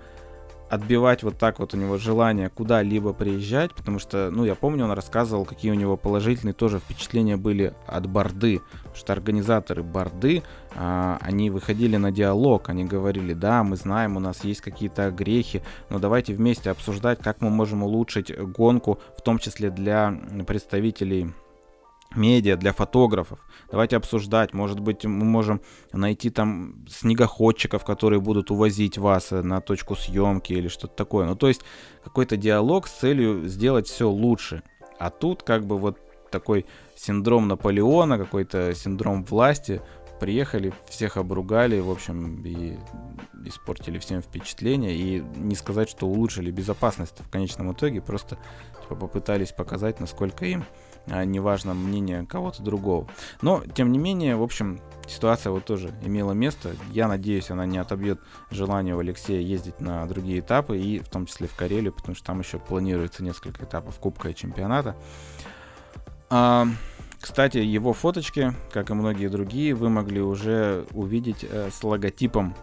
отбивать 0.73 1.23
вот 1.23 1.37
так 1.37 1.59
вот 1.59 1.75
у 1.75 1.77
него 1.77 1.99
желание 1.99 2.49
куда-либо 2.49 3.13
приезжать, 3.13 3.75
потому 3.75 3.99
что, 3.99 4.31
ну, 4.31 4.47
я 4.47 4.55
помню, 4.55 4.87
он 4.87 4.93
рассказывал, 4.93 5.45
какие 5.45 5.71
у 5.71 5.75
него 5.75 5.99
положительные 5.99 6.55
тоже 6.55 6.79
впечатления 6.79 7.37
были 7.37 7.75
от 7.87 8.07
Борды, 8.07 8.63
потому 8.77 8.97
что 8.97 9.13
организаторы 9.13 9.83
Борды, 9.83 10.43
а, 10.75 11.19
они 11.21 11.51
выходили 11.51 11.99
на 11.99 12.11
диалог, 12.11 12.71
они 12.71 12.87
говорили, 12.87 13.35
да, 13.35 13.63
мы 13.63 13.77
знаем, 13.77 14.17
у 14.17 14.21
нас 14.21 14.45
есть 14.45 14.63
какие-то 14.63 15.11
грехи, 15.11 15.61
но 15.91 15.99
давайте 15.99 16.33
вместе 16.33 16.71
обсуждать, 16.71 17.19
как 17.19 17.43
мы 17.43 17.51
можем 17.51 17.83
улучшить 17.83 18.35
гонку, 18.35 18.99
в 19.19 19.21
том 19.21 19.39
числе 19.39 19.69
для 19.69 20.19
представителей 20.47 21.35
медиа, 22.17 22.57
для 22.57 22.73
фотографов. 22.73 23.41
Давайте 23.71 23.97
обсуждать. 23.97 24.53
Может 24.53 24.81
быть, 24.81 25.05
мы 25.05 25.25
можем 25.25 25.61
найти 25.93 26.31
там 26.31 26.85
снегоходчиков, 26.89 27.85
которые 27.85 28.21
будут 28.21 28.51
увозить 28.51 28.99
вас 28.99 29.33
э, 29.33 29.43
на 29.43 29.61
точку 29.61 29.95
съемки 29.95 30.53
или 30.53 30.69
что-то 30.69 30.95
такое. 30.95 31.27
Ну, 31.27 31.37
то 31.37 31.49
есть 31.49 31.63
какой-то 32.05 32.37
диалог 32.37 32.87
с 32.87 32.93
целью 32.93 33.49
сделать 33.49 33.87
все 33.87 34.09
лучше. 34.09 34.63
А 34.99 35.11
тут 35.11 35.43
как 35.43 35.67
бы 35.67 35.79
вот 35.79 35.99
такой 36.31 36.67
синдром 36.97 37.49
Наполеона, 37.49 38.19
какой-то 38.19 38.75
синдром 38.75 39.25
власти. 39.25 39.81
Приехали, 40.21 40.73
всех 40.89 41.17
обругали, 41.17 41.81
в 41.81 41.91
общем, 41.91 42.45
и 42.45 42.79
испортили 43.45 43.99
всем 43.99 44.23
впечатление. 44.23 44.95
И 44.95 45.21
не 45.37 45.57
сказать, 45.57 45.91
что 45.91 46.07
улучшили 46.07 46.51
безопасность 46.51 47.19
в 47.19 47.29
конечном 47.29 47.73
итоге, 47.73 48.01
просто 48.01 48.39
типа, 48.83 48.95
попытались 48.95 49.53
показать, 49.53 50.01
насколько 50.01 50.45
им 50.47 50.65
а 51.07 51.25
не 51.25 51.41
важно 51.41 51.75
мнение 51.75 52.27
кого-то 52.27 52.63
другого. 52.63 53.09
Но, 53.41 53.63
тем 53.75 53.93
не 53.93 53.99
менее, 53.99 54.37
в 54.37 54.43
общем, 54.43 54.81
ситуация 55.07 55.51
вот 55.51 55.65
тоже 55.65 55.93
имела 56.03 56.33
место. 56.33 56.75
Я 56.91 57.09
надеюсь, 57.09 57.51
она 57.51 57.67
не 57.67 57.79
отобьет 57.79 58.21
желание 58.51 58.95
у 58.95 59.01
Алексея 59.01 59.41
ездить 59.41 59.81
на 59.81 60.07
другие 60.07 60.41
этапы, 60.41 60.79
и 60.79 60.99
в 60.99 61.09
том 61.09 61.27
числе 61.27 61.47
в 61.49 61.55
Карелию, 61.55 61.93
потому 61.93 62.15
что 62.15 62.27
там 62.27 62.41
еще 62.41 62.59
планируется 62.59 63.25
несколько 63.25 63.65
этапов 63.65 63.99
Кубка 63.99 64.31
и 64.31 64.35
чемпионата. 64.35 64.97
А, 66.31 66.67
кстати, 67.21 67.59
его 67.59 67.93
фоточки, 67.93 68.55
как 68.73 68.91
и 68.91 68.95
многие 68.95 69.29
другие, 69.29 69.75
вы 69.75 69.91
могли 69.91 70.21
уже 70.21 70.87
увидеть 70.93 71.45
э, 71.49 71.71
с 71.71 71.85
логотипом 71.85 72.55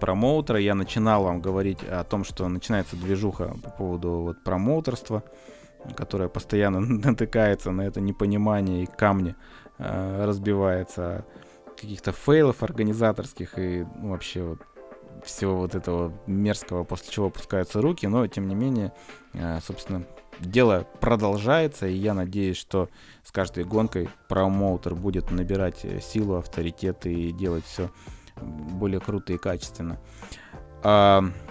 промоутера. 0.00 0.58
Я 0.60 0.74
начинал 0.74 1.24
вам 1.24 1.40
говорить 1.40 1.82
о 1.82 2.04
том, 2.04 2.24
что 2.24 2.48
начинается 2.48 2.96
движуха 2.96 3.56
по 3.62 3.70
поводу 3.70 4.10
вот 4.10 4.44
промоутерства 4.44 5.22
которая 5.94 6.28
постоянно 6.28 6.80
натыкается 6.80 7.70
на 7.70 7.82
это 7.82 8.00
непонимание 8.00 8.84
и 8.84 8.86
камни 8.86 9.34
э, 9.78 10.24
разбивается 10.24 11.24
каких-то 11.76 12.12
фейлов 12.12 12.62
организаторских 12.62 13.58
и 13.58 13.86
ну, 13.96 14.10
вообще 14.10 14.42
вот 14.42 14.60
всего 15.24 15.56
вот 15.56 15.74
этого 15.74 16.12
мерзкого, 16.26 16.84
после 16.84 17.12
чего 17.12 17.26
опускаются 17.26 17.80
руки, 17.80 18.06
но 18.06 18.26
тем 18.26 18.48
не 18.48 18.54
менее, 18.54 18.92
э, 19.34 19.60
собственно, 19.60 20.04
дело 20.40 20.86
продолжается, 21.00 21.86
и 21.86 21.94
я 21.94 22.14
надеюсь, 22.14 22.56
что 22.56 22.88
с 23.24 23.32
каждой 23.32 23.64
гонкой 23.64 24.08
промоутер 24.28 24.94
будет 24.94 25.30
набирать 25.30 25.84
э, 25.84 26.00
силу, 26.00 26.36
авторитет 26.36 27.06
и 27.06 27.32
делать 27.32 27.64
все 27.64 27.90
более 28.40 29.00
круто 29.00 29.32
и 29.32 29.38
качественно. 29.38 29.98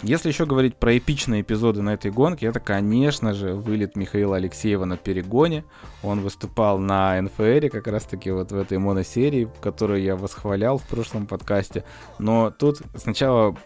Если 0.02 0.30
еще 0.30 0.46
говорить 0.46 0.78
про 0.78 0.98
эпичные 0.98 1.42
эпизоды 1.42 1.82
на 1.82 1.96
этой 1.96 2.10
гонке, 2.10 2.46
это, 2.48 2.60
конечно 2.60 3.34
же, 3.34 3.54
вылет 3.54 3.98
Михаила 3.98 4.38
Алексеева 4.38 4.86
на 4.86 4.98
перегоне. 4.98 5.66
Он 6.04 6.22
выступал 6.22 6.78
на 6.78 7.22
НФР, 7.22 7.70
как 7.70 7.88
раз-таки 7.88 8.32
вот 8.32 8.52
в 8.52 8.58
этой 8.58 8.78
моносерии, 8.78 9.50
которую 9.62 10.02
я 10.02 10.16
восхвалял 10.16 10.78
в 10.78 10.84
прошлом 10.84 11.28
подкасте. 11.28 11.84
Но 12.18 12.50
тут 12.50 12.82
сначала 12.96 13.58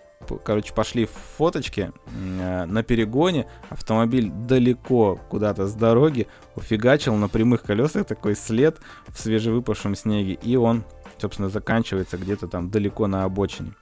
короче, 0.44 0.74
пошли 0.74 1.08
фоточки 1.38 1.92
э, 2.40 2.66
на 2.66 2.84
перегоне, 2.84 3.48
автомобиль 3.70 4.30
далеко 4.30 5.20
куда-то 5.30 5.68
с 5.68 5.74
дороги 5.74 6.28
уфигачил 6.56 7.16
на 7.16 7.30
прямых 7.30 7.62
колесах 7.64 8.06
такой 8.06 8.36
след 8.36 8.80
в 9.08 9.20
свежевыпавшем 9.20 9.96
снеге, 9.96 10.34
и 10.34 10.56
он, 10.56 10.84
собственно, 11.18 11.50
заканчивается 11.50 12.18
где-то 12.18 12.48
там 12.48 12.70
далеко 12.70 13.08
на 13.08 13.24
обочине. 13.24 13.74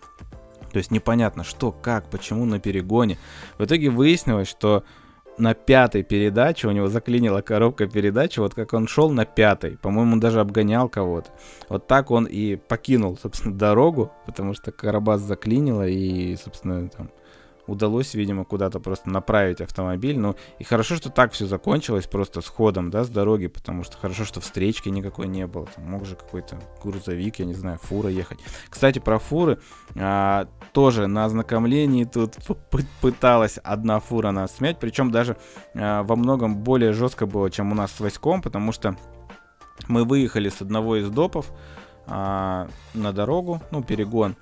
То 0.78 0.80
есть 0.80 0.92
непонятно, 0.92 1.44
что, 1.44 1.72
как, 1.72 2.08
почему 2.12 2.46
на 2.46 2.60
перегоне. 2.60 3.18
В 3.58 3.66
итоге 3.66 3.90
выяснилось, 3.90 4.48
что 4.48 4.84
на 5.40 5.56
пятой 5.56 6.04
передаче 6.04 6.68
у 6.68 6.72
него 6.72 6.88
заклинила 6.88 7.42
коробка 7.42 7.88
передач, 7.88 8.38
вот 8.38 8.54
как 8.54 8.74
он 8.74 8.88
шел 8.88 9.10
на 9.10 9.26
пятой, 9.26 9.80
по-моему, 9.80 10.18
даже 10.18 10.40
обгонял 10.40 10.88
кого-то. 10.88 11.32
Вот 11.68 11.88
так 11.88 12.12
он 12.12 12.26
и 12.26 12.58
покинул, 12.58 13.18
собственно, 13.20 13.58
дорогу, 13.58 14.12
потому 14.28 14.54
что 14.54 14.72
Карабас 14.72 15.20
заклинило, 15.22 15.88
и, 15.88 16.36
собственно, 16.36 16.88
там 16.90 17.10
удалось, 17.68 18.14
видимо, 18.14 18.46
куда-то 18.46 18.80
просто 18.80 19.10
направить 19.10 19.62
автомобиль. 19.62 20.18
Ну, 20.18 20.36
и 20.60 20.64
хорошо, 20.64 20.96
что 20.96 21.10
так 21.10 21.34
все 21.34 21.46
закончилось, 21.46 22.08
просто 22.08 22.42
с 22.42 22.48
ходом, 22.48 22.90
да, 22.90 23.04
с 23.04 23.10
дороги, 23.10 23.48
потому 23.48 23.84
что 23.84 23.98
хорошо, 23.98 24.26
что 24.26 24.42
встречки 24.42 24.90
никакой 24.90 25.28
не 25.28 25.46
было. 25.46 25.68
Там 25.68 25.86
мог 25.86 26.06
же 26.06 26.16
какой-то 26.16 26.60
грузовик, 26.82 27.40
я 27.40 27.46
не 27.46 27.54
знаю, 27.54 27.78
фура 27.82 28.10
ехать. 28.10 28.40
Кстати, 28.70 29.00
про 29.00 29.20
фуры. 29.20 29.60
А, 29.96 30.48
тоже 30.74 31.08
на 31.08 31.26
ознакомлении 31.26 32.06
тут 32.06 32.36
пыталась 33.02 33.60
одна 33.64 34.00
фура 34.00 34.32
нас 34.32 34.56
смять, 34.56 34.80
причем 34.80 35.12
даже 35.12 35.38
а, 35.76 36.04
во 36.04 36.16
многом 36.16 36.58
более 36.58 36.94
жестко 36.94 37.26
было, 37.26 37.52
чем 37.52 37.72
у 37.72 37.76
нас 37.76 37.92
с 37.92 38.00
Васьком, 38.00 38.42
потому 38.42 38.72
что 38.72 38.96
мы 39.88 40.04
выехали 40.04 40.50
с 40.50 40.62
одного 40.62 40.98
из 40.98 41.10
допов 41.10 41.52
а, 42.08 42.68
на 42.94 43.12
дорогу, 43.12 43.62
ну, 43.72 43.84
перегон, 43.84 44.36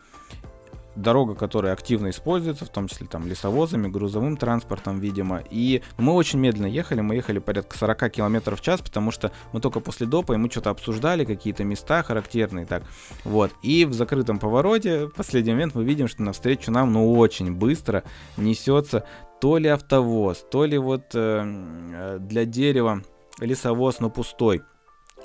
дорога, 0.96 1.36
которая 1.36 1.74
активно 1.74 2.10
используется, 2.10 2.66
в 2.66 2.70
том 2.70 2.88
числе 2.88 3.08
там 3.08 3.28
лесовозами, 3.28 3.88
грузовым 3.88 4.38
транспортом, 4.38 5.00
видимо. 5.00 5.44
И 5.50 5.82
мы 5.98 6.14
очень 6.14 6.40
медленно 6.40 6.68
ехали, 6.68 7.02
мы 7.02 7.16
ехали 7.16 7.40
порядка 7.40 7.78
40 7.78 8.12
км 8.12 8.56
в 8.56 8.62
час, 8.62 8.82
потому 8.82 9.12
что 9.12 9.32
мы 9.54 9.62
только 9.62 9.80
после 9.80 10.08
допа, 10.08 10.34
и 10.34 10.38
мы 10.38 10.50
что-то 10.50 10.70
обсуждали, 10.70 11.26
какие-то 11.26 11.64
места 11.64 12.04
характерные, 12.04 12.66
так. 12.66 12.84
Вот. 13.24 13.52
И 13.62 13.86
в 13.86 13.94
закрытом 13.94 14.40
повороте 14.40 15.08
в 15.08 15.12
последний 15.12 15.52
момент 15.52 15.76
мы 15.76 15.84
видим, 15.84 16.08
что 16.08 16.24
навстречу 16.24 16.72
нам, 16.72 16.94
ну, 16.94 17.14
очень 17.14 17.54
быстро 17.54 18.04
несется 18.38 19.06
то 19.42 19.58
ли 19.58 19.68
автовоз, 19.68 20.46
то 20.50 20.66
ли 20.66 20.78
вот 20.78 21.12
э, 21.14 22.18
для 22.20 22.46
дерева 22.46 23.04
лесовоз, 23.40 24.00
но 24.00 24.10
пустой. 24.10 24.62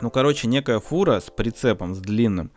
Ну, 0.01 0.11
короче, 0.11 0.49
некая 0.49 0.81
фура 0.81 1.21
с 1.21 1.31
прицепом, 1.31 1.95
с 1.95 1.99
длинным, 1.99 2.51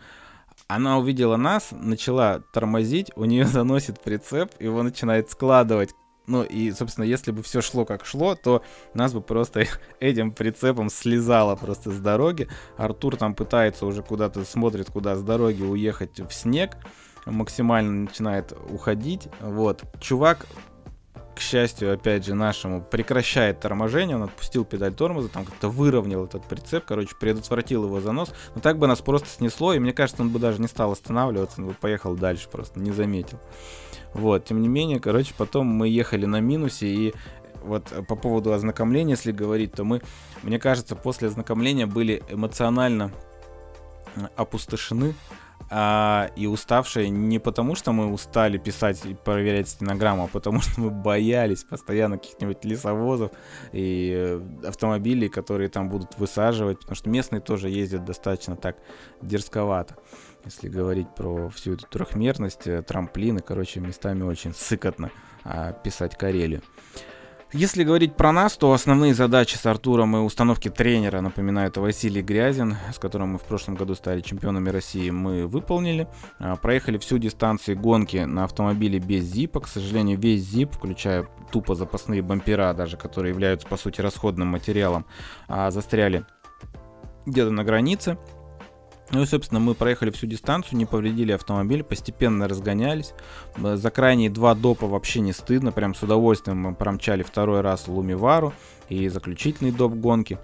она 0.68 0.98
увидела 0.98 1.38
нас, 1.38 1.70
начала 1.72 2.40
тормозить, 2.54 3.12
у 3.16 3.26
нее 3.26 3.46
заносит 3.48 4.00
прицеп, 4.00 4.52
его 4.60 4.84
начинает 4.84 5.30
складывать. 5.30 5.94
Ну 6.26 6.44
и, 6.44 6.72
собственно, 6.72 7.04
если 7.04 7.32
бы 7.32 7.44
все 7.44 7.62
шло 7.62 7.84
как 7.84 8.06
шло, 8.06 8.36
то 8.36 8.64
нас 8.94 9.14
бы 9.14 9.22
просто 9.22 9.66
этим 10.00 10.32
прицепом 10.32 10.90
слезало 10.90 11.56
просто 11.56 11.92
с 11.92 12.00
дороги. 12.00 12.48
Артур 12.78 13.18
там 13.18 13.36
пытается 13.36 13.86
уже 13.86 14.04
куда-то, 14.04 14.46
смотрит, 14.46 14.90
куда 14.90 15.16
с 15.16 15.24
дороги 15.24 15.64
уехать 15.64 16.20
в 16.20 16.32
снег 16.32 16.78
максимально 17.26 18.04
начинает 18.04 18.54
уходить. 18.70 19.28
Вот. 19.42 19.84
Чувак 20.00 20.46
к 21.36 21.40
счастью, 21.40 21.94
опять 21.94 22.26
же, 22.26 22.36
нашему, 22.36 22.82
прекращает 22.82 23.60
торможение, 23.60 24.16
он 24.16 24.24
отпустил 24.24 24.66
педаль 24.66 24.94
тормоза, 24.94 25.30
там 25.30 25.46
как-то 25.46 25.70
выровнял 25.70 26.26
этот 26.26 26.46
прицеп, 26.46 26.86
короче, 26.86 27.16
предотвратил 27.20 27.86
его 27.86 28.00
занос. 28.02 28.34
Но 28.56 28.62
так 28.62 28.78
бы 28.78 28.88
нас 28.88 29.02
просто 29.02 29.28
снесло, 29.30 29.74
и 29.74 29.80
мне 29.80 29.94
кажется, 29.94 30.22
он 30.22 30.30
бы 30.30 30.40
даже 30.40 30.62
не 30.62 30.68
стал 30.68 30.92
останавливаться, 30.92 31.62
он 31.62 31.68
бы 31.68 31.74
поехал 31.74 32.16
дальше 32.16 32.48
просто, 32.50 32.80
не 32.80 32.92
заметил. 32.92 33.40
Вот, 34.14 34.46
тем 34.46 34.62
не 34.62 34.68
менее, 34.68 35.00
короче, 35.00 35.34
потом 35.38 35.68
мы 35.68 35.88
ехали 35.88 36.26
на 36.26 36.40
минусе, 36.40 36.88
и 36.88 37.14
вот 37.64 37.92
по 38.08 38.16
поводу 38.16 38.54
ознакомления, 38.54 39.12
если 39.12 39.32
говорить, 39.32 39.74
то 39.74 39.84
мы, 39.84 40.02
мне 40.44 40.60
кажется, 40.60 40.96
после 40.96 41.30
ознакомления 41.30 41.88
были 41.88 42.22
эмоционально 42.30 43.12
опустошены, 44.36 45.16
а, 45.76 46.30
и 46.36 46.46
уставшие 46.46 47.10
не 47.10 47.40
потому, 47.40 47.74
что 47.74 47.94
мы 47.94 48.12
устали 48.14 48.60
писать 48.60 49.04
и 49.06 49.16
проверять 49.16 49.68
стенограмму, 49.68 50.26
а 50.26 50.28
потому 50.28 50.62
что 50.62 50.80
мы 50.80 50.92
боялись 50.92 51.64
постоянно 51.64 52.20
каких-нибудь 52.20 52.64
лесовозов 52.64 53.32
и 53.72 54.14
э, 54.16 54.68
автомобилей, 54.68 55.30
которые 55.30 55.70
там 55.70 55.90
будут 55.90 56.16
высаживать, 56.20 56.78
потому 56.82 56.96
что 56.96 57.10
местные 57.10 57.42
тоже 57.42 57.70
ездят 57.72 58.06
достаточно 58.06 58.56
так 58.56 58.78
дерзковато. 59.24 59.96
Если 60.46 60.70
говорить 60.70 61.08
про 61.16 61.50
всю 61.50 61.74
эту 61.74 61.88
трехмерность, 61.88 62.68
э, 62.68 62.84
трамплины, 62.84 63.40
короче, 63.40 63.80
местами 63.80 64.22
очень 64.22 64.54
сыкотно 64.54 65.10
а, 65.44 65.74
писать 65.74 66.16
Карелию. 66.16 66.62
Если 67.54 67.84
говорить 67.84 68.16
про 68.16 68.32
нас, 68.32 68.58
то 68.58 68.74
основные 68.74 69.14
задачи 69.14 69.58
с 69.58 69.68
Артуром 69.68 70.18
и 70.18 70.20
установки 70.22 70.70
тренера, 70.70 71.22
напоминаю, 71.22 71.68
это 71.68 71.82
Василий 71.82 72.24
Грязин, 72.24 72.78
с 72.92 72.98
которым 72.98 73.34
мы 73.34 73.38
в 73.38 73.44
прошлом 73.44 73.76
году 73.76 73.94
стали 73.94 74.22
чемпионами 74.22 74.72
России, 74.72 75.12
мы 75.12 75.46
выполнили. 75.46 76.08
А, 76.40 76.56
проехали 76.56 76.98
всю 76.98 77.20
дистанцию 77.20 77.78
гонки 77.78 78.18
на 78.18 78.46
автомобиле 78.46 78.98
без 78.98 79.26
зипа. 79.26 79.60
К 79.60 79.68
сожалению, 79.68 80.18
весь 80.18 80.42
зип, 80.42 80.72
включая 80.74 81.28
тупо 81.52 81.76
запасные 81.76 82.24
бампера 82.24 82.74
даже, 82.74 82.98
которые 82.98 83.34
являются 83.34 83.68
по 83.68 83.78
сути 83.78 84.02
расходным 84.02 84.48
материалом, 84.48 85.06
а, 85.48 85.70
застряли 85.70 86.26
где-то 87.28 87.52
на 87.52 87.64
границе. 87.64 88.18
Ну 89.12 89.22
и, 89.22 89.26
собственно, 89.26 89.60
мы 89.60 89.76
проехали 89.76 90.12
всю 90.12 90.28
дистанцию, 90.28 90.78
не 90.78 90.86
повредили 90.86 91.34
автомобиль, 91.34 91.84
постепенно 91.84 92.48
разгонялись. 92.48 93.14
За 93.58 93.92
крайние 93.92 94.30
два 94.30 94.56
допа 94.56 94.88
вообще 94.88 95.20
не 95.20 95.34
стыдно, 95.34 95.72
прям 95.72 95.94
с 95.94 96.02
удовольствием 96.02 96.58
мы 96.58 96.74
промчали 96.74 97.22
второй 97.22 97.62
раз 97.62 97.88
Лумивару 97.88 98.54
и 98.90 99.10
заключительный 99.10 99.72
доп 99.72 99.94
гонки. 99.94 100.40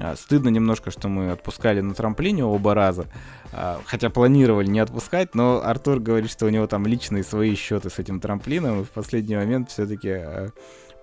А, 0.00 0.16
стыдно 0.16 0.48
немножко, 0.48 0.90
что 0.90 1.08
мы 1.08 1.32
отпускали 1.32 1.80
на 1.80 1.94
трамплине 1.94 2.44
оба 2.44 2.74
раза, 2.74 3.06
а, 3.52 3.80
хотя 3.84 4.08
планировали 4.08 4.66
не 4.66 4.78
отпускать, 4.78 5.34
но 5.34 5.60
Артур 5.62 6.00
говорит, 6.00 6.30
что 6.30 6.46
у 6.46 6.48
него 6.48 6.66
там 6.66 6.86
личные 6.86 7.22
свои 7.24 7.54
счеты 7.54 7.90
с 7.90 7.98
этим 7.98 8.18
трамплином, 8.20 8.80
и 8.80 8.84
в 8.84 8.90
последний 8.90 9.36
момент 9.36 9.70
все-таки 9.70 10.50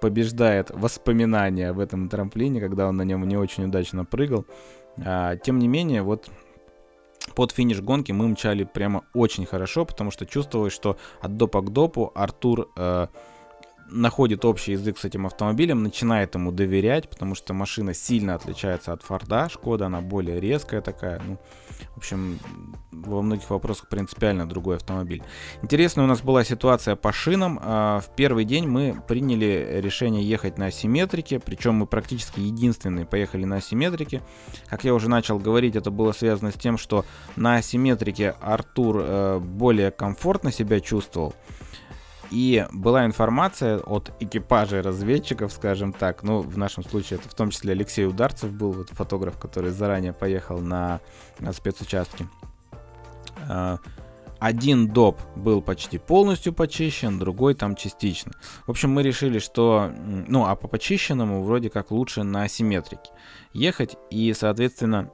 побеждает 0.01 0.71
воспоминания 0.71 1.69
об 1.69 1.79
этом 1.79 2.09
трамплине, 2.09 2.61
когда 2.61 2.87
он 2.87 2.97
на 2.97 3.03
нем 3.03 3.27
не 3.27 3.37
очень 3.37 3.65
удачно 3.65 4.05
прыгал. 4.05 4.45
Тем 4.97 5.59
не 5.59 5.67
менее, 5.67 6.01
вот 6.01 6.29
под 7.35 7.51
финиш 7.51 7.81
гонки 7.81 8.11
мы 8.11 8.27
мчали 8.27 8.63
прямо 8.63 9.03
очень 9.13 9.45
хорошо, 9.45 9.85
потому 9.85 10.11
что 10.11 10.25
чувствовалось, 10.25 10.73
что 10.73 10.97
от 11.21 11.37
допа 11.37 11.61
к 11.61 11.71
допу 11.71 12.11
Артур 12.15 12.69
э, 12.75 13.07
находит 13.91 14.45
общий 14.45 14.73
язык 14.73 14.97
с 14.97 15.05
этим 15.05 15.25
автомобилем, 15.25 15.83
начинает 15.83 16.35
ему 16.35 16.51
доверять, 16.51 17.09
потому 17.09 17.35
что 17.35 17.53
машина 17.53 17.93
сильно 17.93 18.35
отличается 18.35 18.93
от 18.93 19.03
Форда, 19.03 19.49
Шкода, 19.49 19.87
она 19.87 20.01
более 20.01 20.39
резкая 20.39 20.81
такая, 20.81 21.21
ну, 21.25 21.37
в 21.95 21.97
общем, 21.97 22.39
во 22.91 23.21
многих 23.21 23.49
вопросах 23.49 23.87
принципиально 23.87 24.47
другой 24.47 24.77
автомобиль. 24.77 25.23
Интересная 25.61 26.05
у 26.05 26.07
нас 26.07 26.21
была 26.21 26.43
ситуация 26.43 26.95
по 26.95 27.11
шинам. 27.11 27.59
А, 27.61 27.99
в 28.01 28.15
первый 28.15 28.45
день 28.45 28.67
мы 28.67 29.01
приняли 29.07 29.79
решение 29.81 30.23
ехать 30.23 30.57
на 30.57 30.67
асимметрике, 30.67 31.39
причем 31.39 31.75
мы 31.75 31.87
практически 31.87 32.39
единственные 32.39 33.05
поехали 33.05 33.45
на 33.45 33.57
асимметрике. 33.57 34.21
Как 34.67 34.83
я 34.83 34.93
уже 34.93 35.09
начал 35.09 35.39
говорить, 35.39 35.75
это 35.75 35.91
было 35.91 36.11
связано 36.11 36.51
с 36.51 36.55
тем, 36.55 36.77
что 36.77 37.05
на 37.35 37.55
асимметрике 37.55 38.35
Артур 38.41 38.97
э, 38.99 39.39
более 39.39 39.91
комфортно 39.91 40.51
себя 40.51 40.79
чувствовал. 40.79 41.33
И 42.31 42.65
была 42.71 43.05
информация 43.05 43.79
от 43.79 44.11
экипажей 44.19 44.81
разведчиков, 44.81 45.51
скажем 45.51 45.93
так, 45.93 46.21
ну, 46.23 46.41
в 46.41 46.57
нашем 46.57 46.83
случае 46.83 47.19
это 47.19 47.27
в 47.27 47.33
том 47.33 47.49
числе 47.49 47.71
Алексей 47.71 48.05
Ударцев 48.05 48.51
был, 48.51 48.71
вот 48.71 48.89
фотограф, 48.89 49.37
который 49.37 49.71
заранее 49.71 50.13
поехал 50.13 50.59
на, 50.59 50.99
на 51.39 51.53
спецучастки. 51.53 52.27
А, 53.47 53.79
один 54.39 54.87
доп 54.87 55.19
был 55.35 55.61
почти 55.61 55.97
полностью 55.97 56.53
почищен, 56.53 57.19
другой 57.19 57.55
там 57.55 57.75
частично. 57.75 58.33
В 58.67 58.71
общем, 58.71 58.91
мы 58.91 59.01
решили, 59.01 59.39
что, 59.39 59.91
ну, 60.27 60.45
а 60.45 60.55
по 60.55 60.67
почищенному 60.67 61.43
вроде 61.43 61.69
как 61.69 61.91
лучше 61.91 62.23
на 62.23 62.43
асимметрике 62.43 63.11
ехать, 63.53 63.97
и, 64.11 64.33
соответственно, 64.33 65.11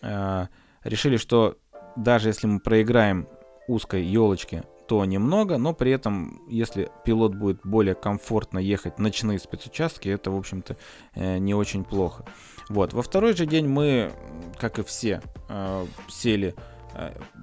а, 0.00 0.48
решили, 0.84 1.16
что 1.16 1.56
даже 1.96 2.28
если 2.28 2.46
мы 2.46 2.60
проиграем 2.60 3.28
узкой 3.68 4.04
елочке 4.04 4.64
то 4.86 5.04
немного, 5.04 5.58
но 5.58 5.72
при 5.72 5.92
этом, 5.92 6.42
если 6.48 6.90
пилот 7.04 7.34
будет 7.34 7.60
более 7.64 7.94
комфортно 7.94 8.58
ехать 8.58 8.98
ночные 8.98 9.38
спецучастки, 9.38 10.08
это, 10.08 10.30
в 10.30 10.36
общем-то, 10.36 10.76
э, 11.14 11.38
не 11.38 11.54
очень 11.54 11.84
плохо. 11.84 12.24
Вот. 12.68 12.92
Во 12.92 13.02
второй 13.02 13.34
же 13.34 13.46
день 13.46 13.66
мы, 13.66 14.12
как 14.58 14.78
и 14.78 14.82
все, 14.82 15.22
э, 15.48 15.86
сели 16.08 16.54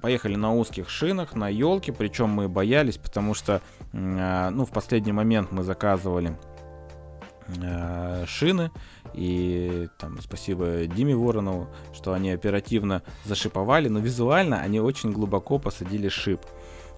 поехали 0.00 0.34
на 0.36 0.54
узких 0.54 0.88
шинах, 0.88 1.34
на 1.34 1.50
елке, 1.50 1.92
причем 1.92 2.30
мы 2.30 2.48
боялись, 2.48 2.96
потому 2.96 3.34
что, 3.34 3.60
ну, 3.92 4.64
в 4.64 4.70
последний 4.70 5.12
момент 5.12 5.52
мы 5.52 5.62
заказывали 5.62 6.38
шины, 8.26 8.70
и 9.12 9.88
там 9.98 10.18
спасибо 10.22 10.86
Диме 10.86 11.14
Воронову, 11.14 11.68
что 11.92 12.14
они 12.14 12.30
оперативно 12.30 13.02
зашиповали, 13.26 13.88
но 13.88 13.98
визуально 13.98 14.58
они 14.60 14.80
очень 14.80 15.12
глубоко 15.12 15.58
посадили 15.58 16.08
шип. 16.08 16.40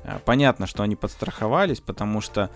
А, 0.04 0.20
понятно, 0.24 0.66
что 0.66 0.82
они 0.82 0.96
подстраховались, 0.96 1.80
потому 1.80 2.20
что 2.20 2.50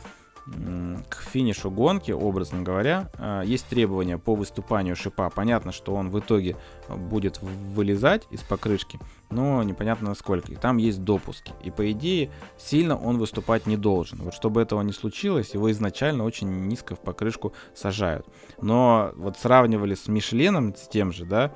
к 1.11 1.16
финишу 1.30 1.70
гонки, 1.70 2.11
образно 2.11 2.62
говоря, 2.62 3.11
а, 3.18 3.42
есть 3.42 3.66
требования 3.66 4.16
по 4.16 4.34
выступанию 4.34 4.96
шипа. 4.96 5.28
Понятно, 5.30 5.72
что 5.72 5.94
он 5.94 6.11
в 6.11 6.18
итоге 6.18 6.57
будет 6.88 7.40
вылезать 7.42 8.26
из 8.30 8.40
покрышки, 8.40 8.99
но 9.30 9.62
непонятно 9.62 10.09
насколько. 10.09 10.51
И 10.53 10.57
там 10.57 10.78
есть 10.78 11.05
допуски. 11.05 11.53
И 11.62 11.70
по 11.70 11.90
идее 11.92 12.30
сильно 12.57 12.96
он 12.96 13.18
выступать 13.18 13.66
не 13.66 13.76
должен. 13.76 14.20
Вот 14.22 14.34
чтобы 14.34 14.62
этого 14.62 14.80
не 14.82 14.92
случилось, 14.92 15.53
его 15.53 15.70
изначально 15.70 16.24
очень 16.24 16.49
низко 16.66 16.94
в 16.94 17.01
покрышку 17.01 17.53
сажают. 17.74 18.26
Но 18.62 19.12
вот 19.16 19.36
сравнивали 19.36 19.94
с 19.94 20.09
Мишленом, 20.09 20.74
с 20.74 20.88
тем 20.88 21.12
же, 21.12 21.26
да, 21.26 21.53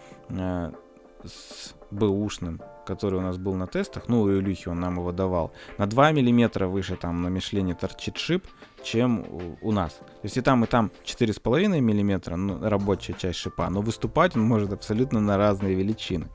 с 1.25 1.75
бэушным, 1.91 2.61
который 2.85 3.19
у 3.19 3.23
нас 3.23 3.39
был 3.39 3.55
на 3.55 3.67
тестах, 3.67 4.05
ну, 4.09 4.23
у 4.23 4.31
Илюхи 4.31 4.69
он 4.69 4.81
нам 4.81 4.99
его 4.99 5.13
давал, 5.13 5.53
на 5.79 5.87
2 5.87 6.13
мм 6.13 6.67
выше 6.67 6.97
там 6.97 7.23
на 7.23 7.29
Мишлене 7.29 7.75
торчит 7.75 8.17
шип, 8.17 8.47
чем 8.83 9.25
у, 9.61 9.73
нас. 9.73 9.93
То 9.93 10.25
есть 10.25 10.37
и 10.37 10.41
там, 10.41 10.65
и 10.65 10.67
там 10.67 10.91
4,5 11.05 11.81
мм, 11.81 12.37
ну, 12.37 12.69
рабочая 12.69 13.15
часть 13.15 13.39
шипа, 13.39 13.71
но 13.71 13.81
выступать 13.81 14.37
он 14.37 14.43
может 14.43 14.73
абсолютно 14.73 15.21
на 15.21 15.37
разные 15.37 15.75
величины. 15.75 16.29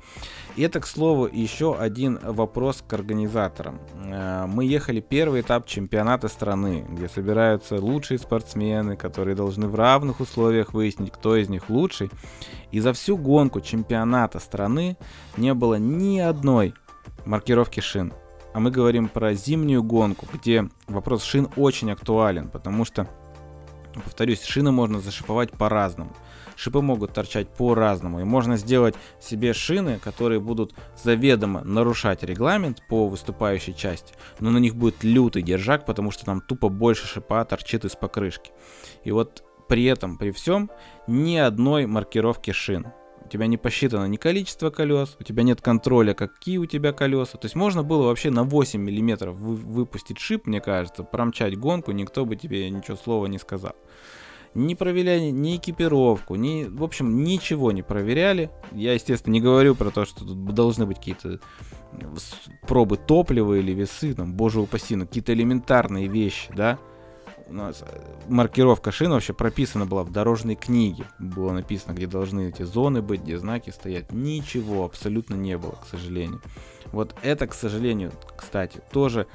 И 0.55 0.63
это, 0.63 0.79
к 0.79 0.87
слову, 0.87 1.27
еще 1.31 1.75
один 1.77 2.19
вопрос 2.21 2.83
к 2.87 2.91
организаторам. 2.93 3.79
Э, 4.05 4.45
мы 4.47 4.65
ехали 4.65 5.01
первый 5.01 5.41
этап 5.41 5.67
чемпионата 5.67 6.27
страны, 6.27 6.85
где 6.89 7.07
собираются 7.07 7.75
лучшие 7.75 8.17
спортсмены, 8.17 8.97
которые 8.97 9.35
должны 9.35 9.67
в 9.67 9.75
равных 9.75 10.19
условиях 10.19 10.73
выяснить, 10.73 11.11
кто 11.11 11.35
из 11.35 11.49
них 11.49 11.69
лучший. 11.69 12.09
И 12.71 12.79
за 12.79 12.93
всю 12.93 13.17
гонку 13.17 13.61
чемпионата 13.61 14.39
страны 14.39 14.97
не 15.37 15.53
было 15.53 15.75
ни 15.75 16.19
одной 16.19 16.73
маркировки 17.25 17.79
шин. 17.79 18.13
А 18.57 18.59
мы 18.59 18.71
говорим 18.71 19.07
про 19.07 19.35
зимнюю 19.35 19.83
гонку, 19.83 20.25
где 20.33 20.67
вопрос 20.87 21.21
шин 21.21 21.47
очень 21.57 21.91
актуален, 21.91 22.49
потому 22.49 22.85
что, 22.85 23.07
повторюсь, 23.93 24.41
шины 24.41 24.71
можно 24.71 24.99
зашиповать 24.99 25.51
по-разному. 25.51 26.11
Шипы 26.55 26.81
могут 26.81 27.13
торчать 27.13 27.49
по-разному. 27.49 28.19
И 28.19 28.23
можно 28.23 28.57
сделать 28.57 28.95
себе 29.21 29.53
шины, 29.53 29.99
которые 29.99 30.39
будут 30.39 30.73
заведомо 31.03 31.63
нарушать 31.63 32.23
регламент 32.23 32.81
по 32.89 33.07
выступающей 33.07 33.75
части, 33.75 34.15
но 34.39 34.49
на 34.49 34.57
них 34.57 34.75
будет 34.75 35.03
лютый 35.03 35.43
держак, 35.43 35.85
потому 35.85 36.09
что 36.09 36.25
там 36.25 36.41
тупо 36.41 36.69
больше 36.69 37.05
шипа 37.05 37.45
торчит 37.45 37.85
из 37.85 37.95
покрышки. 37.95 38.49
И 39.03 39.11
вот 39.11 39.43
при 39.69 39.85
этом, 39.85 40.17
при 40.17 40.31
всем, 40.31 40.71
ни 41.05 41.35
одной 41.35 41.85
маркировки 41.85 42.49
шин. 42.49 42.87
У 43.28 43.30
тебя 43.30 43.47
не 43.47 43.57
посчитано 43.57 44.05
ни 44.05 44.15
количество 44.15 44.69
колес, 44.69 45.17
у 45.19 45.23
тебя 45.23 45.43
нет 45.43 45.59
контроля, 45.59 46.13
какие 46.13 46.59
у 46.59 46.65
тебя 46.65 46.93
колеса. 46.93 47.38
То 47.38 47.47
есть 47.47 47.55
можно 47.55 47.84
было 47.84 48.05
вообще 48.05 48.30
на 48.30 48.45
8 48.45 48.80
миллиметров 48.80 49.36
вы, 49.36 49.55
выпустить 49.55 50.17
шип, 50.17 50.47
мне 50.47 50.61
кажется, 50.61 51.03
промчать 51.03 51.57
гонку, 51.57 51.91
никто 51.91 52.23
бы 52.23 52.38
тебе 52.38 52.69
ничего 52.69 52.95
слова 52.95 53.25
не 53.25 53.38
сказал. 53.38 53.75
Не 54.53 54.75
проверяли 54.75 55.30
ни 55.30 55.57
экипировку, 55.57 56.36
ни, 56.36 56.63
в 56.69 56.82
общем, 56.86 57.25
ничего 57.25 57.73
не 57.73 57.82
проверяли. 57.82 58.49
Я, 58.71 58.93
естественно, 58.93 59.34
не 59.34 59.41
говорю 59.41 59.75
про 59.75 59.91
то, 59.91 60.05
что 60.05 60.23
тут 60.23 60.45
должны 60.53 60.86
быть 60.86 60.99
какие-то 60.99 61.41
пробы 62.65 62.95
топлива 62.95 63.55
или 63.55 63.73
весы, 63.73 64.13
там, 64.13 64.36
боже 64.36 64.61
упаси, 64.61 64.95
ну, 64.95 65.05
какие-то 65.05 65.34
элементарные 65.34 66.07
вещи, 66.07 66.49
да 66.55 66.80
у 67.49 67.53
нас 67.53 67.81
э, 67.81 68.01
маркировка 68.27 68.91
шин 68.91 69.11
вообще 69.11 69.33
прописана 69.33 69.85
была 69.85 70.03
в 70.03 70.11
дорожной 70.11 70.55
книге. 70.55 71.05
Было 71.19 71.51
написано, 71.51 71.93
где 71.93 72.07
должны 72.07 72.49
эти 72.49 72.63
зоны 72.63 73.01
быть, 73.01 73.21
где 73.21 73.37
знаки 73.37 73.69
стоят. 73.69 74.11
Ничего 74.11 74.85
абсолютно 74.85 75.35
не 75.35 75.57
было, 75.57 75.71
к 75.71 75.85
сожалению. 75.89 76.41
Вот 76.91 77.15
это, 77.21 77.47
к 77.47 77.53
сожалению, 77.53 78.11
кстати, 78.35 78.81
тоже 78.91 79.27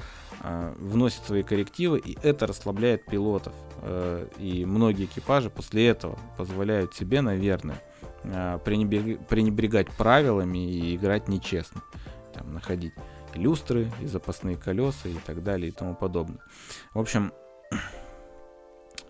э, 0.42 0.74
вносит 0.78 1.24
свои 1.24 1.42
коррективы, 1.42 1.98
и 1.98 2.16
это 2.22 2.46
расслабляет 2.46 3.06
пилотов. 3.06 3.54
Э, 3.82 4.26
и 4.38 4.64
многие 4.64 5.06
экипажи 5.06 5.50
после 5.50 5.88
этого 5.88 6.18
позволяют 6.36 6.94
себе, 6.94 7.20
наверное, 7.20 7.80
э, 8.24 8.58
пренебрег, 8.64 9.26
пренебрегать 9.26 9.90
правилами 9.90 10.58
и 10.58 10.96
играть 10.96 11.28
нечестно. 11.28 11.82
Там, 12.34 12.54
находить 12.54 12.94
люстры 13.34 13.90
и 14.00 14.06
запасные 14.06 14.56
колеса 14.56 15.08
и 15.08 15.16
так 15.26 15.42
далее 15.42 15.68
и 15.68 15.72
тому 15.72 15.94
подобное. 15.94 16.40
В 16.94 16.98
общем, 16.98 17.32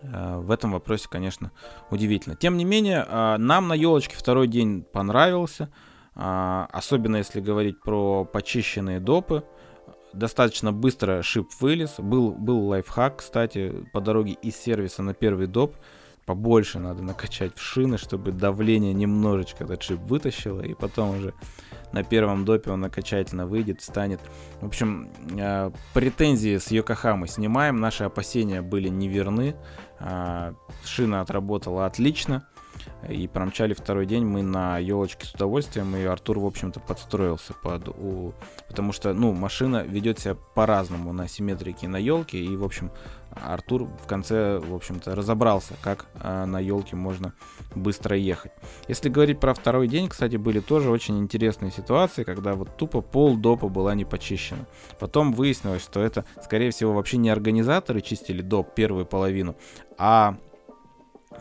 в 0.03 0.51
этом 0.51 0.71
вопросе, 0.73 1.07
конечно, 1.09 1.51
удивительно. 1.89 2.35
Тем 2.35 2.57
не 2.57 2.65
менее, 2.65 3.05
э, 3.07 3.37
нам 3.37 3.67
на 3.67 3.73
елочке 3.73 4.15
второй 4.15 4.47
день 4.47 4.83
понравился. 4.83 5.69
Э, 6.15 6.65
особенно 6.71 7.17
если 7.17 7.41
говорить 7.41 7.81
про 7.81 8.25
почищенные 8.25 8.99
допы. 8.99 9.43
Достаточно 10.13 10.71
быстро 10.71 11.23
шип 11.23 11.49
вылез. 11.59 11.95
Был, 11.97 12.31
был 12.31 12.67
лайфхак, 12.67 13.17
кстати, 13.17 13.85
по 13.93 14.01
дороге 14.01 14.33
из 14.33 14.55
сервиса 14.55 15.01
на 15.01 15.13
первый 15.13 15.47
доп. 15.47 15.75
Побольше 16.25 16.79
надо 16.79 17.03
накачать 17.03 17.57
в 17.57 17.61
шины, 17.61 17.97
чтобы 17.97 18.31
давление 18.31 18.93
немножечко 18.93 19.65
этот 19.65 19.83
шип 19.83 19.99
вытащило. 20.01 20.61
И 20.61 20.73
потом 20.73 21.17
уже 21.17 21.33
на 21.91 22.03
первом 22.03 22.45
допе 22.45 22.71
он 22.71 22.85
окончательно 22.85 23.45
выйдет, 23.45 23.81
встанет. 23.81 24.21
В 24.61 24.67
общем, 24.67 25.09
претензии 25.93 26.57
с 26.57 26.71
Йокохамы 26.71 27.27
снимаем. 27.27 27.79
Наши 27.79 28.03
опасения 28.03 28.61
были 28.61 28.87
неверны. 28.87 29.55
А, 29.55 29.82
шина 30.83 31.21
отработала 31.21 31.85
отлично. 31.85 32.47
И 33.07 33.27
промчали 33.27 33.73
второй 33.73 34.05
день 34.05 34.25
мы 34.25 34.41
на 34.41 34.77
елочке 34.77 35.25
с 35.25 35.33
удовольствием, 35.33 35.95
и 35.95 36.03
Артур, 36.03 36.39
в 36.39 36.45
общем-то, 36.45 36.79
подстроился 36.79 37.53
под... 37.53 37.89
У... 37.89 38.33
Потому 38.67 38.91
что, 38.91 39.13
ну, 39.13 39.33
машина 39.33 39.83
ведет 39.83 40.19
себя 40.19 40.35
по-разному 40.35 41.13
на 41.13 41.27
симметрике 41.27 41.87
на 41.87 41.97
елке, 41.97 42.39
и, 42.39 42.55
в 42.55 42.63
общем, 42.63 42.91
Артур 43.41 43.83
в 43.83 44.07
конце, 44.07 44.59
в 44.59 44.73
общем-то, 44.73 45.15
разобрался, 45.15 45.75
как 45.81 46.05
э, 46.15 46.45
на 46.45 46.59
елке 46.59 46.95
можно 46.95 47.33
быстро 47.75 48.15
ехать. 48.15 48.51
Если 48.87 49.09
говорить 49.09 49.39
про 49.39 49.53
второй 49.53 49.87
день, 49.87 50.09
кстати, 50.09 50.35
были 50.35 50.59
тоже 50.59 50.89
очень 50.89 51.19
интересные 51.19 51.71
ситуации, 51.71 52.23
когда 52.23 52.53
вот 52.53 52.77
тупо 52.77 53.01
пол 53.01 53.37
допа 53.37 53.69
была 53.69 53.95
не 53.95 54.05
почищена. 54.05 54.65
Потом 54.99 55.33
выяснилось, 55.33 55.83
что 55.83 56.01
это, 56.01 56.25
скорее 56.43 56.71
всего, 56.71 56.93
вообще 56.93 57.17
не 57.17 57.29
организаторы 57.29 58.01
чистили 58.01 58.41
доп 58.41 58.73
первую 58.75 59.05
половину, 59.05 59.55
а 59.97 60.37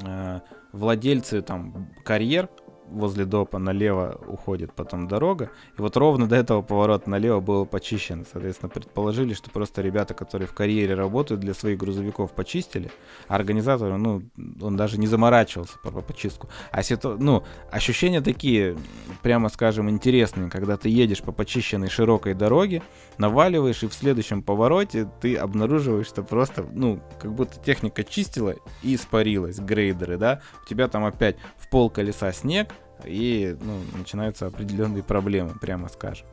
э, 0.00 0.40
владельцы 0.72 1.42
там 1.42 1.90
карьер 2.04 2.48
возле 2.92 3.24
допа 3.24 3.58
налево 3.58 4.20
уходит 4.26 4.72
потом 4.72 5.08
дорога. 5.08 5.50
И 5.78 5.82
вот 5.82 5.96
ровно 5.96 6.26
до 6.28 6.36
этого 6.36 6.62
поворота 6.62 7.10
налево 7.10 7.40
было 7.40 7.64
почищено. 7.64 8.24
Соответственно, 8.30 8.68
предположили, 8.68 9.34
что 9.34 9.50
просто 9.50 9.82
ребята, 9.82 10.14
которые 10.14 10.46
в 10.46 10.54
карьере 10.54 10.94
работают, 10.94 11.40
для 11.40 11.54
своих 11.54 11.78
грузовиков 11.78 12.32
почистили. 12.32 12.90
А 13.28 13.36
организатор, 13.36 13.96
ну, 13.96 14.22
он 14.60 14.76
даже 14.76 14.98
не 14.98 15.06
заморачивался 15.06 15.78
по, 15.82 15.90
по 15.90 16.00
почистку. 16.00 16.48
А 16.70 16.82
ситу... 16.82 17.16
ну, 17.18 17.42
ощущения 17.70 18.20
такие, 18.20 18.76
прямо 19.22 19.48
скажем, 19.48 19.90
интересные, 19.90 20.50
когда 20.50 20.76
ты 20.76 20.88
едешь 20.88 21.22
по 21.22 21.32
почищенной 21.32 21.88
широкой 21.88 22.34
дороге, 22.34 22.82
наваливаешь, 23.18 23.82
и 23.82 23.88
в 23.88 23.94
следующем 23.94 24.42
повороте 24.42 25.08
ты 25.20 25.36
обнаруживаешь, 25.36 26.06
что 26.06 26.22
просто, 26.22 26.64
ну, 26.72 27.00
как 27.20 27.32
будто 27.32 27.58
техника 27.60 28.04
чистила 28.04 28.54
и 28.82 28.94
испарилась, 28.94 29.58
грейдеры, 29.58 30.16
да, 30.16 30.40
у 30.64 30.68
тебя 30.68 30.88
там 30.88 31.04
опять 31.04 31.36
в 31.58 31.68
пол 31.70 31.90
колеса 31.90 32.32
снег, 32.32 32.74
и 33.04 33.56
ну, 33.60 33.80
начинаются 33.96 34.46
определенные 34.46 35.02
проблемы, 35.02 35.54
прямо 35.60 35.88
скажем. 35.88 36.26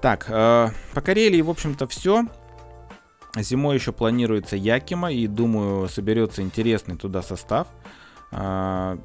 Так, 0.00 0.26
э, 0.28 0.68
по 0.94 1.00
Карелии, 1.00 1.42
в 1.42 1.50
общем-то, 1.50 1.86
все. 1.86 2.24
Зимой 3.36 3.76
еще 3.76 3.92
планируется 3.92 4.56
Якима, 4.56 5.12
и 5.12 5.26
думаю, 5.26 5.88
соберется 5.88 6.42
интересный 6.42 6.96
туда 6.96 7.22
состав. 7.22 7.68
Э, 8.32 8.96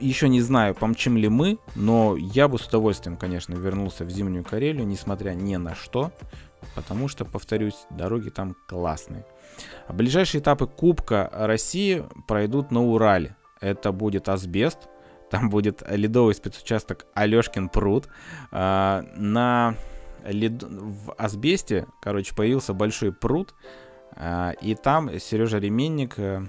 еще 0.00 0.28
не 0.28 0.40
знаю, 0.42 0.74
помчим 0.74 1.16
ли 1.16 1.28
мы, 1.28 1.58
но 1.74 2.16
я 2.16 2.48
бы 2.48 2.58
с 2.58 2.66
удовольствием, 2.66 3.16
конечно, 3.16 3.54
вернулся 3.54 4.04
в 4.04 4.10
Зимнюю 4.10 4.44
Карелию, 4.44 4.86
несмотря 4.86 5.30
ни 5.30 5.56
на 5.56 5.74
что, 5.74 6.12
потому 6.74 7.08
что, 7.08 7.24
повторюсь, 7.24 7.86
дороги 7.90 8.30
там 8.30 8.54
классные. 8.68 9.24
Ближайшие 9.88 10.40
этапы 10.40 10.66
Кубка 10.66 11.30
России 11.32 12.04
пройдут 12.26 12.70
на 12.70 12.82
Урале. 12.82 13.36
Это 13.60 13.92
будет 13.92 14.28
Асбест, 14.28 14.88
там 15.34 15.50
будет 15.50 15.82
ледовый 15.88 16.32
спецучасток 16.32 17.06
Алешкин 17.12 17.68
пруд. 17.68 18.08
А, 18.52 19.02
на 19.16 19.74
лед... 20.24 20.62
в 20.62 21.12
асбесте, 21.18 21.88
короче, 22.00 22.36
появился 22.36 22.72
большой 22.72 23.12
пруд, 23.12 23.52
а, 24.12 24.52
и 24.60 24.76
там 24.76 25.18
Сережа 25.18 25.58
Ременник 25.58 26.14
э, 26.18 26.42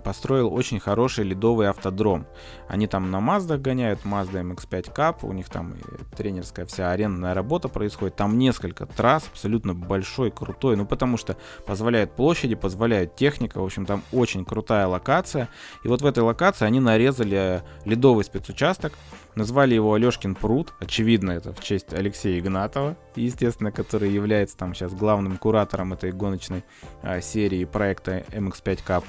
построил 0.00 0.52
очень 0.52 0.80
хороший 0.80 1.24
ледовый 1.24 1.68
автодром. 1.68 2.26
Они 2.68 2.86
там 2.86 3.10
на 3.10 3.20
Маздах 3.20 3.60
гоняют, 3.60 4.00
Mazda 4.04 4.42
MX-5 4.42 4.94
Cup, 4.94 5.16
у 5.22 5.32
них 5.32 5.48
там 5.48 5.74
тренерская 6.16 6.66
вся 6.66 6.90
арендная 6.90 7.34
работа 7.34 7.68
происходит. 7.68 8.16
Там 8.16 8.38
несколько 8.38 8.86
трасс, 8.86 9.28
абсолютно 9.30 9.74
большой, 9.74 10.30
крутой, 10.30 10.76
ну 10.76 10.86
потому 10.86 11.16
что 11.16 11.36
позволяет 11.66 12.12
площади, 12.12 12.54
позволяет 12.54 13.16
техника, 13.16 13.60
в 13.60 13.64
общем, 13.64 13.86
там 13.86 14.02
очень 14.12 14.44
крутая 14.44 14.86
локация. 14.86 15.48
И 15.84 15.88
вот 15.88 16.02
в 16.02 16.06
этой 16.06 16.22
локации 16.22 16.64
они 16.64 16.80
нарезали 16.80 17.62
ледовый 17.84 18.24
спецучасток, 18.24 18.92
назвали 19.34 19.74
его 19.74 19.94
Алешкин 19.94 20.34
пруд, 20.34 20.72
очевидно 20.80 21.32
это 21.32 21.52
в 21.52 21.60
честь 21.60 21.92
Алексея 21.92 22.38
Игнатова, 22.38 22.96
естественно, 23.16 23.72
который 23.72 24.10
является 24.10 24.56
там 24.56 24.74
сейчас 24.74 24.92
главным 24.94 25.36
куратором 25.36 25.92
этой 25.92 26.12
гоночной 26.12 26.64
а, 27.02 27.20
серии 27.20 27.64
проекта 27.64 28.24
MX-5 28.30 28.80
Cup. 28.86 29.04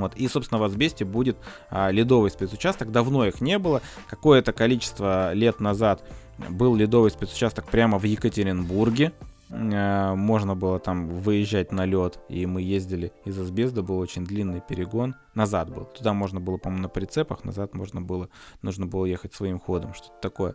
Вот. 0.00 0.14
И, 0.16 0.28
собственно, 0.28 0.60
в 0.60 0.64
Асбесте 0.64 1.04
будет 1.04 1.36
а, 1.70 1.90
ледовый 1.90 2.30
спецучасток. 2.30 2.90
Давно 2.90 3.26
их 3.26 3.40
не 3.40 3.58
было. 3.58 3.82
Какое-то 4.08 4.52
количество 4.52 5.32
лет 5.32 5.60
назад 5.60 6.02
был 6.48 6.74
ледовый 6.74 7.10
спецучасток 7.10 7.66
прямо 7.66 7.98
в 7.98 8.04
Екатеринбурге. 8.04 9.12
А, 9.52 10.14
можно 10.14 10.54
было 10.54 10.78
там 10.78 11.08
выезжать 11.08 11.72
на 11.72 11.84
лед, 11.84 12.18
и 12.28 12.46
мы 12.46 12.62
ездили 12.62 13.12
из 13.24 13.38
Асбеста, 13.38 13.82
был 13.82 13.98
очень 13.98 14.24
длинный 14.24 14.62
перегон. 14.66 15.14
Назад 15.34 15.70
был. 15.70 15.84
Туда 15.84 16.14
можно 16.14 16.40
было, 16.40 16.56
по-моему, 16.56 16.84
на 16.84 16.88
прицепах, 16.88 17.44
назад 17.44 17.74
можно 17.74 18.00
было, 18.00 18.28
нужно 18.62 18.86
было 18.86 19.04
ехать 19.04 19.34
своим 19.34 19.60
ходом, 19.60 19.94
что-то 19.94 20.18
такое. 20.20 20.54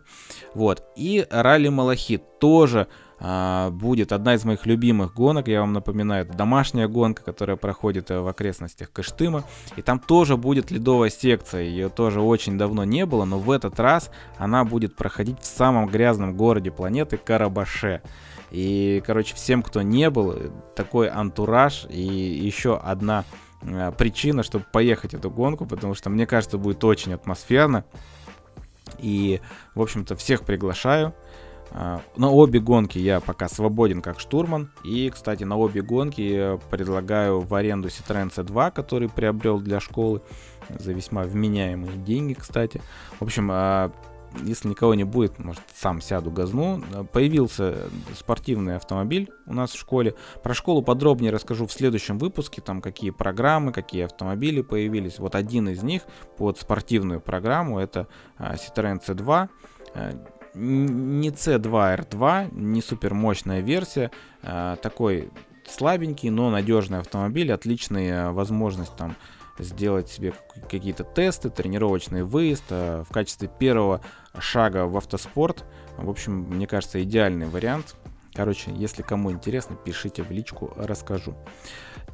Вот. 0.54 0.84
И 0.96 1.26
ралли 1.30 1.68
Малахит 1.68 2.38
тоже 2.40 2.88
будет 3.20 4.12
одна 4.12 4.34
из 4.34 4.44
моих 4.44 4.64
любимых 4.64 5.12
гонок, 5.12 5.48
я 5.48 5.60
вам 5.60 5.72
напоминаю, 5.72 6.24
это 6.24 6.36
домашняя 6.36 6.86
гонка, 6.86 7.24
которая 7.24 7.56
проходит 7.56 8.12
э, 8.12 8.20
в 8.20 8.28
окрестностях 8.28 8.92
Кыштыма, 8.92 9.42
и 9.76 9.82
там 9.82 9.98
тоже 9.98 10.36
будет 10.36 10.70
ледовая 10.70 11.10
секция, 11.10 11.62
ее 11.62 11.88
тоже 11.88 12.20
очень 12.20 12.56
давно 12.56 12.84
не 12.84 13.06
было, 13.06 13.24
но 13.24 13.40
в 13.40 13.50
этот 13.50 13.80
раз 13.80 14.10
она 14.36 14.64
будет 14.64 14.94
проходить 14.94 15.40
в 15.40 15.46
самом 15.46 15.88
грязном 15.88 16.36
городе 16.36 16.70
планеты 16.70 17.16
Карабаше. 17.16 18.02
И, 18.50 19.02
короче, 19.04 19.34
всем, 19.34 19.62
кто 19.62 19.82
не 19.82 20.08
был, 20.10 20.34
такой 20.76 21.08
антураж 21.08 21.86
и 21.90 22.02
еще 22.02 22.78
одна 22.78 23.24
э, 23.62 23.92
причина, 23.98 24.44
чтобы 24.44 24.64
поехать 24.70 25.14
эту 25.14 25.28
гонку, 25.28 25.66
потому 25.66 25.94
что, 25.94 26.08
мне 26.08 26.24
кажется, 26.24 26.56
будет 26.56 26.82
очень 26.84 27.12
атмосферно. 27.14 27.84
И, 28.98 29.40
в 29.74 29.82
общем-то, 29.82 30.16
всех 30.16 30.44
приглашаю. 30.44 31.14
А, 31.70 32.00
на 32.16 32.30
обе 32.30 32.60
гонки 32.60 32.98
я 32.98 33.20
пока 33.20 33.48
свободен 33.48 34.02
как 34.02 34.20
штурман. 34.20 34.70
И, 34.84 35.10
кстати, 35.10 35.44
на 35.44 35.56
обе 35.56 35.82
гонки 35.82 36.58
предлагаю 36.70 37.40
в 37.40 37.54
аренду 37.54 37.88
Citroёn 37.88 38.30
C2, 38.34 38.72
который 38.72 39.08
приобрел 39.08 39.60
для 39.60 39.80
школы 39.80 40.22
за 40.68 40.92
весьма 40.92 41.22
вменяемые 41.22 41.96
деньги, 41.96 42.34
кстати. 42.34 42.80
В 43.18 43.22
общем, 43.22 43.48
а, 43.52 43.92
если 44.42 44.68
никого 44.68 44.94
не 44.94 45.04
будет, 45.04 45.38
может, 45.38 45.62
сам 45.74 46.00
сяду 46.00 46.30
газну. 46.30 46.82
Появился 47.12 47.88
спортивный 48.16 48.76
автомобиль 48.76 49.30
у 49.46 49.54
нас 49.54 49.72
в 49.72 49.78
школе. 49.78 50.14
Про 50.42 50.54
школу 50.54 50.82
подробнее 50.82 51.32
расскажу 51.32 51.66
в 51.66 51.72
следующем 51.72 52.18
выпуске, 52.18 52.60
там 52.60 52.80
какие 52.80 53.10
программы, 53.10 53.72
какие 53.72 54.04
автомобили 54.04 54.60
появились. 54.62 55.18
Вот 55.18 55.34
один 55.34 55.68
из 55.68 55.82
них 55.82 56.02
под 56.36 56.58
спортивную 56.58 57.20
программу, 57.20 57.78
это 57.78 58.06
а, 58.36 58.54
Citroёn 58.54 59.00
C2 59.04 59.48
не 60.58 61.30
C2R2, 61.30 62.54
не 62.54 62.82
супер 62.82 63.14
мощная 63.14 63.60
версия, 63.60 64.10
а, 64.42 64.76
такой 64.76 65.30
слабенький, 65.66 66.30
но 66.30 66.50
надежный 66.50 66.98
автомобиль, 66.98 67.52
отличная 67.52 68.30
возможность 68.30 68.96
там 68.96 69.16
сделать 69.58 70.08
себе 70.08 70.34
какие-то 70.70 71.04
тесты, 71.04 71.50
тренировочный 71.50 72.22
выезд 72.22 72.64
а, 72.70 73.04
в 73.04 73.12
качестве 73.12 73.48
первого 73.48 74.00
шага 74.38 74.86
в 74.86 74.96
автоспорт. 74.96 75.64
В 75.96 76.10
общем, 76.10 76.32
мне 76.32 76.66
кажется, 76.66 77.02
идеальный 77.02 77.46
вариант. 77.46 77.96
Короче, 78.34 78.72
если 78.74 79.02
кому 79.02 79.32
интересно, 79.32 79.76
пишите 79.76 80.22
в 80.22 80.30
личку, 80.30 80.72
расскажу. 80.76 81.34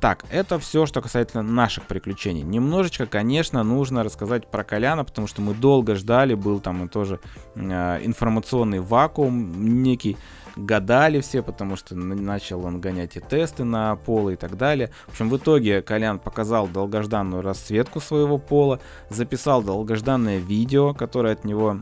Так, 0.01 0.25
это 0.31 0.59
все, 0.59 0.87
что 0.87 1.01
касательно 1.01 1.43
наших 1.43 1.85
приключений. 1.85 2.43
Немножечко, 2.43 3.07
конечно, 3.07 3.63
нужно 3.63 4.03
рассказать 4.03 4.47
про 4.47 4.65
Коляна, 4.65 5.05
потому 5.05 5.27
что 5.27 5.41
мы 5.41 5.55
долго 5.55 5.95
ждали, 5.95 6.35
был 6.35 6.61
там 6.61 6.89
тоже 6.89 7.21
э, 7.55 7.61
информационный 8.05 8.81
вакуум 8.81 9.83
некий, 9.83 10.17
гадали 10.57 11.21
все, 11.21 11.43
потому 11.43 11.77
что 11.77 11.95
начал 11.95 12.65
он 12.67 12.81
гонять 12.81 13.17
и 13.17 13.21
тесты 13.21 13.65
на 13.65 13.97
поло 13.97 14.31
и 14.31 14.37
так 14.37 14.57
далее. 14.57 14.91
В 15.07 15.13
общем, 15.13 15.31
в 15.31 15.37
итоге 15.37 15.83
Колян 15.83 16.19
показал 16.19 16.69
долгожданную 16.69 17.43
расцветку 17.43 18.01
своего 18.01 18.39
пола, 18.39 18.81
записал 19.11 19.63
долгожданное 19.63 20.39
видео, 20.39 20.93
которое 20.93 21.33
от 21.33 21.45
него 21.45 21.79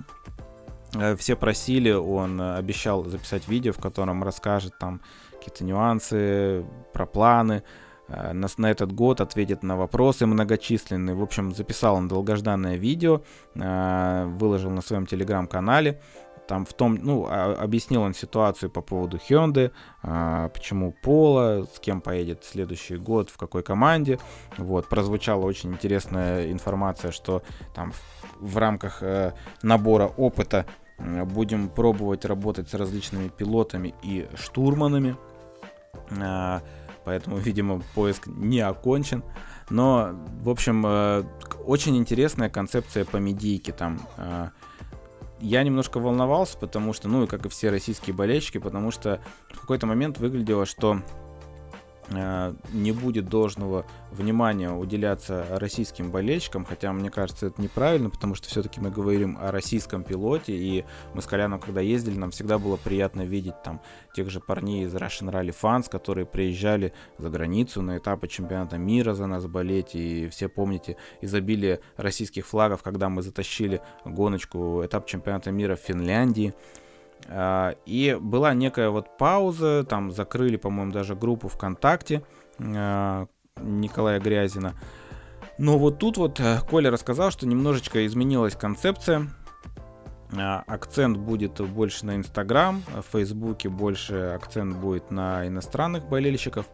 э, 0.94 1.16
все 1.16 1.34
просили, 1.34 1.90
он 1.90 2.40
обещал 2.40 3.04
записать 3.04 3.48
видео, 3.48 3.72
в 3.72 3.78
котором 3.78 4.22
расскажет 4.22 4.78
там 4.78 5.00
какие-то 5.32 5.64
нюансы 5.64 6.64
про 6.92 7.04
планы, 7.04 7.62
Э, 7.62 7.62
на, 8.08 8.48
на 8.56 8.70
этот 8.70 8.92
год 8.92 9.20
ответит 9.20 9.62
на 9.62 9.76
вопросы 9.76 10.26
многочисленные. 10.26 11.14
В 11.14 11.22
общем, 11.22 11.54
записал 11.54 11.96
он 11.96 12.08
долгожданное 12.08 12.76
видео, 12.76 13.22
э, 13.54 14.24
выложил 14.38 14.70
на 14.70 14.82
своем 14.82 15.06
телеграм-канале. 15.06 16.00
Там 16.48 16.66
в 16.66 16.72
том, 16.72 16.98
ну, 17.00 17.26
а, 17.30 17.54
объяснил 17.54 18.02
он 18.02 18.14
ситуацию 18.14 18.68
по 18.68 18.82
поводу 18.82 19.16
Hyundai, 19.16 19.70
э, 20.02 20.50
почему 20.52 20.94
Пола, 21.02 21.66
с 21.72 21.78
кем 21.78 22.00
поедет 22.00 22.44
следующий 22.44 22.96
год, 22.96 23.30
в 23.30 23.36
какой 23.36 23.62
команде. 23.62 24.18
Вот, 24.58 24.88
прозвучала 24.88 25.44
очень 25.44 25.72
интересная 25.72 26.50
информация, 26.50 27.12
что 27.12 27.42
там 27.74 27.92
в 28.40 28.58
рамках 28.58 29.02
набора 29.62 30.06
опыта 30.16 30.66
будем 30.98 31.68
пробовать 31.68 32.24
работать 32.24 32.68
с 32.68 32.74
различными 32.74 33.28
пилотами 33.28 33.94
и 34.02 34.28
штурманами. 34.34 35.16
Поэтому, 37.04 37.36
видимо, 37.38 37.82
поиск 37.94 38.26
не 38.26 38.60
окончен. 38.60 39.22
Но, 39.70 40.10
в 40.42 40.50
общем, 40.50 40.84
э, 40.86 41.24
очень 41.64 41.96
интересная 41.96 42.50
концепция 42.50 43.04
по 43.04 43.16
медийке 43.16 43.72
там. 43.72 44.00
Э, 44.16 44.48
я 45.40 45.62
немножко 45.64 45.98
волновался, 45.98 46.56
потому 46.56 46.92
что, 46.92 47.08
ну 47.08 47.24
и 47.24 47.26
как 47.26 47.46
и 47.46 47.48
все 47.48 47.70
российские 47.70 48.14
болельщики, 48.14 48.58
потому 48.58 48.92
что 48.92 49.20
в 49.52 49.60
какой-то 49.60 49.86
момент 49.86 50.18
выглядело, 50.18 50.66
что 50.66 51.02
не 52.10 52.92
будет 52.92 53.28
должного 53.28 53.86
внимания 54.10 54.70
уделяться 54.70 55.46
российским 55.50 56.10
болельщикам, 56.10 56.64
хотя 56.64 56.92
мне 56.92 57.10
кажется 57.10 57.46
это 57.46 57.62
неправильно, 57.62 58.10
потому 58.10 58.34
что 58.34 58.48
все-таки 58.48 58.80
мы 58.80 58.90
говорим 58.90 59.38
о 59.40 59.50
российском 59.50 60.02
пилоте, 60.02 60.52
и 60.52 60.84
мы 61.14 61.22
с 61.22 61.26
Коляном, 61.26 61.60
когда 61.60 61.80
ездили, 61.80 62.18
нам 62.18 62.30
всегда 62.30 62.58
было 62.58 62.76
приятно 62.76 63.22
видеть 63.22 63.54
там 63.62 63.80
тех 64.14 64.30
же 64.30 64.40
парней 64.40 64.84
из 64.84 64.94
Russian 64.94 65.30
Rally 65.30 65.54
Fans, 65.58 65.88
которые 65.88 66.26
приезжали 66.26 66.92
за 67.18 67.30
границу 67.30 67.82
на 67.82 67.98
этапы 67.98 68.28
чемпионата 68.28 68.78
мира 68.78 69.14
за 69.14 69.26
нас 69.26 69.46
болеть, 69.46 69.94
и 69.94 70.28
все 70.28 70.48
помните 70.48 70.96
изобилие 71.20 71.80
российских 71.96 72.46
флагов, 72.46 72.82
когда 72.82 73.08
мы 73.08 73.22
затащили 73.22 73.80
гоночку 74.04 74.82
этап 74.84 75.06
чемпионата 75.06 75.50
мира 75.50 75.76
в 75.76 75.80
Финляндии, 75.80 76.54
и 77.86 78.18
была 78.20 78.54
некая 78.54 78.90
вот 78.90 79.16
пауза, 79.16 79.84
там 79.84 80.10
закрыли, 80.10 80.56
по-моему, 80.56 80.92
даже 80.92 81.14
группу 81.14 81.48
ВКонтакте 81.48 82.22
а, 82.58 83.26
Николая 83.60 84.20
Грязина. 84.20 84.74
Но 85.58 85.78
вот 85.78 85.98
тут 85.98 86.16
вот 86.16 86.40
э, 86.40 86.58
Коля 86.68 86.90
рассказал, 86.90 87.30
что 87.30 87.46
немножечко 87.46 88.04
изменилась 88.06 88.56
концепция. 88.56 89.28
А, 90.36 90.64
акцент 90.66 91.18
будет 91.18 91.60
больше 91.60 92.06
на 92.06 92.16
Инстаграм, 92.16 92.82
в 92.88 93.12
Фейсбуке 93.12 93.68
больше 93.68 94.32
акцент 94.34 94.76
будет 94.76 95.10
на 95.10 95.46
иностранных 95.46 96.08
болельщиков. 96.08 96.66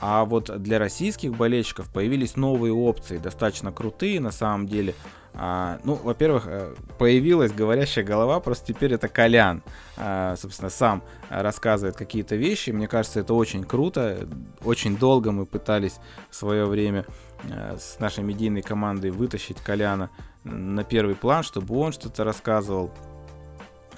А 0.00 0.24
вот 0.24 0.62
для 0.62 0.78
российских 0.78 1.36
болельщиков 1.36 1.92
появились 1.92 2.36
новые 2.36 2.72
опции, 2.72 3.18
достаточно 3.18 3.70
крутые 3.70 4.20
на 4.20 4.30
самом 4.30 4.66
деле. 4.66 4.94
А, 5.34 5.78
ну, 5.84 5.94
во-первых, 5.94 6.44
э, 6.46 6.74
появилась 6.98 7.52
говорящая 7.52 8.04
голова, 8.04 8.40
просто 8.40 8.72
теперь 8.72 8.94
это 8.94 9.08
Колян, 9.08 9.62
а, 9.96 10.34
собственно, 10.36 10.70
сам 10.70 11.04
рассказывает 11.28 11.96
какие-то 11.96 12.34
вещи. 12.34 12.70
Мне 12.70 12.88
кажется, 12.88 13.20
это 13.20 13.34
очень 13.34 13.62
круто. 13.64 14.26
Очень 14.64 14.96
долго 14.96 15.30
мы 15.30 15.46
пытались 15.46 15.98
в 16.30 16.34
свое 16.34 16.64
время 16.64 17.06
а, 17.48 17.76
с 17.78 18.00
нашей 18.00 18.24
медийной 18.24 18.62
командой 18.62 19.10
вытащить 19.10 19.58
Коляна 19.58 20.10
на 20.44 20.82
первый 20.82 21.14
план, 21.14 21.42
чтобы 21.42 21.76
он 21.76 21.92
что-то 21.92 22.24
рассказывал, 22.24 22.90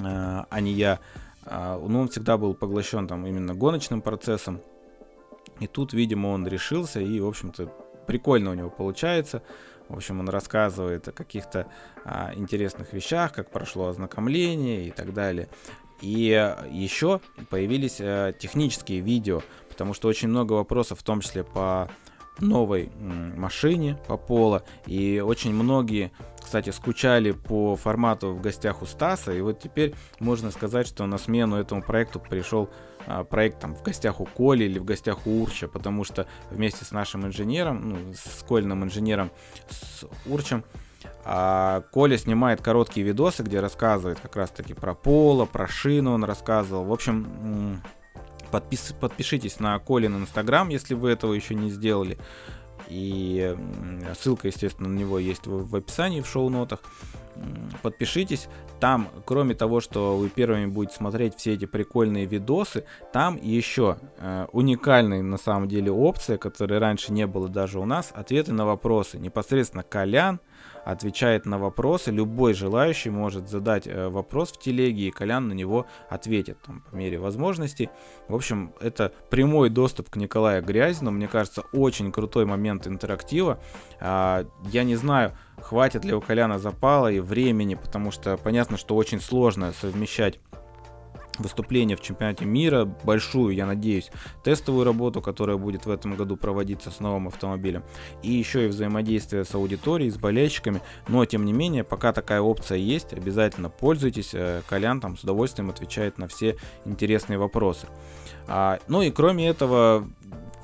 а, 0.00 0.46
а 0.50 0.60
не 0.60 0.72
я. 0.72 0.98
А, 1.44 1.78
но 1.78 2.00
он 2.00 2.08
всегда 2.08 2.36
был 2.36 2.54
поглощен 2.54 3.06
там 3.06 3.26
именно 3.26 3.54
гоночным 3.54 4.02
процессом. 4.02 4.60
И 5.60 5.66
тут, 5.66 5.92
видимо, 5.92 6.28
он 6.28 6.46
решился, 6.46 7.00
и, 7.00 7.20
в 7.20 7.26
общем-то, 7.26 7.66
прикольно 8.06 8.50
у 8.50 8.54
него 8.54 8.70
получается. 8.70 9.42
В 9.88 9.96
общем, 9.96 10.20
он 10.20 10.28
рассказывает 10.28 11.08
о 11.08 11.12
каких-то 11.12 11.66
а, 12.04 12.32
интересных 12.34 12.92
вещах, 12.92 13.32
как 13.32 13.50
прошло 13.50 13.88
ознакомление 13.88 14.86
и 14.86 14.90
так 14.90 15.12
далее. 15.12 15.48
И 16.00 16.54
еще 16.70 17.20
появились 17.48 18.00
э, 18.00 18.34
технические 18.36 19.00
видео, 19.00 19.40
потому 19.68 19.94
что 19.94 20.08
очень 20.08 20.28
много 20.28 20.54
вопросов, 20.54 20.98
в 20.98 21.02
том 21.04 21.20
числе 21.20 21.44
по 21.44 21.88
новой 22.40 22.90
машине, 23.36 23.96
по 24.08 24.16
Поло, 24.16 24.64
и 24.86 25.22
очень 25.24 25.54
многие 25.54 26.10
кстати, 26.52 26.68
скучали 26.70 27.30
по 27.30 27.76
формату 27.76 28.32
в 28.32 28.42
гостях 28.42 28.82
у 28.82 28.86
Стаса, 28.86 29.32
и 29.32 29.40
вот 29.40 29.60
теперь 29.60 29.94
можно 30.18 30.50
сказать, 30.50 30.86
что 30.86 31.06
на 31.06 31.16
смену 31.16 31.56
этому 31.56 31.82
проекту 31.82 32.20
пришел 32.20 32.68
а, 32.68 32.72
проект 33.30 33.60
там 33.60 33.74
в 33.74 33.82
гостях 33.82 34.20
у 34.20 34.26
Коли 34.26 34.64
или 34.64 34.78
в 34.78 34.84
гостях 34.84 35.26
у 35.26 35.42
Урча, 35.42 35.68
потому 35.68 36.04
что 36.04 36.26
вместе 36.50 36.84
с 36.84 36.90
нашим 36.90 37.26
инженером, 37.26 37.88
ну, 37.88 38.14
с 38.14 38.42
Кольным 38.42 38.84
инженером, 38.84 39.30
с 39.68 40.04
Урчем, 40.26 40.64
а 41.24 41.82
Коля 41.92 42.16
снимает 42.18 42.60
короткие 42.60 43.06
видосы, 43.06 43.42
где 43.42 43.60
рассказывает 43.60 44.20
как 44.20 44.36
раз-таки 44.36 44.74
про 44.74 44.94
поло, 44.94 45.46
про 45.46 45.66
шину 45.66 46.12
он 46.12 46.24
рассказывал. 46.24 46.84
В 46.84 46.92
общем, 46.92 47.80
подпис, 48.50 48.94
подпишитесь 49.00 49.60
на 49.60 49.78
Колин 49.78 50.16
инстаграм, 50.16 50.68
если 50.68 50.94
вы 50.94 51.10
этого 51.10 51.32
еще 51.32 51.54
не 51.54 51.70
сделали. 51.70 52.18
И 52.88 53.56
ссылка, 54.18 54.48
естественно, 54.48 54.88
на 54.88 54.98
него 54.98 55.18
есть 55.18 55.46
в, 55.46 55.74
описании, 55.76 56.20
в 56.20 56.26
шоу-нотах. 56.26 56.80
Подпишитесь. 57.82 58.48
Там, 58.78 59.08
кроме 59.24 59.54
того, 59.54 59.80
что 59.80 60.16
вы 60.16 60.28
первыми 60.28 60.66
будете 60.66 60.96
смотреть 60.96 61.36
все 61.36 61.54
эти 61.54 61.64
прикольные 61.64 62.26
видосы, 62.26 62.84
там 63.12 63.38
еще 63.40 63.96
э, 64.18 64.46
уникальная 64.52 65.22
на 65.22 65.38
самом 65.38 65.68
деле 65.68 65.90
опция, 65.90 66.36
которой 66.36 66.78
раньше 66.78 67.12
не 67.12 67.26
было 67.26 67.48
даже 67.48 67.78
у 67.78 67.84
нас, 67.84 68.10
ответы 68.12 68.52
на 68.52 68.66
вопросы. 68.66 69.18
Непосредственно 69.18 69.82
Колян, 69.82 70.40
отвечает 70.84 71.46
на 71.46 71.58
вопросы. 71.58 72.10
Любой 72.10 72.54
желающий 72.54 73.10
может 73.10 73.48
задать 73.48 73.86
э, 73.86 74.08
вопрос 74.08 74.52
в 74.52 74.58
телеге, 74.58 75.08
и 75.08 75.10
Колян 75.10 75.48
на 75.48 75.52
него 75.52 75.86
ответит 76.08 76.58
там, 76.62 76.82
по 76.90 76.94
мере 76.94 77.18
возможностей. 77.18 77.90
В 78.28 78.34
общем, 78.34 78.72
это 78.80 79.12
прямой 79.30 79.70
доступ 79.70 80.10
к 80.10 80.16
Николаю 80.16 80.62
Грязину. 80.62 81.10
Мне 81.10 81.28
кажется, 81.28 81.62
очень 81.72 82.12
крутой 82.12 82.46
момент 82.46 82.86
интерактива. 82.86 83.58
А, 84.00 84.44
я 84.64 84.84
не 84.84 84.96
знаю, 84.96 85.32
хватит 85.60 86.04
ли 86.04 86.12
у 86.14 86.20
Коляна 86.20 86.58
запала 86.58 87.10
и 87.10 87.20
времени, 87.20 87.74
потому 87.74 88.10
что 88.10 88.36
понятно, 88.36 88.76
что 88.76 88.96
очень 88.96 89.20
сложно 89.20 89.72
совмещать 89.72 90.38
выступление 91.38 91.96
в 91.96 92.00
чемпионате 92.00 92.44
мира, 92.44 92.84
большую, 92.84 93.54
я 93.54 93.66
надеюсь, 93.66 94.10
тестовую 94.42 94.84
работу, 94.84 95.20
которая 95.20 95.56
будет 95.56 95.86
в 95.86 95.90
этом 95.90 96.16
году 96.16 96.36
проводиться 96.36 96.90
с 96.90 97.00
новым 97.00 97.28
автомобилем, 97.28 97.84
и 98.22 98.30
еще 98.30 98.66
и 98.66 98.68
взаимодействие 98.68 99.44
с 99.44 99.54
аудиторией, 99.54 100.10
с 100.10 100.16
болельщиками, 100.16 100.82
но 101.08 101.24
тем 101.24 101.44
не 101.44 101.52
менее, 101.52 101.84
пока 101.84 102.12
такая 102.12 102.40
опция 102.40 102.78
есть, 102.78 103.12
обязательно 103.12 103.70
пользуйтесь, 103.70 104.30
э, 104.34 104.62
Колян 104.68 105.00
там 105.00 105.16
с 105.16 105.22
удовольствием 105.22 105.70
отвечает 105.70 106.18
на 106.18 106.28
все 106.28 106.56
интересные 106.84 107.38
вопросы. 107.38 107.86
А, 108.46 108.78
ну 108.88 109.02
и 109.02 109.10
кроме 109.10 109.48
этого, 109.48 110.08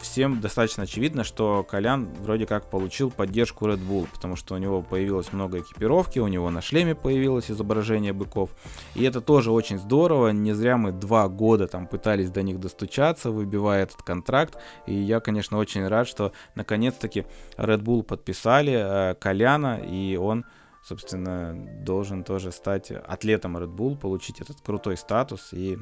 всем 0.01 0.41
достаточно 0.41 0.85
очевидно, 0.85 1.25
что 1.25 1.63
Колян 1.63 2.09
вроде 2.21 2.47
как 2.47 2.71
получил 2.71 3.11
поддержку 3.11 3.67
Red 3.67 3.87
Bull, 3.87 4.09
потому 4.13 4.37
что 4.37 4.55
у 4.55 4.59
него 4.59 4.83
появилось 4.83 5.33
много 5.33 5.61
экипировки, 5.61 6.19
у 6.19 6.29
него 6.29 6.51
на 6.51 6.61
шлеме 6.61 6.95
появилось 6.95 7.51
изображение 7.51 8.13
быков. 8.13 8.51
И 8.95 9.05
это 9.05 9.21
тоже 9.21 9.51
очень 9.51 9.79
здорово. 9.79 10.31
Не 10.31 10.53
зря 10.53 10.77
мы 10.77 10.93
два 10.93 11.29
года 11.29 11.67
там 11.67 11.87
пытались 11.87 12.31
до 12.31 12.43
них 12.43 12.61
достучаться, 12.61 13.31
выбивая 13.31 13.83
этот 13.83 14.03
контракт. 14.03 14.57
И 14.87 14.95
я, 14.95 15.21
конечно, 15.21 15.59
очень 15.59 15.87
рад, 15.87 16.09
что 16.09 16.33
наконец-таки 16.55 17.27
Red 17.57 17.83
Bull 17.83 18.03
подписали 18.03 18.75
э, 18.75 19.15
Коляна, 19.15 19.79
и 19.79 20.17
он 20.17 20.45
собственно, 20.83 21.55
должен 21.83 22.25
тоже 22.25 22.51
стать 22.51 22.91
атлетом 22.91 23.59
Red 23.59 23.75
Bull, 23.75 23.99
получить 23.99 24.41
этот 24.41 24.61
крутой 24.63 24.97
статус 24.97 25.53
и 25.53 25.79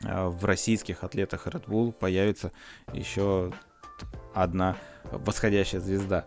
в 0.00 0.44
российских 0.44 1.04
атлетах 1.04 1.46
Red 1.46 1.66
Bull 1.66 1.92
появится 1.92 2.52
еще 2.92 3.52
одна 4.34 4.76
восходящая 5.10 5.80
звезда. 5.80 6.26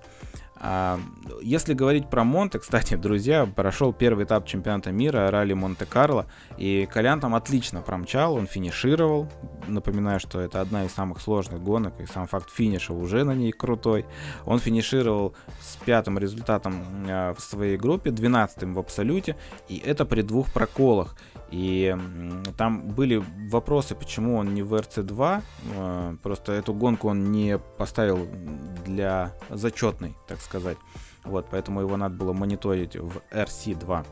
А, 0.63 0.99
если 1.41 1.73
говорить 1.73 2.07
про 2.07 2.23
Монте, 2.23 2.59
кстати, 2.59 2.95
друзья, 2.97 3.47
прошел 3.47 3.93
первый 3.93 4.25
этап 4.25 4.45
чемпионата 4.45 4.91
мира, 4.91 5.31
ралли 5.31 5.53
Монте-Карло, 5.53 6.27
и 6.57 6.87
Колян 6.91 7.19
там 7.19 7.33
отлично 7.33 7.81
промчал, 7.81 8.35
он 8.35 8.45
финишировал. 8.45 9.27
Напоминаю, 9.67 10.19
что 10.19 10.39
это 10.39 10.61
одна 10.61 10.85
из 10.85 10.91
самых 10.91 11.19
сложных 11.19 11.63
гонок, 11.63 11.99
и 11.99 12.05
сам 12.05 12.27
факт 12.27 12.51
финиша 12.51 12.93
уже 12.93 13.23
на 13.23 13.33
ней 13.33 13.51
крутой. 13.51 14.05
Он 14.45 14.59
финишировал 14.59 15.33
с 15.61 15.77
пятым 15.77 16.19
результатом 16.19 16.85
а, 17.09 17.33
в 17.33 17.41
своей 17.41 17.77
группе, 17.77 18.11
12 18.11 18.63
в 18.63 18.79
абсолюте, 18.79 19.35
и 19.67 19.77
это 19.77 20.05
при 20.05 20.21
двух 20.21 20.53
проколах. 20.53 21.15
И 21.51 21.95
там 22.57 22.87
были 22.87 23.21
вопросы, 23.49 23.93
почему 23.93 24.37
он 24.37 24.53
не 24.53 24.63
в 24.63 24.73
RC2. 24.73 25.41
Э, 25.75 26.15
просто 26.23 26.53
эту 26.53 26.73
гонку 26.73 27.09
он 27.09 27.31
не 27.31 27.59
поставил 27.77 28.27
для 28.85 29.33
зачетной, 29.49 30.15
так 30.27 30.39
сказать. 30.39 30.77
Вот, 31.25 31.47
поэтому 31.51 31.81
его 31.81 31.97
надо 31.97 32.15
было 32.15 32.33
мониторить 32.33 32.95
в 32.95 33.21
RC2 33.31 34.05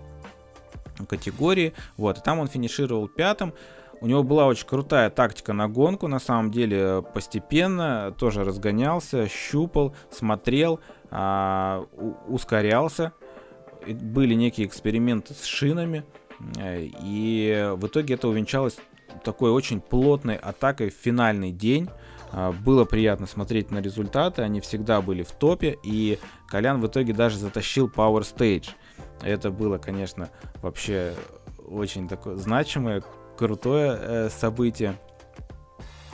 категории. 1.08 1.74
Вот, 1.96 2.18
и 2.18 2.22
там 2.22 2.40
он 2.40 2.48
финишировал 2.48 3.08
пятым. 3.08 3.54
У 4.02 4.08
него 4.08 4.24
была 4.24 4.46
очень 4.46 4.68
крутая 4.68 5.10
тактика 5.10 5.52
на 5.52 5.68
гонку, 5.68 6.08
на 6.08 6.20
самом 6.20 6.52
деле 6.52 7.04
постепенно 7.14 8.14
тоже 8.18 8.46
разгонялся, 8.46 9.28
щупал, 9.28 9.94
смотрел, 10.10 10.80
а, 11.12 11.86
ускорялся. 12.28 13.12
Были 13.86 14.36
некие 14.36 14.68
эксперименты 14.68 15.34
с 15.34 15.44
шинами, 15.44 16.06
и 16.58 17.74
в 17.76 17.88
итоге 17.88 18.16
это 18.16 18.28
увенчалось 18.28 18.78
такой 19.24 19.52
очень 19.52 19.82
плотной 19.82 20.36
атакой 20.36 20.90
в 20.90 20.94
финальный 20.94 21.52
день. 21.52 21.90
А, 22.32 22.52
было 22.52 22.86
приятно 22.86 23.26
смотреть 23.26 23.72
на 23.72 23.80
результаты, 23.80 24.44
они 24.44 24.62
всегда 24.62 25.02
были 25.02 25.24
в 25.24 25.32
топе, 25.32 25.78
и 25.84 26.20
Колян 26.48 26.80
в 26.80 26.88
итоге 26.88 27.14
даже 27.14 27.38
затащил 27.38 27.88
Power 27.88 28.22
Stage. 28.22 28.70
Это 29.24 29.50
было, 29.50 29.78
конечно, 29.78 30.30
вообще 30.62 31.14
очень 31.68 32.08
такое 32.08 32.36
значимое, 32.36 33.04
крутое 33.38 33.98
э, 34.00 34.30
событие. 34.30 34.96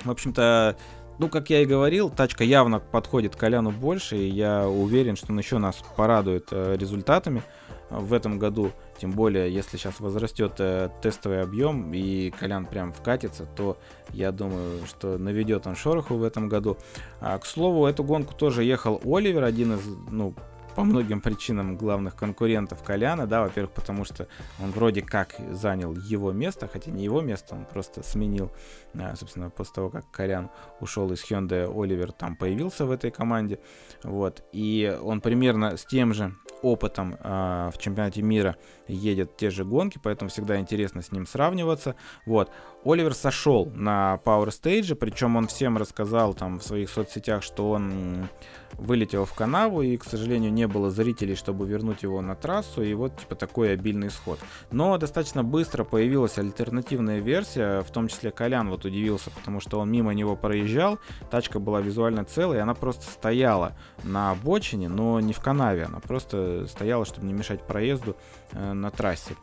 В 0.03 0.11
общем-то, 0.11 0.77
ну, 1.17 1.29
как 1.29 1.49
я 1.49 1.61
и 1.61 1.65
говорил, 1.65 2.09
тачка 2.09 2.43
явно 2.43 2.79
подходит 2.79 3.35
Коляну 3.35 3.71
больше, 3.71 4.17
и 4.17 4.27
я 4.27 4.67
уверен, 4.67 5.15
что 5.15 5.31
он 5.31 5.39
еще 5.39 5.57
нас 5.57 5.81
порадует 5.95 6.49
э, 6.51 6.75
результатами 6.77 7.41
в 7.89 8.13
этом 8.13 8.39
году. 8.39 8.71
Тем 8.97 9.11
более, 9.11 9.53
если 9.53 9.77
сейчас 9.77 9.99
возрастет 9.99 10.53
э, 10.59 10.89
тестовый 11.01 11.41
объем 11.41 11.93
и 11.93 12.31
Колян 12.31 12.65
прям 12.65 12.93
вкатится, 12.93 13.45
то 13.45 13.77
я 14.11 14.31
думаю, 14.31 14.85
что 14.85 15.17
наведет 15.17 15.67
он 15.67 15.75
шороху 15.75 16.15
в 16.15 16.23
этом 16.23 16.49
году. 16.49 16.77
А, 17.19 17.37
к 17.37 17.45
слову, 17.45 17.85
эту 17.85 18.03
гонку 18.03 18.33
тоже 18.33 18.63
ехал 18.63 19.01
Оливер, 19.03 19.43
один 19.43 19.73
из, 19.73 19.85
ну, 20.09 20.33
по 20.75 20.83
многим 20.83 21.21
причинам 21.21 21.77
главных 21.77 22.15
конкурентов 22.15 22.83
Коляна, 22.83 23.27
да, 23.27 23.41
во-первых, 23.41 23.71
потому 23.71 24.05
что 24.05 24.27
он 24.61 24.71
вроде 24.71 25.01
как 25.01 25.35
занял 25.51 25.95
его 25.95 26.31
место, 26.31 26.67
хотя 26.71 26.91
не 26.91 27.03
его 27.03 27.21
место, 27.21 27.55
он 27.55 27.65
просто 27.65 28.03
сменил, 28.03 28.51
а, 28.93 29.15
собственно, 29.15 29.49
после 29.49 29.73
того, 29.75 29.89
как 29.89 30.11
Колян 30.11 30.49
ушел 30.81 31.11
из 31.11 31.23
Hyundai, 31.23 31.65
Оливер 31.65 32.11
там 32.11 32.35
появился 32.35 32.85
в 32.85 32.91
этой 32.91 33.11
команде, 33.11 33.59
вот, 34.03 34.43
и 34.51 34.97
он 35.01 35.21
примерно 35.21 35.77
с 35.77 35.85
тем 35.85 36.13
же 36.13 36.35
опытом 36.61 37.15
э, 37.19 37.69
в 37.73 37.77
чемпионате 37.77 38.21
мира 38.21 38.55
едет 38.87 39.37
те 39.37 39.49
же 39.49 39.63
гонки, 39.63 39.99
поэтому 40.01 40.29
всегда 40.29 40.59
интересно 40.59 41.01
с 41.01 41.11
ним 41.11 41.27
сравниваться. 41.27 41.95
Вот. 42.25 42.51
Оливер 42.85 43.15
сошел 43.15 43.71
на 43.73 44.21
Power 44.23 44.49
Stage, 44.49 44.93
причем 44.93 45.35
он 45.37 45.47
всем 45.47 45.75
рассказал 45.75 46.35
там 46.35 46.59
в 46.59 46.63
своих 46.63 46.91
соцсетях, 46.91 47.41
что 47.41 47.71
он 47.71 48.27
вылетел 48.73 49.25
в 49.25 49.33
канаву, 49.33 49.81
и, 49.81 49.97
к 49.97 50.03
сожалению, 50.03 50.53
не 50.53 50.67
было 50.67 50.91
зрителей, 50.91 51.33
чтобы 51.33 51.65
вернуть 51.65 52.03
его 52.03 52.21
на 52.21 52.35
трассу, 52.35 52.83
и 52.83 52.93
вот 52.93 53.17
типа 53.17 53.33
такой 53.33 53.73
обильный 53.73 54.09
исход. 54.09 54.37
Но 54.69 54.95
достаточно 54.99 55.43
быстро 55.43 55.83
появилась 55.83 56.37
альтернативная 56.37 57.19
версия, 57.19 57.81
в 57.81 57.89
том 57.89 58.07
числе 58.07 58.29
Колян 58.29 58.69
вот 58.69 58.85
удивился, 58.85 59.31
потому 59.31 59.59
что 59.61 59.79
он 59.79 59.91
мимо 59.91 60.13
него 60.13 60.35
проезжал, 60.35 60.99
тачка 61.31 61.59
была 61.59 61.81
визуально 61.81 62.23
целая, 62.23 62.59
и 62.59 62.61
она 62.61 62.75
просто 62.75 63.09
стояла 63.09 63.75
на 64.03 64.29
обочине, 64.29 64.89
но 64.89 65.19
не 65.19 65.33
в 65.33 65.39
канаве, 65.39 65.85
она 65.85 65.99
просто 66.01 66.67
стояла, 66.67 67.05
чтобы 67.05 67.25
не 67.25 67.33
мешать 67.33 67.65
проезду 67.65 68.15
э, 68.51 68.73
на 68.73 68.91
трассе 68.91 69.35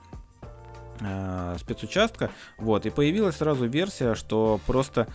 э, 1.04 1.56
спецучастка. 1.58 2.30
Вот, 2.58 2.86
и 2.86 2.90
появилась 2.90 3.36
сразу 3.36 3.66
версия, 3.66 4.14
что 4.14 4.60
просто 4.66 5.06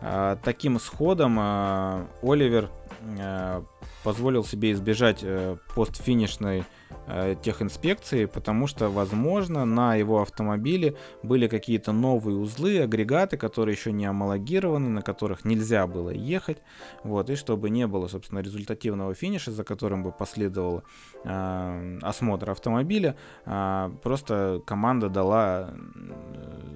э, 0.00 0.36
таким 0.42 0.78
сходом 0.78 1.38
э, 1.38 2.06
Оливер 2.22 2.70
э, 3.18 3.62
позволил 4.04 4.44
себе 4.44 4.72
избежать 4.72 5.20
э, 5.22 5.56
постфинишной 5.74 6.64
э, 7.06 7.34
техинспекции, 7.42 8.26
потому 8.26 8.66
что, 8.66 8.90
возможно, 8.90 9.64
на 9.64 9.96
его 9.96 10.20
автомобиле 10.20 10.94
были 11.22 11.48
какие-то 11.48 11.92
новые 11.92 12.36
узлы, 12.36 12.80
агрегаты, 12.80 13.38
которые 13.38 13.74
еще 13.74 13.92
не 13.92 14.04
амалогированы, 14.04 14.90
на 14.90 15.02
которых 15.02 15.44
нельзя 15.44 15.86
было 15.86 16.10
ехать, 16.10 16.58
вот, 17.02 17.30
и 17.30 17.34
чтобы 17.34 17.70
не 17.70 17.86
было, 17.86 18.06
собственно, 18.06 18.40
результативного 18.40 19.14
финиша, 19.14 19.50
за 19.50 19.64
которым 19.64 20.02
бы 20.02 20.12
последовал 20.12 20.82
э, 21.24 21.98
осмотр 22.02 22.50
автомобиля, 22.50 23.16
э, 23.46 23.90
просто 24.02 24.60
команда 24.66 25.08
дала 25.08 25.70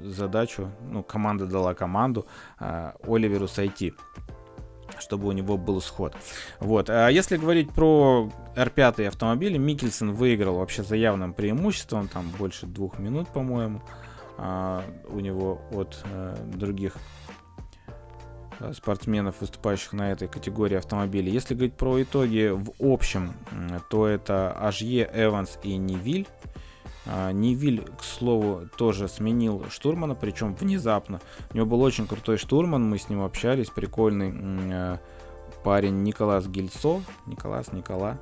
задачу, 0.03 0.71
ну, 0.91 1.03
команда 1.03 1.47
дала 1.47 1.75
команду 1.75 2.27
э, 2.59 2.93
Оливеру 3.07 3.49
сойти 3.49 3.93
чтобы 5.01 5.29
у 5.29 5.33
него 5.33 5.57
был 5.57 5.81
сход. 5.81 6.15
Вот. 6.61 6.91
А 6.91 7.09
если 7.09 7.37
говорить 7.37 7.71
про 7.71 8.31
R5 8.57 9.07
автомобили, 9.07 9.59
Микельсон 9.59 10.13
выиграл 10.13 10.57
вообще 10.57 10.83
за 10.83 10.97
явным 10.97 11.33
преимуществом, 11.33 12.09
там 12.09 12.31
больше 12.39 12.67
двух 12.67 12.99
минут, 12.99 13.29
по-моему, 13.29 13.83
а, 14.37 14.83
у 15.09 15.21
него 15.21 15.61
от 15.73 15.99
а, 16.05 16.37
других 16.47 16.95
Э, 18.61 18.73
спортсменов, 18.73 19.37
выступающих 19.41 19.93
на 19.93 20.11
этой 20.11 20.27
категории 20.27 20.77
автомобилей. 20.77 21.31
Если 21.31 21.55
говорить 21.55 21.75
про 21.75 22.03
итоги 22.03 22.51
в 22.53 22.73
общем, 22.81 23.35
то 23.89 24.07
это 24.07 24.53
Ажье, 24.53 25.09
Эванс 25.15 25.59
и 25.63 25.77
Невиль. 25.77 26.27
А, 27.09 27.33
Невиль, 27.33 27.85
к 27.99 28.05
слову, 28.05 28.69
тоже 28.77 29.09
сменил 29.09 29.65
штурмана, 29.71 30.15
причем 30.15 30.55
внезапно. 30.55 31.21
У 31.53 31.57
него 31.57 31.67
был 31.67 31.81
очень 31.81 32.07
крутой 32.07 32.37
штурман, 32.37 32.89
мы 32.89 32.99
с 32.99 33.09
ним 33.09 33.23
общались, 33.23 33.71
прикольный 33.71 34.33
э, 34.35 34.99
парень 35.65 36.03
Николас 36.03 36.47
Гильцов. 36.47 37.03
Николас, 37.27 37.73
Никола. 37.73 38.19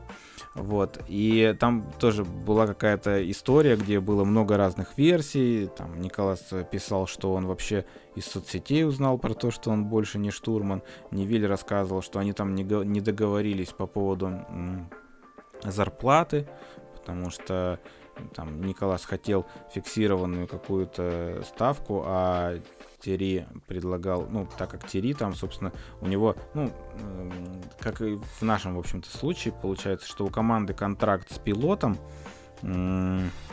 Вот. 0.55 1.01
И 1.09 1.55
там 1.61 1.93
тоже 1.99 2.25
была 2.25 2.67
какая-то 2.67 3.29
история, 3.31 3.77
где 3.77 4.01
было 4.01 4.25
много 4.25 4.57
разных 4.57 4.97
версий. 4.97 5.69
Там 5.77 6.01
Николас 6.01 6.49
писал, 6.71 7.07
что 7.07 7.35
он 7.35 7.47
вообще 7.47 7.85
из 8.15 8.25
соцсетей 8.25 8.87
узнал 8.87 9.19
про 9.19 9.35
то, 9.35 9.51
что 9.51 9.71
он 9.71 9.85
больше 9.85 10.19
не 10.19 10.31
штурман. 10.31 10.83
Невиль 11.11 11.47
рассказывал, 11.47 12.03
что 12.03 12.21
они 12.21 12.33
там 12.33 12.55
не, 12.55 12.65
договорились 13.01 13.71
по 13.71 13.87
поводу 13.87 14.33
зарплаты, 15.63 16.49
потому 16.95 17.31
что 17.31 17.79
там 18.35 18.61
Николас 18.63 19.05
хотел 19.05 19.47
фиксированную 19.73 20.47
какую-то 20.47 21.43
ставку, 21.47 22.03
а 22.07 22.59
Тери 23.01 23.47
предлагал, 23.67 24.27
ну, 24.29 24.49
так 24.59 24.71
как 24.71 24.87
Тери 24.87 25.13
там, 25.13 25.35
собственно, 25.35 25.73
у 26.01 26.07
него, 26.07 26.35
ну, 26.55 26.73
как 27.79 28.01
и 28.01 28.17
в 28.17 28.43
нашем, 28.43 28.77
в 28.77 28.79
общем-то, 28.79 29.09
случае, 29.17 29.55
получается, 29.55 30.09
что 30.09 30.25
у 30.25 30.29
команды 30.29 30.75
контракт 30.75 31.31
с 31.31 31.39
пилотом, 31.39 31.99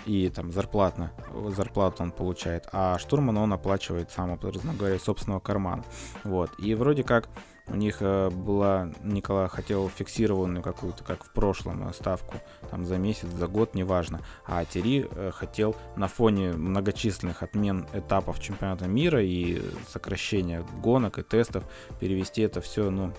и 0.05 0.31
там 0.33 0.51
зарплатно, 0.51 1.11
зарплату 1.49 2.03
он 2.03 2.11
получает, 2.11 2.67
а 2.71 2.97
штурман 2.97 3.37
он 3.37 3.51
оплачивает 3.51 4.11
сам, 4.11 4.31
образно 4.31 4.73
говоря, 4.73 4.97
собственного 4.97 5.41
кармана. 5.41 5.83
Вот. 6.23 6.51
И 6.57 6.73
вроде 6.73 7.03
как 7.03 7.27
у 7.67 7.75
них 7.75 7.97
э, 8.01 8.29
была, 8.29 8.91
Николай 9.03 9.47
хотел 9.47 9.89
фиксированную 9.89 10.61
какую-то, 10.61 11.03
как 11.03 11.23
в 11.23 11.29
прошлом, 11.31 11.87
э, 11.87 11.93
ставку 11.93 12.35
там 12.69 12.85
за 12.85 12.97
месяц, 12.97 13.27
за 13.29 13.47
год, 13.47 13.73
неважно. 13.73 14.21
А 14.45 14.65
Тери 14.65 15.07
э, 15.09 15.31
хотел 15.33 15.75
на 15.95 16.07
фоне 16.07 16.51
многочисленных 16.51 17.41
отмен 17.41 17.85
этапов 17.93 18.39
чемпионата 18.41 18.87
мира 18.87 19.23
и 19.23 19.61
сокращения 19.87 20.65
гонок 20.81 21.19
и 21.19 21.23
тестов 21.23 21.63
перевести 21.99 22.41
это 22.41 22.59
все, 22.59 22.89
ну, 22.89 23.13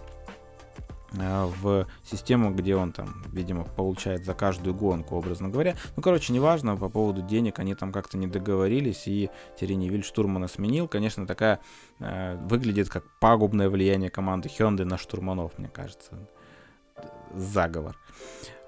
в 1.12 1.86
систему, 2.02 2.52
где 2.52 2.76
он 2.76 2.92
там, 2.92 3.22
видимо, 3.32 3.64
получает 3.64 4.24
за 4.24 4.34
каждую 4.34 4.74
гонку, 4.74 5.16
образно 5.16 5.48
говоря. 5.48 5.76
Ну, 5.96 6.02
короче, 6.02 6.32
неважно, 6.32 6.76
по 6.76 6.88
поводу 6.88 7.22
денег 7.22 7.58
они 7.58 7.74
там 7.74 7.92
как-то 7.92 8.18
не 8.18 8.26
договорились, 8.26 9.06
и 9.06 9.30
Тереневиль 9.58 10.02
штурмана 10.02 10.48
сменил. 10.48 10.88
Конечно, 10.88 11.26
такая 11.26 11.60
э, 12.00 12.36
выглядит 12.46 12.88
как 12.88 13.04
пагубное 13.20 13.68
влияние 13.68 14.10
команды 14.10 14.48
Hyundai 14.48 14.84
на 14.84 14.98
штурманов, 14.98 15.58
мне 15.58 15.68
кажется. 15.68 16.18
Заговор. 17.34 17.96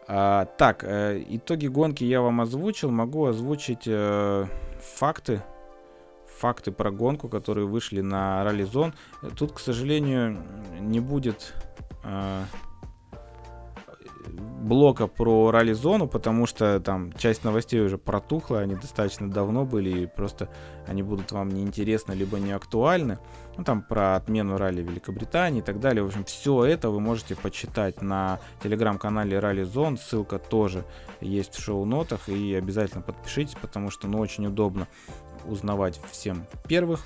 А, 0.08 0.44
так, 0.44 0.84
э, 0.84 1.24
итоги 1.28 1.66
гонки 1.66 2.04
я 2.04 2.20
вам 2.20 2.40
озвучил. 2.40 2.90
Могу 2.90 3.26
озвучить 3.26 3.84
э, 3.86 4.46
факты 4.96 5.42
факты 6.38 6.70
про 6.70 6.90
гонку, 6.90 7.30
которые 7.30 7.66
вышли 7.66 8.02
на 8.02 8.44
Ралли 8.44 8.64
Зон. 8.64 8.92
Тут, 9.38 9.52
к 9.52 9.58
сожалению, 9.58 10.36
не 10.78 11.00
будет 11.00 11.54
Э, 11.78 11.85
блока 14.66 15.06
про 15.06 15.50
ралли-зону, 15.50 16.08
потому 16.08 16.46
что 16.46 16.80
там 16.80 17.12
часть 17.12 17.44
новостей 17.44 17.80
уже 17.80 17.98
протухла, 17.98 18.60
они 18.60 18.74
достаточно 18.74 19.30
давно 19.30 19.64
были, 19.64 20.02
и 20.02 20.06
просто 20.06 20.48
они 20.86 21.02
будут 21.02 21.32
вам 21.32 21.48
неинтересны, 21.48 22.12
либо 22.12 22.38
не 22.38 22.52
актуальны. 22.52 23.18
Ну, 23.56 23.64
там 23.64 23.82
про 23.82 24.16
отмену 24.16 24.58
ралли 24.58 24.82
Великобритании 24.82 25.60
и 25.60 25.62
так 25.62 25.80
далее. 25.80 26.02
В 26.02 26.08
общем, 26.08 26.24
все 26.24 26.64
это 26.64 26.90
вы 26.90 27.00
можете 27.00 27.36
почитать 27.36 28.02
на 28.02 28.40
телеграм-канале 28.62 29.38
Ралли 29.38 29.62
Зон. 29.62 29.96
Ссылка 29.96 30.38
тоже 30.38 30.84
есть 31.20 31.54
в 31.54 31.62
шоу-нотах. 31.62 32.28
И 32.28 32.54
обязательно 32.54 33.02
подпишитесь, 33.02 33.54
потому 33.54 33.90
что 33.90 34.08
ну, 34.08 34.18
очень 34.18 34.46
удобно 34.46 34.88
узнавать 35.46 36.00
всем 36.10 36.44
первых 36.68 37.04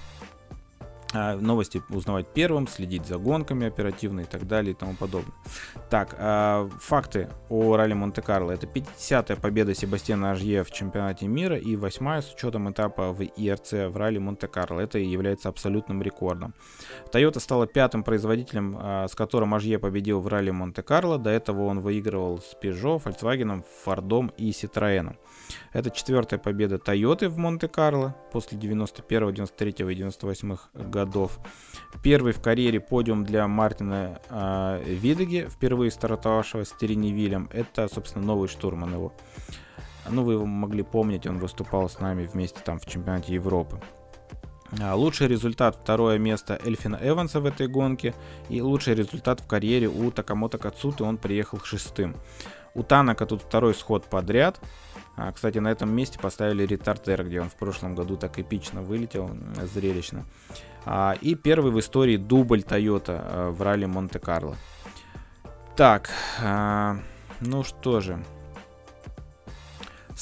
новости 1.12 1.82
узнавать 1.90 2.32
первым, 2.32 2.68
следить 2.68 3.06
за 3.06 3.18
гонками 3.18 3.66
оперативно 3.66 4.20
и 4.20 4.24
так 4.24 4.46
далее 4.46 4.72
и 4.72 4.74
тому 4.74 4.94
подобное. 4.94 5.34
Так, 5.88 6.14
а, 6.18 6.68
факты 6.80 7.28
о 7.48 7.76
ралли 7.76 7.94
Монте-Карло. 7.94 8.52
Это 8.52 8.66
50-я 8.66 9.36
победа 9.36 9.74
Себастьяна 9.74 10.32
Ажье 10.32 10.62
в 10.64 10.70
чемпионате 10.70 11.26
мира 11.26 11.56
и 11.56 11.76
8 11.76 12.22
с 12.22 12.32
учетом 12.32 12.70
этапа 12.70 13.12
в 13.12 13.22
ИРЦ 13.22 13.72
в 13.88 13.96
ралли 13.96 14.18
Монте-Карло. 14.18 14.80
Это 14.80 14.98
является 14.98 15.48
абсолютным 15.48 16.02
рекордом. 16.02 16.54
Toyota 17.12 17.40
стала 17.40 17.66
пятым 17.66 18.04
производителем, 18.04 18.76
а, 18.78 19.08
с 19.08 19.14
которым 19.14 19.54
Ажье 19.54 19.78
победил 19.78 20.20
в 20.20 20.28
ралли 20.28 20.50
Монте-Карло. 20.50 21.18
До 21.18 21.30
этого 21.30 21.64
он 21.64 21.80
выигрывал 21.80 22.38
с 22.38 22.56
Peugeot, 22.62 23.02
Volkswagen, 23.02 23.64
Ford 23.84 24.34
и 24.36 24.50
Citroën. 24.50 25.16
Это 25.72 25.90
четвертая 25.90 26.39
победа 26.39 26.77
Toyota 26.77 27.28
в 27.28 27.36
Монте-Карло 27.39 28.16
после 28.32 28.59
91, 28.59 29.35
93 29.35 29.70
и 29.70 29.94
98 29.94 30.56
годов. 30.74 31.39
Первый 32.02 32.32
в 32.32 32.40
карьере 32.40 32.81
подиум 32.81 33.24
для 33.24 33.47
Мартина 33.48 34.20
э, 34.28 34.82
Видеги, 34.85 35.48
впервые 35.51 35.90
стартовавшего 35.90 36.64
с 36.64 36.72
Тереневилем. 36.72 37.48
Это, 37.52 37.89
собственно, 37.89 38.24
новый 38.24 38.48
штурман 38.48 38.94
его. 38.94 39.12
Ну, 40.09 40.24
вы 40.24 40.35
его 40.35 40.47
могли 40.47 40.82
помнить, 40.82 41.27
он 41.27 41.39
выступал 41.39 41.89
с 41.89 42.01
нами 42.01 42.27
вместе 42.27 42.60
там 42.64 42.78
в 42.78 42.86
чемпионате 42.86 43.35
Европы. 43.35 43.81
А, 44.78 44.94
лучший 44.94 45.26
результат, 45.26 45.78
второе 45.82 46.18
место 46.18 46.60
Эльфина 46.64 46.98
Эванса 47.02 47.40
в 47.40 47.47
этой 47.47 47.66
гонке. 47.66 48.14
И 48.48 48.60
лучший 48.60 48.94
результат 48.94 49.40
в 49.40 49.47
карьере 49.47 49.88
у 49.88 50.10
Такамото 50.10 50.59
Кацуты, 50.59 51.05
он 51.05 51.16
приехал 51.16 51.60
шестым. 51.60 52.16
У 52.74 52.82
Танака 52.82 53.26
тут 53.26 53.42
второй 53.42 53.74
сход 53.74 54.05
подряд. 54.05 54.60
А, 55.16 55.32
кстати, 55.32 55.59
на 55.59 55.68
этом 55.68 55.92
месте 55.94 56.18
поставили 56.18 56.64
ретардер, 56.64 57.24
где 57.24 57.40
он 57.40 57.51
в 57.51 57.56
прошлом 57.56 57.94
году 57.94 58.16
так 58.16 58.38
эпично 58.38 58.82
вылетел, 58.82 59.30
зрелищно. 59.74 60.24
А, 60.84 61.16
и 61.20 61.34
первый 61.34 61.72
в 61.72 61.80
истории 61.80 62.16
дубль 62.16 62.60
Toyota 62.60 63.20
а, 63.22 63.51
в 63.51 63.60
ралли 63.62 63.86
Монте-Карло. 63.86 64.56
Так, 65.76 66.10
ну 67.40 67.64
что 67.64 68.01
же. 68.01 68.22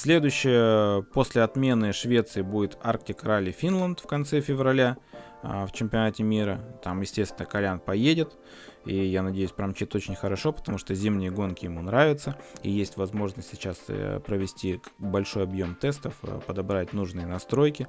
Следующее 0.00 1.02
после 1.12 1.42
отмены 1.42 1.92
Швеции 1.92 2.42
будет 2.42 2.78
Арктик 2.80 3.24
Ралли 3.24 3.50
Финланд 3.50 3.98
в 3.98 4.06
конце 4.06 4.40
февраля 4.40 4.96
а, 5.42 5.66
в 5.66 5.72
чемпионате 5.72 6.22
мира. 6.22 6.60
Там, 6.84 7.00
естественно, 7.00 7.46
Колян 7.46 7.80
поедет. 7.80 8.38
И 8.84 8.94
я 8.94 9.24
надеюсь, 9.24 9.50
промчит 9.50 9.92
очень 9.96 10.14
хорошо, 10.14 10.52
потому 10.52 10.78
что 10.78 10.94
зимние 10.94 11.32
гонки 11.32 11.64
ему 11.64 11.82
нравятся. 11.82 12.38
И 12.62 12.70
есть 12.70 12.96
возможность 12.96 13.50
сейчас 13.50 13.76
э, 13.88 14.20
провести 14.24 14.80
большой 14.98 15.42
объем 15.42 15.74
тестов, 15.74 16.14
э, 16.22 16.42
подобрать 16.46 16.92
нужные 16.92 17.26
настройки. 17.26 17.88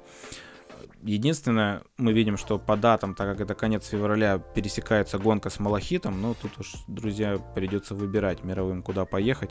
Единственное, 1.02 1.82
мы 1.96 2.12
видим, 2.12 2.36
что 2.36 2.58
по 2.58 2.76
датам, 2.76 3.14
так 3.14 3.32
как 3.32 3.40
это 3.40 3.54
конец 3.54 3.86
февраля, 3.86 4.38
пересекается 4.38 5.18
гонка 5.18 5.48
с 5.48 5.58
Малахитом, 5.58 6.20
но 6.20 6.34
тут 6.34 6.58
уж, 6.58 6.74
друзья, 6.88 7.38
придется 7.54 7.94
выбирать 7.94 8.44
мировым, 8.44 8.82
куда 8.82 9.06
поехать, 9.06 9.50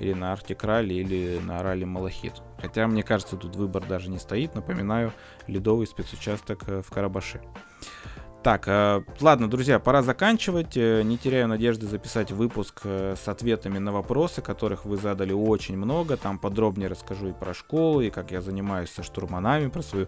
или 0.00 0.12
на 0.12 0.32
Арктик 0.32 0.64
Ралли, 0.64 0.94
или 0.94 1.38
на 1.38 1.62
Ралли 1.62 1.84
Малахит. 1.84 2.34
Хотя, 2.60 2.88
мне 2.88 3.04
кажется, 3.04 3.36
тут 3.36 3.54
выбор 3.54 3.86
даже 3.86 4.10
не 4.10 4.18
стоит. 4.18 4.56
Напоминаю, 4.56 5.12
ледовый 5.46 5.86
спецучасток 5.86 6.68
э, 6.68 6.82
в 6.82 6.90
Карабаше. 6.90 7.42
Так, 8.42 8.68
э, 8.68 9.02
ладно, 9.20 9.50
друзья, 9.50 9.80
пора 9.80 10.02
заканчивать. 10.02 10.76
Э, 10.76 11.02
не 11.02 11.18
теряю 11.18 11.48
надежды 11.48 11.86
записать 11.86 12.30
выпуск 12.30 12.82
э, 12.84 13.16
с 13.20 13.26
ответами 13.26 13.78
на 13.78 13.90
вопросы, 13.90 14.42
которых 14.42 14.84
вы 14.84 14.96
задали 14.96 15.32
очень 15.32 15.76
много. 15.76 16.16
Там 16.16 16.38
подробнее 16.38 16.88
расскажу 16.88 17.28
и 17.28 17.32
про 17.32 17.52
школу, 17.52 18.00
и 18.00 18.10
как 18.10 18.30
я 18.30 18.40
занимаюсь 18.40 18.90
со 18.90 19.02
штурманами, 19.02 19.68
про 19.68 19.82
свою, 19.82 20.06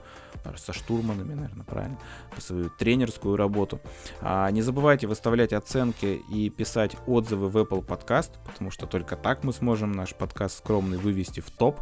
со 0.56 0.72
штурманами, 0.72 1.34
наверное, 1.34 1.64
правильно, 1.64 1.98
про 2.30 2.40
свою 2.40 2.70
тренерскую 2.70 3.36
работу. 3.36 3.80
А, 4.20 4.48
не 4.52 4.62
забывайте 4.62 5.08
выставлять 5.08 5.52
оценки 5.52 6.22
и 6.30 6.50
писать 6.50 6.96
отзывы 7.08 7.48
в 7.48 7.56
Apple 7.56 7.84
Podcast, 7.84 8.30
потому 8.46 8.70
что 8.70 8.86
только 8.86 9.16
так 9.16 9.42
мы 9.42 9.52
сможем 9.52 9.90
наш 9.90 10.14
подкаст 10.14 10.58
скромный 10.58 10.98
вывести 10.98 11.40
в 11.40 11.50
топ. 11.50 11.80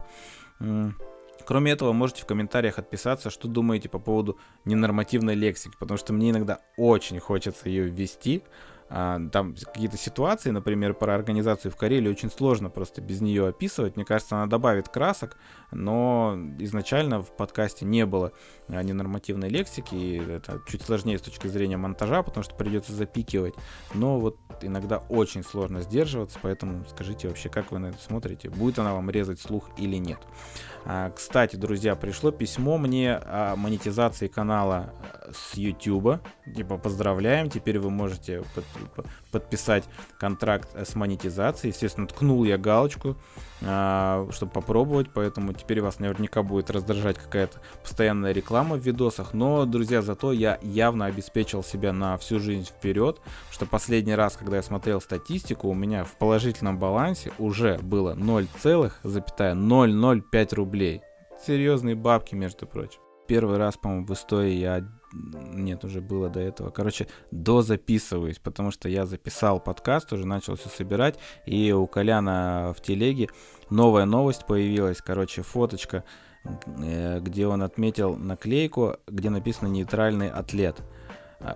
Кроме 1.48 1.72
этого, 1.72 1.94
можете 1.94 2.20
в 2.20 2.26
комментариях 2.26 2.78
отписаться, 2.78 3.30
что 3.30 3.48
думаете 3.48 3.88
по 3.88 3.98
поводу 3.98 4.38
ненормативной 4.66 5.34
лексики, 5.34 5.74
потому 5.78 5.96
что 5.96 6.12
мне 6.12 6.28
иногда 6.28 6.58
очень 6.76 7.18
хочется 7.20 7.70
ее 7.70 7.84
ввести, 7.84 8.42
там 8.88 9.54
какие-то 9.54 9.98
ситуации, 9.98 10.50
например, 10.50 10.94
про 10.94 11.14
организацию 11.14 11.70
в 11.70 11.76
Карелии 11.76 12.08
очень 12.08 12.30
сложно 12.30 12.70
просто 12.70 13.00
без 13.02 13.20
нее 13.20 13.46
описывать. 13.46 13.96
Мне 13.96 14.04
кажется, 14.04 14.36
она 14.36 14.46
добавит 14.46 14.88
красок, 14.88 15.36
но 15.70 16.38
изначально 16.58 17.22
в 17.22 17.30
подкасте 17.36 17.84
не 17.84 18.06
было 18.06 18.32
а, 18.68 18.82
ненормативной 18.82 19.50
лексики, 19.50 19.94
и 19.94 20.16
это 20.16 20.62
чуть 20.66 20.82
сложнее 20.82 21.18
с 21.18 21.22
точки 21.22 21.48
зрения 21.48 21.76
монтажа, 21.76 22.22
потому 22.22 22.44
что 22.44 22.54
придется 22.54 22.94
запикивать. 22.94 23.54
Но 23.92 24.18
вот 24.18 24.38
иногда 24.62 24.98
очень 25.08 25.44
сложно 25.44 25.82
сдерживаться, 25.82 26.38
поэтому 26.40 26.84
скажите 26.88 27.28
вообще, 27.28 27.50
как 27.50 27.70
вы 27.72 27.78
на 27.78 27.86
это 27.88 27.98
смотрите, 28.00 28.48
будет 28.48 28.78
она 28.78 28.94
вам 28.94 29.10
резать 29.10 29.40
слух 29.40 29.68
или 29.76 29.96
нет. 29.96 30.20
А, 30.84 31.10
кстати, 31.10 31.56
друзья, 31.56 31.94
пришло 31.96 32.30
письмо 32.30 32.78
мне 32.78 33.16
о 33.16 33.56
монетизации 33.56 34.28
канала 34.28 34.94
э, 35.02 35.32
с 35.34 35.54
YouTube. 35.54 36.20
Типа 36.56 36.78
поздравляем, 36.78 37.50
теперь 37.50 37.78
вы 37.78 37.90
можете 37.90 38.42
подписать 39.30 39.84
контракт 40.18 40.68
с 40.76 40.94
монетизацией. 40.94 41.72
Естественно, 41.72 42.06
ткнул 42.06 42.44
я 42.44 42.58
галочку, 42.58 43.16
а, 43.62 44.28
чтобы 44.30 44.52
попробовать, 44.52 45.08
поэтому 45.12 45.52
теперь 45.52 45.80
вас 45.80 45.98
наверняка 45.98 46.42
будет 46.42 46.70
раздражать 46.70 47.18
какая-то 47.18 47.60
постоянная 47.82 48.32
реклама 48.32 48.76
в 48.76 48.80
видосах. 48.80 49.34
Но, 49.34 49.64
друзья, 49.64 50.02
зато 50.02 50.32
я 50.32 50.58
явно 50.62 51.06
обеспечил 51.06 51.62
себя 51.62 51.92
на 51.92 52.16
всю 52.18 52.38
жизнь 52.38 52.64
вперед, 52.64 53.20
что 53.50 53.66
последний 53.66 54.14
раз, 54.14 54.36
когда 54.36 54.56
я 54.56 54.62
смотрел 54.62 55.00
статистику, 55.00 55.68
у 55.68 55.74
меня 55.74 56.04
в 56.04 56.16
положительном 56.18 56.78
балансе 56.78 57.32
уже 57.38 57.78
было 57.78 58.14
0,005 58.14 60.52
рублей. 60.52 61.02
Серьезные 61.46 61.94
бабки, 61.94 62.34
между 62.34 62.66
прочим. 62.66 63.00
Первый 63.28 63.58
раз, 63.58 63.76
по-моему, 63.76 64.06
в 64.06 64.12
истории 64.12 64.54
я 64.54 64.84
нет, 65.12 65.84
уже 65.84 66.00
было 66.00 66.28
до 66.28 66.40
этого. 66.40 66.70
Короче, 66.70 67.06
дозаписываюсь, 67.30 68.38
потому 68.38 68.70
что 68.70 68.88
я 68.88 69.06
записал 69.06 69.60
подкаст, 69.60 70.12
уже 70.12 70.26
начал 70.26 70.56
все 70.56 70.68
собирать, 70.68 71.18
и 71.46 71.72
у 71.72 71.86
Коляна 71.86 72.74
в 72.76 72.82
телеге 72.82 73.28
новая 73.70 74.04
новость 74.04 74.46
появилась, 74.46 74.98
короче, 75.00 75.42
фоточка, 75.42 76.04
э, 76.44 77.20
где 77.20 77.46
он 77.46 77.62
отметил 77.62 78.16
наклейку, 78.16 78.96
где 79.06 79.30
написано 79.30 79.68
«нейтральный 79.68 80.30
атлет» 80.30 80.82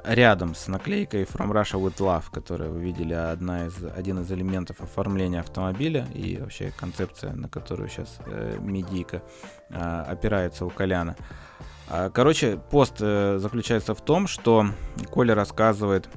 рядом 0.04 0.54
с 0.54 0.68
наклейкой 0.68 1.24
From 1.24 1.50
Russia 1.50 1.80
with 1.80 1.98
Love, 1.98 2.24
которую 2.32 2.72
вы 2.72 2.80
видели, 2.80 3.14
одна 3.14 3.66
из, 3.66 3.74
один 3.84 4.20
из 4.20 4.30
элементов 4.30 4.80
оформления 4.80 5.40
автомобиля 5.40 6.06
и 6.14 6.36
вообще 6.38 6.72
концепция, 6.76 7.32
на 7.32 7.48
которую 7.48 7.88
сейчас 7.88 8.18
э, 8.26 8.58
медийка 8.60 9.22
э, 9.70 9.74
опирается 9.74 10.64
у 10.64 10.70
Коляна. 10.70 11.16
А, 11.18 11.71
короче, 12.08 12.58
пост 12.70 12.96
э, 13.00 13.36
заключается 13.38 13.94
в 13.94 14.00
том, 14.00 14.26
что 14.26 14.64
Коля 15.10 15.34
рассказывает, 15.34 16.08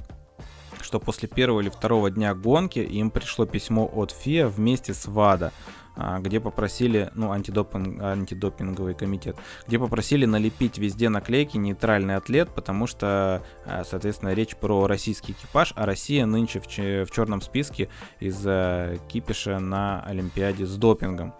что 0.80 0.98
после 0.98 1.28
первого 1.28 1.60
или 1.60 1.68
второго 1.68 2.10
дня 2.10 2.34
гонки 2.34 2.78
им 2.78 3.10
пришло 3.10 3.44
письмо 3.44 3.90
от 3.92 4.10
ФИА 4.10 4.48
вместе 4.48 4.94
с 4.94 5.04
ВАДА, 5.06 5.52
а, 5.94 6.18
где 6.20 6.40
попросили, 6.40 7.10
ну, 7.14 7.30
антидопинг, 7.30 8.00
антидопинговый 8.00 8.94
комитет, 8.94 9.36
где 9.66 9.78
попросили 9.78 10.24
налепить 10.24 10.78
везде 10.78 11.10
наклейки 11.10 11.58
«нейтральный 11.58 12.16
атлет», 12.16 12.48
потому 12.54 12.86
что, 12.86 13.42
а, 13.66 13.84
соответственно, 13.84 14.32
речь 14.32 14.56
про 14.56 14.86
российский 14.86 15.32
экипаж, 15.32 15.74
а 15.76 15.84
Россия 15.84 16.24
нынче 16.24 16.60
в, 16.60 16.68
черном 16.68 17.42
списке 17.42 17.90
из-за 18.18 18.98
кипиша 19.08 19.58
на 19.58 20.02
Олимпиаде 20.06 20.64
с 20.64 20.74
допингом. 20.76 21.34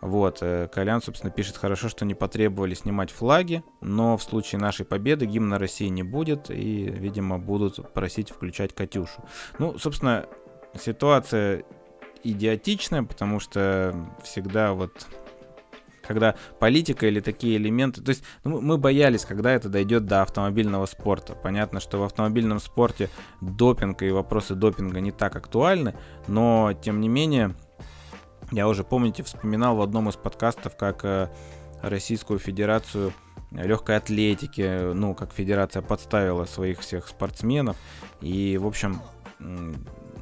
Вот, 0.00 0.38
э, 0.42 0.68
Колян, 0.72 1.02
собственно, 1.02 1.32
пишет, 1.32 1.56
хорошо, 1.56 1.88
что 1.88 2.04
не 2.04 2.14
потребовали 2.14 2.74
снимать 2.74 3.10
флаги, 3.10 3.62
но 3.80 4.16
в 4.16 4.22
случае 4.22 4.60
нашей 4.60 4.86
победы 4.86 5.26
гимна 5.26 5.58
России 5.58 5.88
не 5.88 6.02
будет, 6.02 6.50
и, 6.50 6.84
видимо, 6.84 7.38
будут 7.38 7.92
просить 7.92 8.30
включать 8.30 8.74
Катюшу. 8.74 9.24
Ну, 9.58 9.78
собственно, 9.78 10.26
ситуация 10.78 11.64
идиотичная, 12.22 13.02
потому 13.02 13.40
что 13.40 13.94
всегда 14.22 14.72
вот 14.72 15.06
когда 16.08 16.36
политика 16.58 17.06
или 17.06 17.20
такие 17.20 17.58
элементы, 17.58 18.00
то 18.00 18.08
есть 18.08 18.24
ну, 18.42 18.62
мы 18.62 18.78
боялись, 18.78 19.26
когда 19.26 19.52
это 19.52 19.68
дойдет 19.68 20.06
до 20.06 20.22
автомобильного 20.22 20.86
спорта. 20.86 21.34
Понятно, 21.34 21.80
что 21.80 21.98
в 21.98 22.02
автомобильном 22.02 22.60
спорте 22.60 23.10
допинг 23.42 24.02
и 24.02 24.10
вопросы 24.10 24.54
допинга 24.54 25.00
не 25.00 25.12
так 25.12 25.36
актуальны, 25.36 25.94
но 26.26 26.72
тем 26.82 27.02
не 27.02 27.08
менее 27.08 27.54
я 28.50 28.68
уже, 28.68 28.84
помните, 28.84 29.22
вспоминал 29.22 29.76
в 29.76 29.82
одном 29.82 30.08
из 30.08 30.16
подкастов, 30.16 30.76
как 30.76 31.04
э, 31.04 31.28
Российскую 31.82 32.38
Федерацию 32.38 33.12
легкой 33.50 33.96
атлетики, 33.96 34.92
ну, 34.92 35.14
как 35.14 35.32
федерация 35.32 35.82
подставила 35.82 36.44
своих 36.44 36.80
всех 36.80 37.08
спортсменов. 37.08 37.76
И, 38.20 38.58
в 38.58 38.66
общем, 38.66 39.00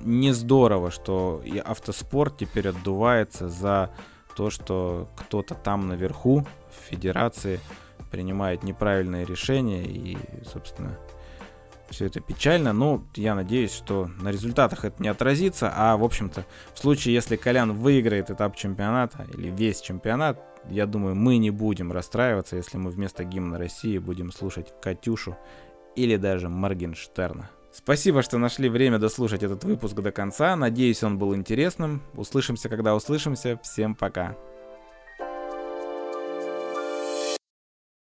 не 0.05 0.33
здорово, 0.33 0.91
что 0.91 1.41
и 1.45 1.59
автоспорт 1.59 2.39
теперь 2.39 2.69
отдувается 2.69 3.49
за 3.49 3.91
то, 4.37 4.51
что 4.51 5.09
кто-то 5.17 5.55
там 5.55 5.89
наверху 5.89 6.47
в 6.71 6.91
федерации 6.91 7.59
принимает 8.11 8.63
неправильные 8.63 9.25
решения 9.25 9.85
и, 9.85 10.17
собственно, 10.45 10.99
все 11.91 12.07
это 12.07 12.21
печально, 12.21 12.73
но 12.73 13.05
я 13.15 13.35
надеюсь, 13.35 13.73
что 13.73 14.11
на 14.21 14.31
результатах 14.31 14.85
это 14.85 15.03
не 15.03 15.09
отразится, 15.09 15.73
а 15.75 15.97
в 15.97 16.05
общем-то 16.05 16.45
в 16.75 16.79
случае, 16.79 17.15
если 17.15 17.37
Колян 17.37 17.73
выиграет 17.73 18.31
этап 18.31 18.57
чемпионата 18.57 19.27
или 19.35 19.51
весь 19.51 19.81
чемпионат, 19.81 20.41
я 20.69 20.87
думаю, 20.87 21.15
мы 21.15 21.37
не 21.39 21.51
будем 21.51 21.93
расстраиваться, 21.93 22.57
если 22.57 22.77
мы 22.77 22.91
вместо 22.91 23.25
гимна 23.25 23.59
России 23.59 23.99
будем 23.99 24.33
слушать 24.33 24.73
Катюшу 24.83 25.37
или 25.95 26.17
даже 26.17 26.49
Моргенштерна. 26.49 27.51
Спасибо, 27.73 28.23
что 28.23 28.39
нашли 28.39 28.71
время 28.71 28.99
дослушать 28.99 29.43
этот 29.43 29.65
выпуск 29.65 29.95
до 29.97 30.11
конца. 30.11 30.57
Надеюсь, 30.57 31.03
он 31.03 31.19
был 31.19 31.35
интересным. 31.35 32.03
Услышимся, 32.15 32.71
когда 32.71 32.95
услышимся. 32.95 33.61
Всем 33.63 33.95
пока. 33.95 34.35